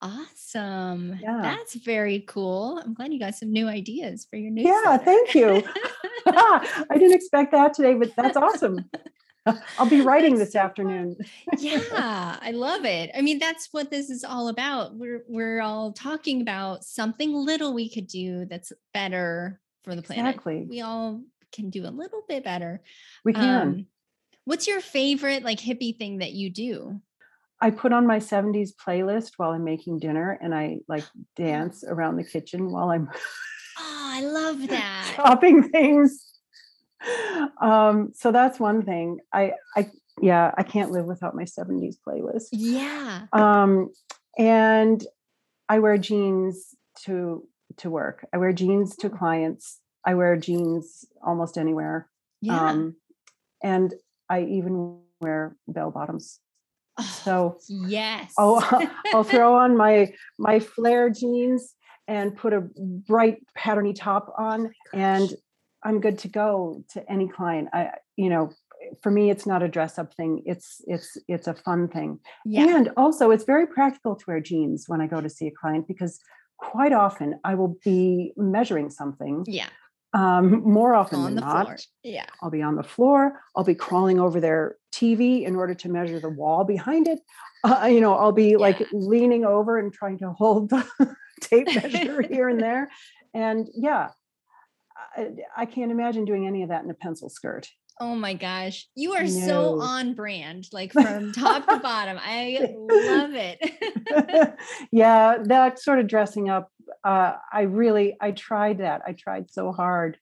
Awesome. 0.00 1.18
Yeah. 1.20 1.40
That's 1.42 1.74
very 1.74 2.20
cool. 2.20 2.80
I'm 2.84 2.94
glad 2.94 3.12
you 3.12 3.18
got 3.18 3.34
some 3.34 3.52
new 3.52 3.66
ideas 3.66 4.26
for 4.30 4.36
your 4.36 4.50
new. 4.52 4.62
Yeah, 4.62 4.96
thank 4.98 5.34
you. 5.34 5.62
I 6.26 6.84
didn't 6.92 7.14
expect 7.14 7.52
that 7.52 7.74
today, 7.74 7.94
but 7.94 8.14
that's 8.14 8.36
awesome. 8.36 8.88
I'll 9.78 9.88
be 9.88 10.00
writing 10.00 10.36
That's 10.36 10.48
this 10.50 10.52
so 10.54 10.60
afternoon. 10.60 11.16
yeah, 11.58 12.36
I 12.40 12.50
love 12.52 12.84
it. 12.84 13.10
I 13.16 13.22
mean, 13.22 13.38
that's 13.38 13.68
what 13.72 13.90
this 13.90 14.10
is 14.10 14.24
all 14.24 14.48
about. 14.48 14.94
We're 14.96 15.24
we're 15.28 15.60
all 15.60 15.92
talking 15.92 16.40
about 16.40 16.84
something 16.84 17.32
little 17.34 17.74
we 17.74 17.88
could 17.88 18.06
do 18.06 18.44
that's 18.46 18.72
better 18.94 19.60
for 19.84 19.94
the 19.94 20.02
planet. 20.02 20.34
Exactly. 20.34 20.66
We 20.68 20.80
all 20.80 21.22
can 21.52 21.70
do 21.70 21.86
a 21.86 21.90
little 21.90 22.22
bit 22.28 22.44
better. 22.44 22.82
We 23.24 23.32
can. 23.32 23.60
Um, 23.68 23.86
what's 24.44 24.66
your 24.66 24.80
favorite 24.80 25.42
like 25.44 25.58
hippie 25.60 25.96
thing 25.98 26.18
that 26.18 26.32
you 26.32 26.50
do? 26.50 27.00
I 27.60 27.70
put 27.70 27.92
on 27.92 28.06
my 28.06 28.18
70s 28.18 28.70
playlist 28.76 29.32
while 29.36 29.50
I'm 29.50 29.64
making 29.64 29.98
dinner 29.98 30.38
and 30.40 30.54
I 30.54 30.78
like 30.86 31.04
dance 31.34 31.82
around 31.86 32.16
the 32.16 32.24
kitchen 32.24 32.70
while 32.70 32.90
I'm 32.90 33.08
Oh, 33.80 34.10
I 34.14 34.20
love 34.22 34.68
that. 34.68 35.12
chopping 35.16 35.68
things. 35.68 36.24
Um, 37.60 38.12
so 38.14 38.32
that's 38.32 38.60
one 38.60 38.82
thing. 38.82 39.18
I 39.32 39.52
I 39.76 39.90
yeah, 40.20 40.52
I 40.56 40.62
can't 40.62 40.90
live 40.90 41.06
without 41.06 41.34
my 41.34 41.44
70s 41.44 41.96
playlist. 42.06 42.48
Yeah. 42.52 43.26
Um, 43.32 43.90
and 44.36 45.04
I 45.68 45.78
wear 45.78 45.98
jeans 45.98 46.74
to 47.04 47.46
to 47.78 47.90
work. 47.90 48.26
I 48.32 48.38
wear 48.38 48.52
jeans 48.52 48.96
to 48.96 49.10
clients. 49.10 49.80
I 50.04 50.14
wear 50.14 50.36
jeans 50.36 51.04
almost 51.22 51.58
anywhere. 51.58 52.08
Yeah. 52.40 52.70
Um, 52.70 52.96
and 53.62 53.94
I 54.28 54.42
even 54.42 55.00
wear 55.20 55.56
bell 55.66 55.90
bottoms. 55.90 56.40
Oh, 56.98 57.02
So 57.24 57.58
yes. 57.68 58.32
I'll 58.38 58.90
I'll 59.14 59.24
throw 59.34 59.56
on 59.56 59.76
my 59.76 60.12
my 60.38 60.58
flare 60.60 61.10
jeans 61.10 61.74
and 62.06 62.36
put 62.36 62.52
a 62.54 62.62
bright 63.06 63.38
patterny 63.56 63.94
top 63.94 64.32
on 64.38 64.72
and 64.94 65.30
I'm 65.84 66.00
good 66.00 66.18
to 66.20 66.28
go 66.28 66.84
to 66.92 67.10
any 67.10 67.28
client. 67.28 67.68
I 67.72 67.90
you 68.16 68.28
know, 68.28 68.50
for 69.02 69.10
me 69.10 69.30
it's 69.30 69.46
not 69.46 69.62
a 69.62 69.68
dress 69.68 69.98
up 69.98 70.14
thing. 70.14 70.42
It's 70.46 70.80
it's 70.86 71.16
it's 71.28 71.46
a 71.46 71.54
fun 71.54 71.88
thing. 71.88 72.20
yeah. 72.44 72.76
And 72.76 72.90
also 72.96 73.30
it's 73.30 73.44
very 73.44 73.66
practical 73.66 74.16
to 74.16 74.24
wear 74.26 74.40
jeans 74.40 74.84
when 74.88 75.00
I 75.00 75.06
go 75.06 75.20
to 75.20 75.28
see 75.30 75.46
a 75.46 75.50
client 75.52 75.86
because 75.88 76.18
quite 76.58 76.92
often 76.92 77.38
I 77.44 77.54
will 77.54 77.76
be 77.84 78.32
measuring 78.36 78.90
something. 78.90 79.44
yeah. 79.46 79.68
Um, 80.14 80.62
more 80.62 80.94
often 80.94 81.18
On 81.18 81.24
than 81.26 81.34
the 81.34 81.40
not, 81.42 81.66
floor. 81.66 81.76
Yeah. 82.02 82.24
I'll 82.40 82.50
be 82.50 82.62
on 82.62 82.76
the 82.76 82.82
floor. 82.82 83.40
I'll 83.54 83.62
be 83.62 83.74
crawling 83.74 84.18
over 84.18 84.40
their 84.40 84.76
TV 84.90 85.44
in 85.46 85.54
order 85.54 85.74
to 85.74 85.88
measure 85.90 86.18
the 86.18 86.30
wall 86.30 86.64
behind 86.64 87.06
it. 87.06 87.20
Uh, 87.62 87.88
you 87.92 88.00
know, 88.00 88.14
I'll 88.14 88.32
be 88.32 88.56
like 88.56 88.86
leaning 88.90 89.44
over 89.44 89.76
and 89.78 89.92
trying 89.92 90.18
to 90.20 90.30
hold 90.32 90.70
the 90.70 90.86
tape 91.42 91.66
measure 91.66 92.22
here 92.22 92.48
and 92.48 92.58
there. 92.68 92.88
And 93.34 93.68
yeah, 93.74 94.08
I, 95.16 95.28
I 95.56 95.66
can't 95.66 95.90
imagine 95.90 96.24
doing 96.24 96.46
any 96.46 96.62
of 96.62 96.68
that 96.70 96.84
in 96.84 96.90
a 96.90 96.94
pencil 96.94 97.28
skirt. 97.28 97.68
Oh 98.00 98.14
my 98.14 98.34
gosh. 98.34 98.86
You 98.94 99.14
are 99.14 99.26
so 99.26 99.80
on 99.80 100.14
brand, 100.14 100.68
like 100.72 100.92
from 100.92 101.32
top 101.32 101.68
to 101.68 101.78
bottom. 101.82 102.16
I 102.20 102.72
love 102.76 103.30
it. 103.34 103.58
yeah, 104.92 105.38
that 105.44 105.80
sort 105.80 105.98
of 105.98 106.06
dressing 106.06 106.48
up. 106.48 106.70
Uh, 107.04 107.34
I 107.52 107.62
really, 107.62 108.16
I 108.20 108.30
tried 108.30 108.78
that. 108.78 109.02
I 109.06 109.12
tried 109.12 109.50
so 109.50 109.72
hard 109.72 110.18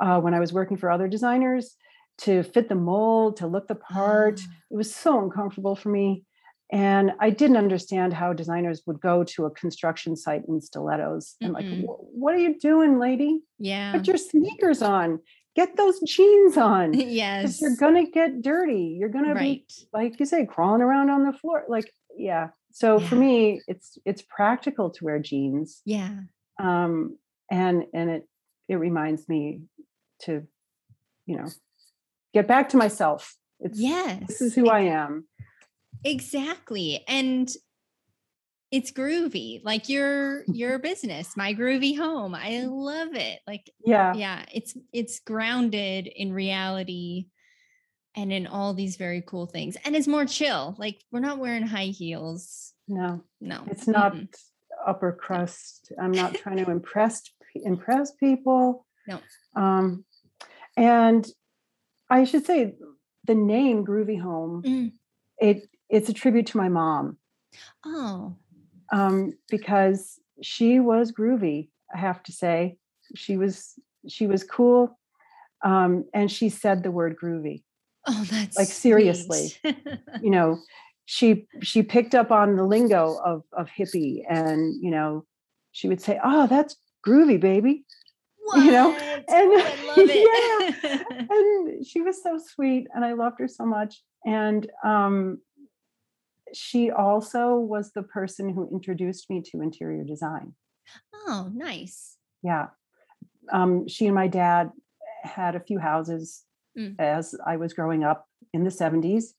uh, 0.00 0.20
when 0.20 0.34
I 0.34 0.40
was 0.40 0.52
working 0.52 0.76
for 0.76 0.90
other 0.90 1.08
designers 1.08 1.76
to 2.18 2.42
fit 2.42 2.68
the 2.68 2.74
mold, 2.74 3.36
to 3.38 3.46
look 3.46 3.68
the 3.68 3.74
part. 3.74 4.40
Ah, 4.42 4.52
It 4.70 4.76
was 4.76 4.94
so 4.94 5.22
uncomfortable 5.22 5.76
for 5.76 5.90
me. 5.90 6.24
And 6.72 7.12
I 7.20 7.30
didn't 7.30 7.58
understand 7.58 8.12
how 8.12 8.32
designers 8.32 8.82
would 8.86 9.00
go 9.00 9.22
to 9.24 9.44
a 9.46 9.50
construction 9.52 10.16
site 10.16 10.42
in 10.48 10.60
stilettos 10.60 11.36
and 11.40 11.52
like, 11.52 11.64
Mm-mm. 11.64 11.82
"Wh- 11.84 12.14
what 12.14 12.34
are 12.34 12.38
you 12.38 12.58
doing, 12.58 12.98
lady? 12.98 13.40
yeah. 13.58 13.92
Put 13.92 14.06
your 14.08 14.16
sneakers 14.16 14.82
on. 14.82 15.20
Get 15.54 15.76
those 15.76 16.00
jeans 16.00 16.56
on 16.56 16.92
yes. 16.94 17.60
You're 17.60 17.76
gonna 17.76 18.10
get 18.10 18.42
dirty. 18.42 18.96
You're 18.98 19.08
gonna 19.10 19.34
be 19.34 19.64
like 19.92 20.18
you 20.20 20.26
say, 20.26 20.44
crawling 20.44 20.82
around 20.82 21.08
on 21.10 21.24
the 21.24 21.32
floor. 21.32 21.64
Like, 21.68 21.90
yeah. 22.16 22.48
So 22.72 22.98
for 22.98 23.14
me, 23.14 23.62
it's 23.68 23.96
it's 24.04 24.22
practical 24.22 24.90
to 24.90 25.04
wear 25.04 25.18
jeans. 25.20 25.80
Yeah. 25.86 26.10
Um, 26.58 27.16
and 27.50 27.84
and 27.94 28.10
it 28.10 28.28
it 28.68 28.74
reminds 28.76 29.28
me 29.28 29.62
to, 30.22 30.42
you 31.26 31.36
know, 31.36 31.46
get 32.34 32.46
back 32.48 32.68
to 32.70 32.76
myself. 32.76 33.34
It's 33.60 33.78
Yes. 33.80 34.24
this 34.28 34.40
is 34.42 34.54
who 34.54 34.68
I 34.68 34.80
am. 34.80 35.26
Exactly. 36.04 37.04
And 37.08 37.48
it's 38.70 38.90
groovy. 38.92 39.60
Like 39.64 39.88
your 39.88 40.44
your 40.52 40.78
business, 40.78 41.36
my 41.36 41.54
groovy 41.54 41.96
home. 41.96 42.34
I 42.34 42.64
love 42.68 43.14
it. 43.14 43.40
Like 43.46 43.70
Yeah. 43.84 44.14
yeah, 44.14 44.44
it's 44.52 44.76
it's 44.92 45.20
grounded 45.20 46.06
in 46.06 46.32
reality 46.32 47.26
and 48.14 48.32
in 48.32 48.46
all 48.46 48.72
these 48.74 48.96
very 48.96 49.22
cool 49.22 49.46
things. 49.46 49.76
And 49.84 49.94
it's 49.94 50.08
more 50.08 50.24
chill. 50.24 50.74
Like 50.78 51.02
we're 51.12 51.20
not 51.20 51.38
wearing 51.38 51.66
high 51.66 51.86
heels. 51.86 52.72
No, 52.88 53.22
No. 53.40 53.62
it's 53.66 53.86
not 53.86 54.14
mm-mm. 54.14 54.28
upper 54.86 55.12
crust. 55.12 55.92
I'm 56.00 56.12
not 56.12 56.34
trying 56.34 56.64
to 56.64 56.70
impress 56.70 57.22
impress 57.54 58.12
people. 58.12 58.86
No. 59.08 59.20
Um, 59.54 60.04
and 60.76 61.26
I 62.10 62.24
should 62.24 62.44
say 62.46 62.74
the 63.24 63.34
name 63.34 63.84
Groovy 63.84 64.20
Home, 64.20 64.62
Mm. 64.62 64.92
it 65.38 65.68
it's 65.88 66.08
a 66.08 66.12
tribute 66.12 66.46
to 66.46 66.58
my 66.58 66.68
mom. 66.68 67.18
Oh. 67.84 68.36
um, 68.92 69.32
because 69.48 70.20
she 70.42 70.80
was 70.80 71.12
groovy. 71.12 71.68
I 71.94 71.98
have 71.98 72.22
to 72.24 72.32
say, 72.32 72.76
she 73.14 73.36
was 73.36 73.74
she 74.08 74.26
was 74.26 74.44
cool, 74.44 74.98
um, 75.64 76.04
and 76.12 76.30
she 76.30 76.48
said 76.48 76.82
the 76.82 76.90
word 76.90 77.16
groovy. 77.22 77.62
Oh, 78.06 78.24
that's 78.30 78.56
Like, 78.56 78.68
seriously. 78.68 79.52
You 80.22 80.30
know, 80.30 80.58
she 81.06 81.46
she 81.62 81.82
picked 81.82 82.14
up 82.14 82.30
on 82.30 82.56
the 82.56 82.64
lingo 82.64 83.16
of 83.24 83.42
of 83.52 83.68
hippie, 83.68 84.22
and 84.28 84.74
you 84.82 84.90
know, 84.90 85.24
she 85.72 85.88
would 85.88 86.00
say, 86.00 86.18
"Oh, 86.22 86.46
that's 86.46 86.76
groovy, 87.06 87.38
baby," 87.40 87.84
You 88.56 88.70
know, 88.72 88.92
and- 88.92 89.24
Oh, 89.28 89.58
I 89.58 89.86
love 89.96 90.08
it. 90.10 91.06
and 91.30 91.86
she 91.86 92.00
was 92.00 92.22
so 92.22 92.38
sweet, 92.38 92.86
and 92.94 93.04
I 93.04 93.12
loved 93.14 93.38
her 93.40 93.48
so 93.48 93.64
much. 93.64 94.02
And 94.24 94.68
um, 94.84 95.38
she 96.54 96.90
also 96.90 97.54
was 97.56 97.92
the 97.92 98.02
person 98.02 98.48
who 98.50 98.68
introduced 98.72 99.28
me 99.30 99.42
to 99.42 99.60
interior 99.60 100.04
design. 100.04 100.54
oh, 101.14 101.50
nice. 101.54 102.16
yeah 102.42 102.66
um, 103.52 103.86
she 103.88 104.06
and 104.06 104.14
my 104.14 104.26
dad 104.28 104.70
had 105.22 105.54
a 105.56 105.60
few 105.60 105.78
houses 105.78 106.42
Mm. 106.78 106.94
as 106.98 107.34
i 107.46 107.56
was 107.56 107.72
growing 107.72 108.04
up 108.04 108.26
in 108.52 108.62
the 108.64 108.70
70s 108.70 109.32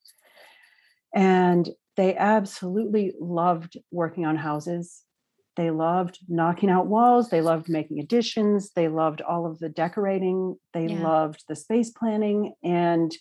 and 1.16 1.70
they 1.96 2.16
absolutely 2.16 3.14
loved 3.20 3.78
working 3.92 4.26
on 4.26 4.36
houses 4.36 5.04
they 5.56 5.70
loved 5.72 6.18
knocking 6.28 6.70
out 6.72 6.88
walls 6.88 7.30
they 7.30 7.42
loved 7.42 7.70
making 7.70 8.00
additions 8.00 8.72
they 8.76 8.88
loved 8.88 9.22
all 9.22 9.46
of 9.46 9.60
the 9.60 9.70
decorating 9.70 10.56
they 10.74 10.88
Yeah. 10.88 11.04
loved 11.04 11.44
the 11.48 11.56
space 11.56 11.92
planning 11.92 12.54
and 12.64 13.12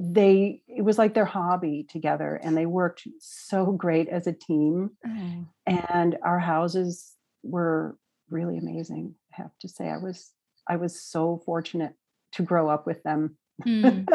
they 0.00 0.62
it 0.68 0.82
was 0.82 0.96
like 0.96 1.14
their 1.14 1.24
hobby 1.24 1.84
together 1.90 2.40
and 2.42 2.56
they 2.56 2.66
worked 2.66 3.02
so 3.18 3.66
great 3.72 4.08
as 4.08 4.26
a 4.28 4.32
team 4.32 4.90
Oh, 5.04 5.46
and 5.66 6.16
our 6.22 6.38
houses 6.38 7.14
were 7.42 7.96
really 8.30 8.58
amazing 8.58 9.14
i 9.32 9.42
have 9.42 9.50
to 9.60 9.68
say. 9.68 9.88
I 9.88 9.96
was 9.96 10.30
i 10.68 10.76
was 10.76 11.00
so 11.00 11.42
fortunate 11.44 11.94
to 12.32 12.42
grow 12.42 12.68
up 12.68 12.86
with 12.86 13.02
them. 13.02 13.36
Mm, 13.66 14.06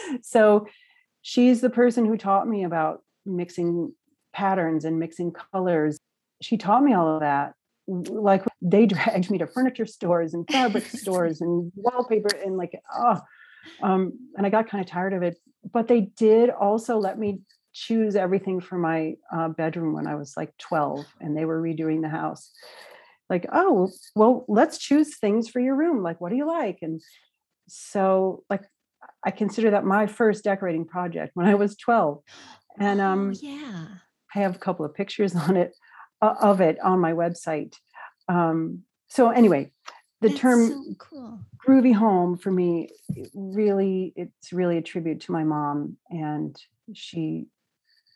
so 0.22 0.66
she's 1.22 1.60
the 1.60 1.70
person 1.70 2.06
who 2.06 2.16
taught 2.16 2.48
me 2.48 2.64
about 2.64 3.02
mixing 3.24 3.92
patterns 4.32 4.84
and 4.84 4.98
mixing 4.98 5.32
colors. 5.32 5.98
She 6.40 6.56
taught 6.56 6.82
me 6.82 6.94
all 6.94 7.14
of 7.14 7.20
that 7.20 7.54
like 7.88 8.42
they 8.60 8.84
dragged 8.86 9.30
me 9.30 9.38
to 9.38 9.46
furniture 9.46 9.86
stores 9.86 10.34
and 10.34 10.48
fabric 10.50 10.84
stores 10.86 11.40
and 11.40 11.70
wallpaper 11.76 12.34
and 12.44 12.56
like 12.56 12.80
oh 12.92 13.20
um 13.82 14.12
and 14.36 14.46
i 14.46 14.50
got 14.50 14.68
kind 14.68 14.84
of 14.84 14.90
tired 14.90 15.12
of 15.12 15.22
it 15.22 15.36
but 15.72 15.88
they 15.88 16.02
did 16.16 16.50
also 16.50 16.98
let 16.98 17.18
me 17.18 17.40
choose 17.76 18.16
everything 18.16 18.58
for 18.58 18.78
my 18.78 19.14
uh, 19.30 19.48
bedroom 19.48 19.92
when 19.92 20.06
I 20.06 20.14
was 20.14 20.34
like 20.34 20.56
12 20.56 21.04
and 21.20 21.36
they 21.36 21.44
were 21.44 21.60
redoing 21.60 22.00
the 22.00 22.08
house. 22.08 22.50
Like, 23.28 23.46
oh, 23.52 23.90
well, 24.14 24.46
let's 24.48 24.78
choose 24.78 25.18
things 25.18 25.50
for 25.50 25.60
your 25.60 25.76
room. 25.76 26.02
Like, 26.02 26.18
what 26.18 26.30
do 26.30 26.36
you 26.36 26.46
like? 26.46 26.78
And 26.80 27.02
so, 27.68 28.44
like, 28.48 28.62
I 29.26 29.30
consider 29.30 29.72
that 29.72 29.84
my 29.84 30.06
first 30.06 30.42
decorating 30.42 30.86
project 30.86 31.32
when 31.34 31.46
I 31.46 31.54
was 31.54 31.76
12. 31.76 32.22
And 32.78 33.00
um, 33.00 33.32
oh, 33.34 33.38
yeah. 33.42 33.86
I 34.34 34.38
have 34.38 34.56
a 34.56 34.60
couple 34.60 34.86
of 34.86 34.94
pictures 34.94 35.36
on 35.36 35.58
it 35.58 35.76
uh, 36.22 36.34
of 36.40 36.62
it 36.62 36.78
on 36.82 36.98
my 36.98 37.12
website. 37.12 37.74
Um, 38.26 38.84
so 39.08 39.28
anyway, 39.28 39.70
the 40.20 40.28
That's 40.28 40.40
term 40.40 40.68
so 40.68 40.94
cool. 40.98 41.40
groovy 41.66 41.94
home 41.94 42.36
for 42.36 42.50
me 42.50 42.88
it 43.10 43.30
really 43.34 44.12
it's 44.16 44.52
really 44.52 44.78
a 44.78 44.82
tribute 44.82 45.20
to 45.22 45.32
my 45.32 45.44
mom 45.44 45.96
and 46.10 46.56
she 46.94 47.46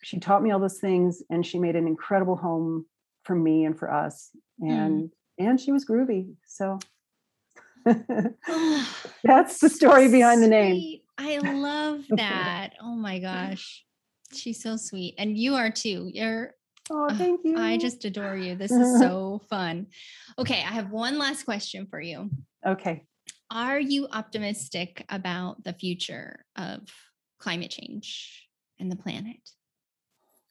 she 0.02 0.18
taught 0.18 0.42
me 0.42 0.50
all 0.50 0.58
those 0.58 0.78
things 0.78 1.22
and 1.30 1.44
she 1.44 1.58
made 1.58 1.76
an 1.76 1.86
incredible 1.86 2.36
home 2.36 2.86
for 3.24 3.34
me 3.34 3.64
and 3.64 3.78
for 3.78 3.92
us 3.92 4.30
mm. 4.62 4.70
and 4.70 5.10
and 5.38 5.60
she 5.60 5.72
was 5.72 5.84
groovy 5.84 6.32
so 6.46 6.78
Oh, 7.86 8.88
that's 9.24 9.58
the 9.60 9.68
story 9.68 10.08
behind 10.08 10.42
the 10.42 10.48
name. 10.48 11.00
I 11.18 11.38
love 11.38 12.04
that. 12.10 12.74
Oh 12.82 12.94
my 12.94 13.18
gosh. 13.18 13.84
She's 14.32 14.62
so 14.62 14.76
sweet. 14.76 15.14
And 15.18 15.36
you 15.36 15.54
are 15.54 15.70
too. 15.70 16.10
You're 16.12 16.54
oh 16.90 17.08
thank 17.16 17.40
you 17.44 17.58
I 17.58 17.76
just 17.76 18.04
adore 18.04 18.36
you. 18.36 18.56
This 18.56 18.70
is 18.70 18.98
so 19.00 19.40
fun. 19.48 19.86
Okay, 20.38 20.58
I 20.58 20.72
have 20.72 20.90
one 20.90 21.18
last 21.18 21.44
question 21.44 21.86
for 21.88 22.00
you. 22.00 22.30
okay 22.66 23.04
Are 23.50 23.80
you 23.80 24.08
optimistic 24.12 25.04
about 25.08 25.62
the 25.64 25.72
future 25.72 26.44
of 26.56 26.80
climate 27.38 27.70
change 27.70 28.48
and 28.78 28.90
the 28.90 28.96
planet? 28.96 29.40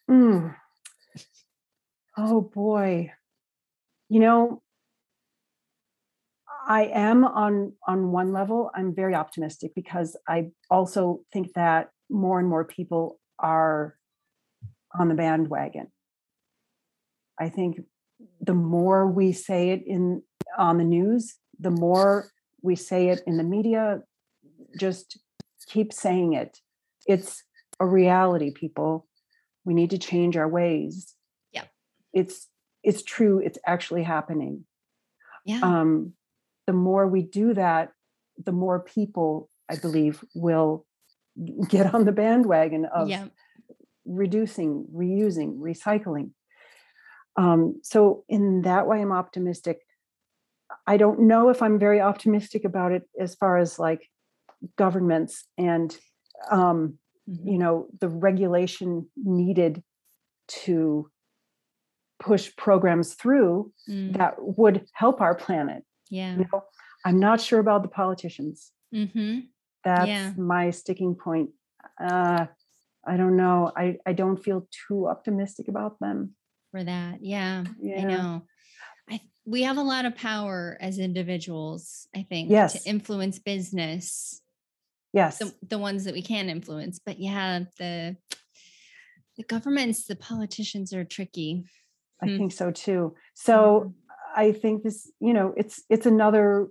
Mm. 0.09 0.55
Oh 2.17 2.41
boy. 2.41 3.11
You 4.09 4.19
know, 4.19 4.61
I 6.67 6.85
am 6.85 7.23
on 7.23 7.73
on 7.87 8.11
one 8.11 8.33
level, 8.33 8.69
I'm 8.75 8.93
very 8.93 9.15
optimistic 9.15 9.73
because 9.75 10.17
I 10.27 10.49
also 10.69 11.21
think 11.31 11.53
that 11.53 11.89
more 12.09 12.39
and 12.39 12.47
more 12.47 12.65
people 12.65 13.19
are 13.39 13.95
on 14.97 15.09
the 15.09 15.15
bandwagon. 15.15 15.87
I 17.39 17.49
think 17.49 17.81
the 18.41 18.53
more 18.53 19.07
we 19.07 19.31
say 19.31 19.69
it 19.69 19.83
in 19.85 20.21
on 20.57 20.77
the 20.77 20.83
news, 20.83 21.35
the 21.59 21.71
more 21.71 22.31
we 22.61 22.75
say 22.75 23.09
it 23.09 23.21
in 23.25 23.37
the 23.37 23.43
media, 23.43 24.01
just 24.77 25.19
keep 25.67 25.93
saying 25.93 26.33
it. 26.33 26.59
It's 27.07 27.43
a 27.79 27.85
reality, 27.85 28.51
people. 28.51 29.07
We 29.65 29.73
need 29.73 29.91
to 29.91 29.97
change 29.97 30.35
our 30.37 30.47
ways. 30.47 31.15
Yeah. 31.51 31.65
It's 32.13 32.47
it's 32.83 33.03
true, 33.03 33.39
it's 33.39 33.59
actually 33.65 34.03
happening. 34.03 34.65
Yeah. 35.45 35.59
Um, 35.61 36.13
the 36.67 36.73
more 36.73 37.07
we 37.07 37.23
do 37.23 37.53
that, 37.53 37.91
the 38.37 38.51
more 38.51 38.79
people, 38.79 39.49
I 39.69 39.75
believe, 39.75 40.23
will 40.35 40.85
get 41.69 41.93
on 41.93 42.05
the 42.05 42.11
bandwagon 42.11 42.85
of 42.85 43.09
yeah. 43.09 43.25
reducing, 44.05 44.87
reusing, 44.93 45.59
recycling. 45.59 46.31
Um, 47.39 47.79
so 47.83 48.25
in 48.27 48.63
that 48.63 48.85
way, 48.87 49.01
I'm 49.01 49.13
optimistic. 49.13 49.79
I 50.85 50.97
don't 50.97 51.21
know 51.21 51.49
if 51.49 51.61
I'm 51.61 51.79
very 51.79 52.01
optimistic 52.01 52.63
about 52.65 52.91
it 52.91 53.03
as 53.19 53.35
far 53.35 53.57
as 53.57 53.79
like 53.79 54.01
governments 54.77 55.45
and 55.57 55.97
um, 56.51 56.99
Mhm. 57.29 57.45
you 57.51 57.57
know 57.57 57.87
the 58.01 58.09
regulation 58.09 59.09
needed 59.15 59.83
to 60.65 61.09
push 62.19 62.45
programs 62.57 63.13
through 63.13 63.71
Mm, 63.87 64.13
that 64.17 64.33
would 64.39 64.85
help 64.93 65.21
our 65.21 65.35
planet. 65.35 65.83
yeah. 66.09 66.35
You 66.37 66.45
know, 66.51 66.63
I'm 67.05 67.19
not 67.19 67.39
sure 67.41 67.59
about 67.59 67.81
the 67.83 67.89
politicians. 67.89 68.71
hmm 68.91 69.39
That's 69.83 70.09
Yeah. 70.09 70.33
my 70.37 70.71
sticking 70.71 71.15
point. 71.15 71.51
Uh, 71.99 72.47
I 73.07 73.17
don't 73.17 73.37
know. 73.37 73.71
I, 73.75 73.97
I 74.05 74.13
don't 74.13 74.37
feel 74.37 74.67
too 74.87 75.07
optimistic 75.07 75.67
about 75.69 75.99
them. 75.99 76.35
For 76.72 76.84
that. 76.84 77.20
Yeah. 77.24 77.63
I 77.97 78.01
know. 78.03 78.43
I 79.09 79.22
we 79.45 79.63
have 79.63 79.78
a 79.78 79.84
lot 79.84 80.05
of 80.05 80.15
power 80.15 80.78
as 80.80 80.99
individuals, 80.99 82.07
I 82.15 82.24
think, 82.24 82.51
Yes. 82.51 82.84
to 82.84 82.89
influence 82.89 83.39
business, 83.39 84.41
Yes. 85.11 85.39
the, 85.39 85.53
the 85.67 85.80
ones 85.80 86.03
that 86.03 86.13
we 86.13 86.22
can 86.22 86.49
influence. 86.49 86.99
But 87.03 87.20
yeah, 87.20 87.61
the 87.80 88.17
the 89.38 89.43
governments, 89.43 90.05
the 90.05 90.15
politicians 90.15 90.93
are 90.93 91.03
tricky. 91.05 91.65
I 92.22 92.28
Hmm. 92.28 92.38
think 92.38 92.51
so 92.51 92.72
too. 92.72 93.15
So 93.34 93.93
I 94.36 94.51
think 94.51 94.84
this, 94.84 95.11
you 95.20 95.34
know, 95.34 95.53
it's 95.57 95.82
it's 95.89 96.05
another 96.05 96.67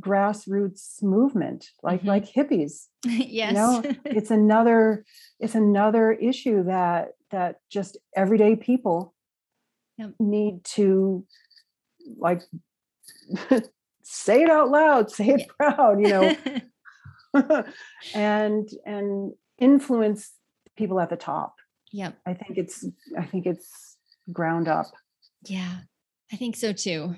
grassroots 0.00 1.02
movement, 1.02 1.66
like 1.82 2.02
Mhm. 2.02 2.06
like 2.06 2.24
hippies. 2.32 2.86
yes. 3.04 3.52
know, 3.54 3.82
It's 4.06 4.30
another 4.30 5.04
it's 5.38 5.54
another 5.54 6.12
issue 6.12 6.64
that 6.64 7.08
that 7.30 7.56
just 7.70 7.98
everyday 8.16 8.56
people 8.56 9.13
Yep. 9.98 10.14
need 10.18 10.64
to 10.64 11.24
like 12.18 12.42
say 14.02 14.42
it 14.42 14.50
out 14.50 14.70
loud, 14.70 15.10
say 15.10 15.28
it 15.28 15.40
Yeah. 15.40 15.46
proud, 15.72 16.00
you 16.00 16.08
know, 16.08 16.36
and 18.14 18.68
and 18.84 19.32
influence 19.58 20.32
people 20.76 21.00
at 21.00 21.10
the 21.10 21.16
top. 21.16 21.54
yep. 21.92 22.16
I 22.26 22.34
think 22.34 22.58
it's 22.58 22.84
I 23.18 23.24
think 23.24 23.46
it's 23.46 23.96
ground 24.32 24.68
up. 24.68 24.86
Yeah, 25.46 25.78
I 26.32 26.36
think 26.36 26.56
so 26.56 26.72
too. 26.72 27.16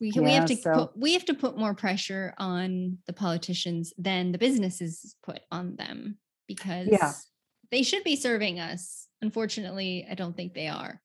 We 0.00 0.10
can, 0.10 0.24
we 0.24 0.32
have 0.32 0.46
to 0.46 0.56
so- 0.56 0.72
put, 0.72 0.96
we 0.98 1.12
have 1.12 1.24
to 1.26 1.34
put 1.34 1.56
more 1.56 1.74
pressure 1.74 2.34
on 2.36 2.98
the 3.06 3.12
politicians 3.12 3.92
than 3.96 4.32
the 4.32 4.38
businesses 4.38 5.14
put 5.22 5.40
on 5.52 5.76
them 5.76 6.18
because 6.48 6.88
yeah. 6.90 7.12
they 7.70 7.84
should 7.84 8.02
be 8.02 8.16
serving 8.16 8.58
us. 8.58 9.06
Unfortunately, 9.22 10.04
I 10.10 10.14
don't 10.14 10.36
think 10.36 10.54
they 10.54 10.66
are. 10.66 11.00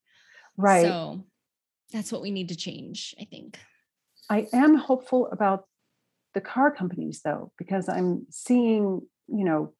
Right. 0.57 0.85
So 0.85 1.25
that's 1.93 2.11
what 2.11 2.21
we 2.21 2.31
need 2.31 2.49
to 2.49 2.55
change, 2.55 3.15
I 3.19 3.25
think. 3.25 3.59
I 4.29 4.47
am 4.53 4.75
hopeful 4.75 5.29
about 5.31 5.65
the 6.33 6.41
car 6.41 6.71
companies 6.71 7.21
though, 7.23 7.51
because 7.57 7.87
I'm 7.87 8.25
seeing, 8.29 9.01
you 9.27 9.45
know, 9.45 9.73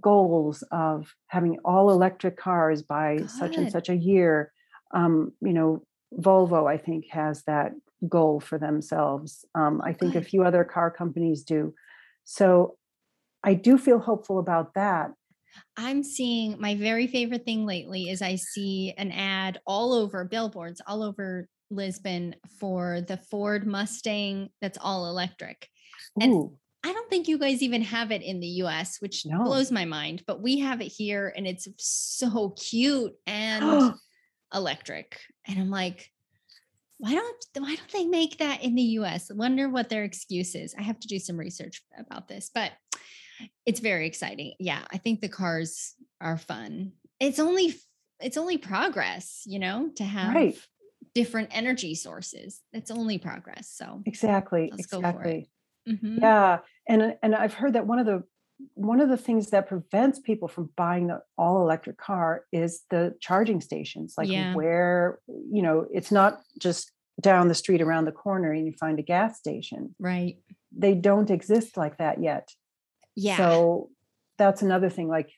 goals 0.00 0.62
of 0.70 1.14
having 1.26 1.58
all 1.64 1.90
electric 1.90 2.36
cars 2.36 2.82
by 2.82 3.26
such 3.26 3.56
and 3.56 3.70
such 3.70 3.88
a 3.88 3.96
year. 3.96 4.52
Um, 4.94 5.32
you 5.40 5.52
know, 5.52 5.84
Volvo, 6.18 6.70
I 6.70 6.78
think, 6.78 7.06
has 7.10 7.42
that 7.44 7.72
goal 8.08 8.40
for 8.40 8.58
themselves. 8.58 9.44
Um, 9.54 9.80
I 9.84 9.92
think 9.92 10.14
a 10.14 10.22
few 10.22 10.44
other 10.44 10.64
car 10.64 10.90
companies 10.90 11.42
do. 11.42 11.74
So 12.24 12.76
I 13.44 13.54
do 13.54 13.76
feel 13.76 13.98
hopeful 13.98 14.38
about 14.38 14.74
that. 14.74 15.12
I'm 15.76 16.02
seeing 16.02 16.60
my 16.60 16.74
very 16.74 17.06
favorite 17.06 17.44
thing 17.44 17.66
lately 17.66 18.08
is 18.08 18.22
I 18.22 18.36
see 18.36 18.94
an 18.96 19.10
ad 19.12 19.60
all 19.66 19.92
over 19.92 20.24
billboards 20.24 20.80
all 20.86 21.02
over 21.02 21.48
Lisbon 21.70 22.34
for 22.60 23.00
the 23.00 23.16
Ford 23.16 23.66
Mustang 23.66 24.48
that's 24.60 24.78
all 24.80 25.08
electric. 25.08 25.68
And 26.20 26.32
Ooh, 26.32 26.58
I 26.84 26.92
don't 26.92 27.08
think 27.08 27.28
you 27.28 27.38
guys 27.38 27.62
even 27.62 27.82
have 27.82 28.10
it 28.10 28.22
in 28.22 28.40
the 28.40 28.62
US, 28.64 28.98
which 29.00 29.24
No. 29.24 29.44
blows 29.44 29.70
my 29.70 29.84
mind, 29.84 30.22
but 30.26 30.42
we 30.42 30.58
have 30.58 30.80
it 30.80 30.88
here 30.88 31.32
and 31.34 31.46
it's 31.46 31.68
so 31.78 32.50
cute 32.50 33.12
and 33.26 33.94
electric. 34.54 35.18
And 35.46 35.58
I'm 35.58 35.70
like, 35.70 36.08
why 36.98 37.14
don't 37.14 37.44
why 37.58 37.74
don't 37.74 37.92
they 37.92 38.04
make 38.06 38.38
that 38.38 38.62
in 38.62 38.74
the 38.74 38.82
US? 38.82 39.30
I 39.30 39.34
wonder 39.34 39.68
what 39.68 39.88
their 39.88 40.04
excuse 40.04 40.54
is. 40.54 40.74
I 40.78 40.82
have 40.82 41.00
to 41.00 41.08
do 41.08 41.18
some 41.18 41.36
research 41.36 41.82
about 41.98 42.28
this, 42.28 42.50
but 42.54 42.72
it's 43.66 43.80
very 43.80 44.06
exciting. 44.06 44.54
Yeah, 44.58 44.82
I 44.92 44.98
think 44.98 45.20
the 45.20 45.28
cars 45.28 45.94
are 46.20 46.38
fun. 46.38 46.92
It's 47.20 47.38
only 47.38 47.74
it's 48.20 48.36
only 48.36 48.56
progress, 48.58 49.42
you 49.46 49.58
know, 49.58 49.90
to 49.96 50.04
have 50.04 50.34
Right. 50.34 50.56
different 51.14 51.48
energy 51.52 51.94
sources. 51.94 52.60
It's 52.72 52.90
only 52.90 53.18
progress. 53.18 53.68
So 53.70 54.02
exactly. 54.06 54.70
Let's 54.70 54.86
go 54.86 55.00
for 55.00 55.06
it. 55.06 55.10
exactly. 55.10 55.50
mhm. 55.88 56.20
Yeah, 56.20 56.58
and 56.88 57.16
and 57.22 57.34
I've 57.34 57.54
heard 57.54 57.72
that 57.74 57.86
one 57.86 57.98
of 57.98 58.06
the 58.06 58.22
one 58.74 59.00
of 59.00 59.08
the 59.08 59.16
things 59.16 59.50
that 59.50 59.66
prevents 59.66 60.20
people 60.20 60.46
from 60.46 60.70
buying 60.76 61.08
the 61.08 61.20
all 61.36 61.62
electric 61.62 61.98
car 61.98 62.44
is 62.52 62.82
the 62.90 63.14
charging 63.20 63.60
stations. 63.60 64.14
Like 64.16 64.28
Yeah. 64.28 64.54
where 64.54 65.18
you 65.26 65.62
know 65.62 65.86
it's 65.92 66.12
not 66.12 66.40
just 66.60 66.92
down 67.20 67.48
the 67.48 67.54
street 67.54 67.82
around 67.82 68.04
the 68.04 68.12
corner 68.12 68.52
and 68.52 68.64
you 68.66 68.72
find 68.72 68.98
a 68.98 69.02
gas 69.02 69.38
station. 69.38 69.94
right. 69.98 70.36
They 70.74 70.94
don't 70.94 71.30
exist 71.30 71.76
like 71.76 71.98
that 71.98 72.22
yet. 72.22 72.48
Yeah. 73.16 73.36
So 73.36 73.90
that's 74.38 74.62
another 74.62 74.88
thing. 74.90 75.08
Like 75.08 75.30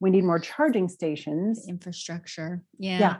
we 0.00 0.10
need 0.10 0.24
more 0.24 0.38
charging 0.40 0.88
stations. 0.88 1.66
infrastructure. 1.68 2.62
Yeah. 2.78 2.98
Yeah. 2.98 3.16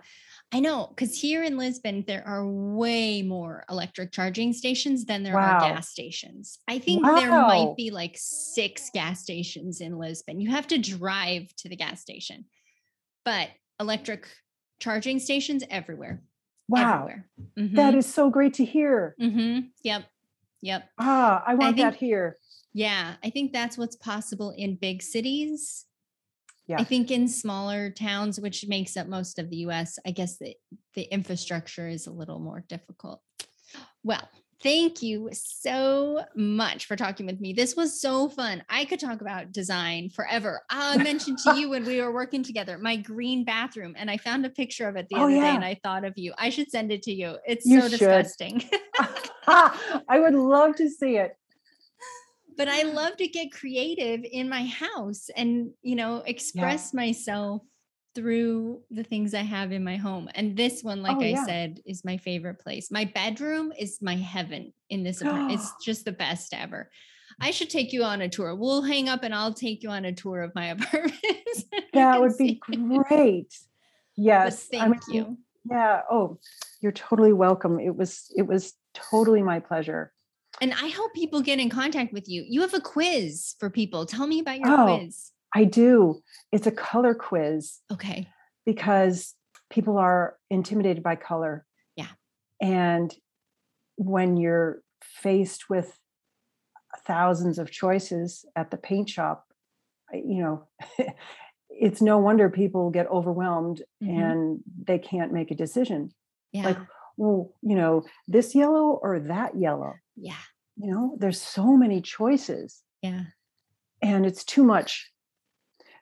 I 0.54 0.60
know 0.60 0.88
because 0.88 1.18
here 1.18 1.42
in 1.42 1.56
Lisbon, 1.56 2.04
there 2.06 2.26
are 2.26 2.46
way 2.46 3.22
more 3.22 3.64
electric 3.70 4.12
charging 4.12 4.52
stations 4.52 5.04
than 5.06 5.22
there 5.22 5.34
Wow. 5.34 5.58
are 5.58 5.60
gas 5.60 5.88
stations. 5.88 6.58
I 6.68 6.78
think 6.78 7.04
there 7.04 7.30
might 7.30 7.74
be 7.76 7.90
like 7.90 8.16
six 8.18 8.90
gas 8.92 9.20
stations 9.20 9.80
in 9.80 9.96
Lisbon. 9.96 10.40
You 10.40 10.50
have 10.50 10.66
to 10.68 10.78
drive 10.78 11.54
to 11.58 11.68
the 11.68 11.76
gas 11.76 12.00
station. 12.00 12.44
but 13.24 13.48
electric 13.80 14.26
charging 14.80 15.18
stations 15.20 15.62
everywhere. 15.70 16.20
Wow. 16.68 17.08
Everywhere. 17.08 17.28
That 17.74 17.94
is 17.94 18.06
so 18.12 18.30
great 18.30 18.54
to 18.54 18.64
hear. 18.64 19.14
Mm-hmm. 19.20 19.66
Yep. 19.84 20.02
Yep. 20.62 20.88
Ah, 20.98 21.42
I 21.46 21.54
want 21.54 21.76
think- 21.76 21.86
that 21.86 21.94
here. 21.98 22.36
Yeah. 22.74 23.14
I 23.22 23.30
think 23.30 23.52
that's 23.52 23.76
what's 23.76 23.96
possible 23.96 24.50
in 24.56 24.76
big 24.76 25.02
cities. 25.02 25.84
Yeah. 26.66 26.76
I 26.78 26.84
think 26.84 27.10
in 27.10 27.28
smaller 27.28 27.90
towns, 27.90 28.40
which 28.40 28.66
makes 28.68 28.96
up 28.96 29.08
most 29.08 29.38
of 29.38 29.50
the 29.50 29.56
US, 29.68 29.98
I 30.06 30.10
guess 30.12 30.38
the, 30.38 30.54
the 30.94 31.02
infrastructure 31.02 31.88
is 31.88 32.06
a 32.06 32.12
little 32.12 32.38
more 32.38 32.64
difficult. 32.68 33.20
Well, 34.04 34.28
thank 34.62 35.02
you 35.02 35.28
so 35.32 36.24
much 36.36 36.86
for 36.86 36.94
talking 36.94 37.26
with 37.26 37.40
me. 37.40 37.52
This 37.52 37.74
was 37.74 38.00
so 38.00 38.28
fun. 38.28 38.62
I 38.68 38.84
could 38.84 39.00
talk 39.00 39.20
about 39.20 39.50
design 39.50 40.08
forever. 40.10 40.62
I 40.70 40.96
mentioned 40.98 41.38
to 41.38 41.56
you 41.56 41.68
when 41.68 41.84
we 41.84 42.00
were 42.00 42.12
working 42.12 42.44
together 42.44 42.78
my 42.78 42.94
green 42.96 43.44
bathroom, 43.44 43.94
and 43.98 44.08
I 44.08 44.16
found 44.16 44.46
a 44.46 44.50
picture 44.50 44.88
of 44.88 44.94
it 44.94 45.08
the 45.08 45.16
Oh, 45.16 45.24
other 45.24 45.32
day 45.34 45.48
and 45.48 45.64
I 45.64 45.78
thought 45.82 46.04
of 46.04 46.12
you. 46.16 46.32
I 46.38 46.50
should 46.50 46.70
send 46.70 46.92
it 46.92 47.02
to 47.02 47.12
you. 47.12 47.38
It's 47.44 47.66
You 47.66 47.80
so 47.80 47.88
should. 47.88 47.98
disgusting. 47.98 48.64
I 49.48 50.18
would 50.20 50.34
love 50.34 50.76
to 50.76 50.88
see 50.88 51.16
it. 51.16 51.36
But 52.56 52.68
I 52.68 52.82
love 52.82 53.16
to 53.18 53.28
get 53.28 53.52
creative 53.52 54.20
in 54.30 54.48
my 54.48 54.64
house 54.66 55.30
and, 55.36 55.70
you 55.82 55.96
know, 55.96 56.22
express 56.26 56.92
myself 56.94 57.62
through 58.14 58.82
the 58.90 59.02
things 59.04 59.32
I 59.32 59.40
have 59.42 59.72
in 59.72 59.82
my 59.82 59.96
home. 59.96 60.28
And 60.34 60.56
this 60.56 60.82
one, 60.82 61.02
like 61.02 61.16
Oh, 61.16 61.22
I 61.22 61.28
yeah. 61.28 61.44
said, 61.46 61.80
is 61.86 62.04
my 62.04 62.18
favorite 62.18 62.58
place. 62.58 62.90
My 62.90 63.06
bedroom 63.06 63.72
is 63.78 63.98
my 64.02 64.16
heaven 64.16 64.72
in 64.90 65.02
this 65.02 65.22
apartment. 65.22 65.52
it's 65.52 65.72
just 65.84 66.04
the 66.04 66.12
best 66.12 66.52
ever. 66.54 66.90
I 67.40 67.50
should 67.50 67.70
take 67.70 67.92
you 67.92 68.04
on 68.04 68.20
a 68.20 68.28
tour. 68.28 68.54
We'll 68.54 68.82
hang 68.82 69.08
up 69.08 69.22
and 69.22 69.34
I'll 69.34 69.54
take 69.54 69.82
you 69.82 69.88
on 69.88 70.04
a 70.04 70.12
tour 70.12 70.42
of 70.42 70.54
my 70.54 70.66
apartment. 70.76 71.16
That 71.94 72.20
would 72.20 72.36
be 72.36 72.60
great. 72.60 73.48
But 73.48 74.22
Yes. 74.22 74.68
I 74.74 74.78
thank 74.78 75.08
mean, 75.08 75.16
you. 75.16 75.38
Yeah. 75.70 76.02
Oh, 76.10 76.38
you're 76.80 76.92
totally 76.92 77.32
welcome. 77.32 77.80
It 77.80 77.96
was 77.96 78.30
it 78.36 78.42
was 78.46 78.74
totally 78.92 79.42
my 79.42 79.60
pleasure. 79.60 80.12
And 80.60 80.72
I 80.74 80.86
help 80.86 81.14
people 81.14 81.40
get 81.40 81.58
in 81.58 81.70
contact 81.70 82.12
with 82.12 82.28
you. 82.28 82.44
You 82.48 82.60
have 82.60 82.74
a 82.74 82.80
quiz 82.80 83.54
for 83.58 83.70
people. 83.70 84.06
Tell 84.06 84.26
me 84.26 84.40
about 84.40 84.58
your 84.60 84.68
Oh. 84.70 84.98
quiz. 84.98 85.32
I 85.54 85.64
do. 85.64 86.22
It's 86.50 86.66
a 86.66 86.70
color 86.72 87.14
quiz 87.14 87.80
Okay. 87.92 88.28
because 88.64 89.34
people 89.70 89.98
are 89.98 90.36
intimidated 90.50 91.02
by 91.02 91.16
color. 91.16 91.66
Yeah. 91.96 92.08
And 92.60 93.14
when 93.96 94.36
you're 94.36 94.82
faced 95.02 95.68
with 95.68 95.98
thousands 97.06 97.58
of 97.58 97.70
choices 97.70 98.44
at 98.54 98.70
the 98.70 98.76
paint 98.76 99.08
shop, 99.08 99.46
you 100.12 100.42
know, 100.42 100.68
it's 101.70 102.02
no 102.02 102.18
wonder 102.18 102.48
people 102.50 102.90
get 102.90 103.06
overwhelmed 103.10 103.82
Mhm. 104.02 104.18
and 104.22 104.60
they 104.84 104.98
can't 104.98 105.32
make 105.32 105.50
a 105.50 105.54
decision. 105.56 106.12
Yeah. 106.52 106.64
Like, 106.66 106.78
well, 107.16 107.52
you 107.62 107.74
know, 107.76 108.04
this 108.28 108.54
yellow 108.54 108.98
or 109.02 109.18
that 109.20 109.56
yellow. 109.56 109.94
Yeah. 110.16 110.36
You 110.76 110.90
know, 110.90 111.16
there's 111.18 111.40
so 111.40 111.76
many 111.76 112.00
choices 112.00 112.82
Yeah. 113.02 113.24
and 114.00 114.24
it's 114.26 114.44
too 114.44 114.64
much. 114.64 115.10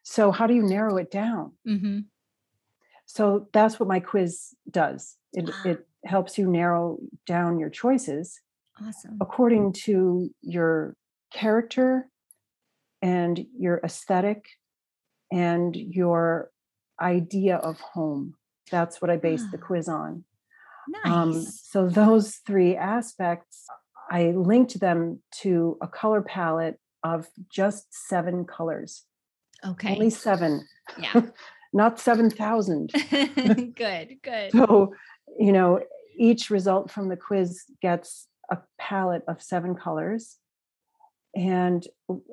So, 0.03 0.31
how 0.33 0.47
do 0.47 0.55
you 0.55 0.63
narrow 0.63 0.97
it 0.97 1.11
down? 1.11 1.53
Mm-hmm. 1.67 2.01
So 3.07 3.49
that's 3.53 3.81
what 3.81 3.89
my 3.89 4.01
quiz 4.01 4.55
does. 4.71 5.17
It, 5.33 5.51
Ah. 5.53 5.63
it 5.69 5.89
helps 6.05 6.39
you 6.39 6.47
narrow 6.51 6.99
down 7.27 7.59
your 7.59 7.69
choices 7.71 8.41
Awesome. 8.81 9.19
according 9.21 9.73
to 9.85 10.31
your 10.41 10.97
character 11.33 12.09
and 13.03 13.45
your 13.59 13.81
aesthetic 13.85 14.45
and 15.33 15.75
your 15.77 16.51
idea 17.01 17.57
of 17.57 17.81
home. 17.81 18.35
That's 18.71 19.03
what 19.03 19.11
I 19.11 19.17
base 19.17 19.43
the 19.51 19.59
Ah. 19.59 19.67
quiz 19.67 19.89
on. 19.89 20.25
Nice. 20.89 21.07
Um, 21.13 21.33
so 21.43 21.89
those 21.89 22.37
three 22.47 22.77
aspects, 22.77 23.67
I 24.11 24.33
linked 24.33 24.81
them 24.81 25.23
to 25.43 25.79
a 25.81 25.87
color 25.87 26.21
palette 26.21 26.79
of 27.05 27.29
just 27.49 27.87
seven 27.91 28.45
colors. 28.45 29.05
okay. 29.65 29.93
Only 29.93 30.11
seven, 30.11 30.67
yeah. 30.99 31.23
not 31.73 32.01
7,000. 32.01 32.93
good. 33.77 34.17
Good. 34.23 34.53
So, 34.53 34.95
you 35.39 35.53
know, 35.53 35.81
each 36.19 36.51
result 36.51 36.91
from 36.91 37.09
the 37.09 37.17
quiz 37.17 37.65
gets 37.81 38.27
a 38.51 38.59
palette 38.79 39.23
of 39.29 39.41
seven 39.41 39.75
colors 39.75 40.39
and 41.35 41.87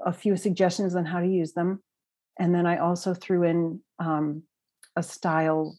a 0.03 0.11
few 0.11 0.35
suggestions 0.35 0.95
on 0.95 1.05
how 1.05 1.19
to 1.19 1.27
use 1.27 1.53
them. 1.53 1.83
And 2.39 2.53
then 2.53 2.65
I 2.65 2.77
also 2.77 3.13
threw 3.13 3.43
in 3.43 3.81
um, 3.99 4.43
a 4.95 5.03
style, 5.03 5.77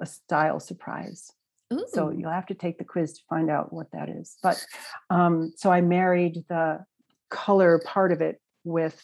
a 0.00 0.06
style 0.06 0.60
surprise. 0.60 1.30
Ooh. 1.72 1.84
So 1.88 2.10
you'll 2.10 2.30
have 2.30 2.46
to 2.46 2.54
take 2.54 2.78
the 2.78 2.84
quiz 2.84 3.12
to 3.14 3.20
find 3.28 3.50
out 3.50 3.72
what 3.72 3.86
that 3.92 4.08
is. 4.08 4.36
But 4.42 4.64
um, 5.08 5.52
so 5.56 5.70
I 5.70 5.80
married 5.80 6.44
the 6.48 6.84
color 7.30 7.80
part 7.84 8.10
of 8.12 8.20
it 8.20 8.40
with 8.64 9.00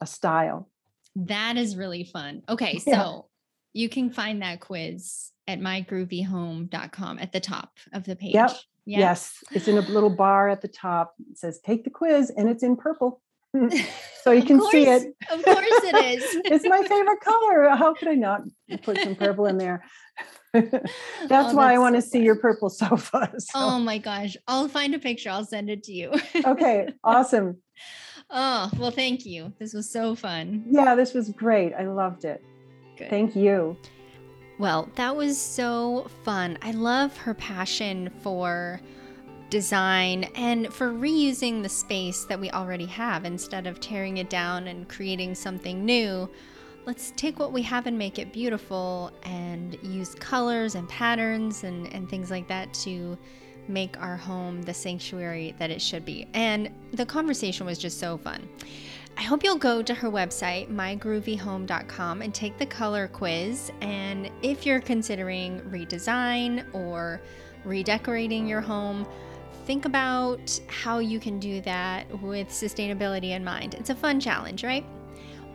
a 0.00 0.06
style. 0.06 0.68
that 1.16 1.56
is 1.56 1.76
really 1.76 2.04
fun. 2.04 2.42
Okay. 2.48 2.78
So 2.84 2.90
Yeah. 2.90 3.20
you 3.72 3.88
can 3.88 4.10
find 4.10 4.42
that 4.42 4.60
quiz 4.60 5.30
at 5.46 5.60
mygroovyhome.com 5.60 7.18
at 7.18 7.32
the 7.32 7.40
top 7.40 7.70
of 7.92 8.04
the 8.04 8.16
page. 8.16 8.34
Yep. 8.34 8.50
Yeah. 8.86 8.98
Yes, 8.98 9.38
it's 9.50 9.66
in 9.66 9.78
a 9.78 9.80
little 9.80 10.10
bar 10.10 10.48
at 10.50 10.60
the 10.60 10.68
top. 10.68 11.14
It 11.30 11.38
says 11.38 11.58
take 11.64 11.84
the 11.84 11.90
quiz 11.90 12.30
and 12.36 12.48
it's 12.48 12.62
in 12.62 12.76
purple. 12.76 13.20
So 14.22 14.30
you 14.30 14.42
can 14.42 14.58
see 14.70 14.86
it. 14.88 15.14
Of 15.30 15.44
course 15.44 15.58
it 15.84 16.04
is. 16.18 16.24
it's 16.46 16.64
my 16.66 16.82
favorite 16.88 17.20
color. 17.20 17.68
How 17.76 17.92
could 17.92 18.08
I 18.08 18.14
not 18.14 18.40
put 18.82 18.98
some 18.98 19.14
purple 19.14 19.44
in 19.44 19.58
there? 19.58 19.84
that's 21.28 21.52
Oh, 21.52 21.56
why 21.56 21.74
I 21.74 21.78
want 21.78 21.96
to 21.96 22.02
so 22.02 22.08
see 22.10 22.22
your 22.22 22.36
purple 22.36 22.70
sofa. 22.82 23.32
So, 23.38 23.50
Oh 23.54 23.78
my 23.78 23.98
gosh. 23.98 24.36
I'll 24.48 24.68
find 24.68 24.94
a 24.94 24.98
picture. 24.98 25.30
I'll 25.30 25.44
send 25.44 25.68
it 25.70 25.82
to 25.84 25.92
you. 25.92 26.12
okay, 26.44 26.88
awesome. 27.04 27.58
oh, 28.30 28.70
well, 28.78 28.90
thank 28.90 29.26
you. 29.26 29.52
This 29.58 29.74
was 29.74 29.90
so 29.90 30.14
fun. 30.14 30.64
Yeah, 30.70 30.94
this 30.94 31.12
was 31.14 31.30
great. 31.30 31.74
I 31.74 31.86
loved 31.86 32.24
it. 32.24 32.42
Good. 32.96 33.10
Thank 33.10 33.34
you. 33.36 33.76
Well, 34.58 34.88
that 34.94 35.16
was 35.16 35.36
so 35.36 36.06
fun. 36.24 36.58
I 36.62 36.70
love 36.70 37.16
her 37.18 37.34
passion 37.34 38.10
for 38.22 38.80
design 39.50 40.24
and 40.36 40.72
for 40.72 40.90
reusing 40.90 41.62
the 41.62 41.68
space 41.68 42.24
that 42.26 42.40
we 42.40 42.50
already 42.52 42.86
have 42.86 43.24
instead 43.24 43.66
of 43.66 43.80
tearing 43.80 44.16
it 44.18 44.30
down 44.30 44.68
and 44.68 44.88
creating 44.88 45.34
something 45.34 45.84
new. 45.84 46.28
Let's 46.86 47.12
take 47.16 47.38
what 47.38 47.52
we 47.52 47.62
have 47.62 47.86
and 47.86 47.96
make 47.96 48.18
it 48.18 48.32
beautiful 48.32 49.10
and 49.22 49.78
use 49.82 50.14
colors 50.14 50.74
and 50.74 50.86
patterns 50.88 51.64
and, 51.64 51.90
and 51.94 52.08
things 52.08 52.30
like 52.30 52.46
that 52.48 52.74
to 52.74 53.16
make 53.68 53.98
our 54.02 54.16
home 54.16 54.60
the 54.62 54.74
sanctuary 54.74 55.54
that 55.58 55.70
it 55.70 55.80
should 55.80 56.04
be. 56.04 56.26
And 56.34 56.70
the 56.92 57.06
conversation 57.06 57.64
was 57.64 57.78
just 57.78 57.98
so 57.98 58.18
fun. 58.18 58.46
I 59.16 59.22
hope 59.22 59.44
you'll 59.44 59.56
go 59.56 59.80
to 59.80 59.94
her 59.94 60.10
website, 60.10 60.68
mygroovyhome.com, 60.68 62.20
and 62.20 62.34
take 62.34 62.58
the 62.58 62.66
color 62.66 63.08
quiz. 63.08 63.70
And 63.80 64.30
if 64.42 64.66
you're 64.66 64.80
considering 64.80 65.60
redesign 65.62 66.66
or 66.74 67.22
redecorating 67.64 68.46
your 68.46 68.60
home, 68.60 69.06
think 69.64 69.86
about 69.86 70.60
how 70.68 70.98
you 70.98 71.20
can 71.20 71.38
do 71.38 71.60
that 71.62 72.10
with 72.20 72.48
sustainability 72.48 73.30
in 73.30 73.42
mind. 73.42 73.74
It's 73.74 73.90
a 73.90 73.94
fun 73.94 74.20
challenge, 74.20 74.64
right? 74.64 74.84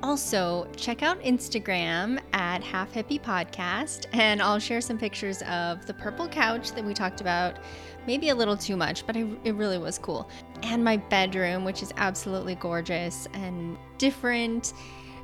Also, 0.01 0.65
check 0.77 1.03
out 1.03 1.19
Instagram 1.21 2.19
at 2.31 2.63
Half 2.63 2.93
Hippie 2.93 3.21
Podcast, 3.21 4.05
and 4.13 4.41
I'll 4.41 4.59
share 4.59 4.79
some 4.79 4.97
pictures 4.97 5.41
of 5.43 5.85
the 5.85 5.93
purple 5.93 6.27
couch 6.27 6.71
that 6.71 6.83
we 6.83 6.93
talked 6.93 7.19
about. 7.19 7.59
Maybe 8.07 8.29
a 8.29 8.35
little 8.35 8.55
too 8.55 8.77
much, 8.77 9.05
but 9.05 9.17
it 9.17 9.53
really 9.55 9.77
was 9.77 9.99
cool. 9.99 10.29
And 10.63 10.83
my 10.83 10.97
bedroom, 10.97 11.65
which 11.65 11.83
is 11.83 11.91
absolutely 11.97 12.55
gorgeous 12.55 13.27
and 13.33 13.77
different 13.97 14.73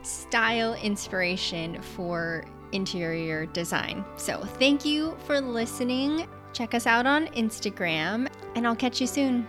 style 0.04 0.74
inspiration 0.76 1.82
for 1.82 2.44
interior 2.74 3.46
design. 3.46 4.04
So, 4.18 4.44
thank 4.60 4.84
you 4.84 5.16
for 5.26 5.40
listening. 5.40 6.28
Check 6.52 6.74
us 6.74 6.86
out 6.86 7.06
on 7.06 7.28
Instagram, 7.28 8.28
and 8.56 8.68
I'll 8.68 8.76
catch 8.76 9.00
you 9.00 9.08
soon. 9.08 9.48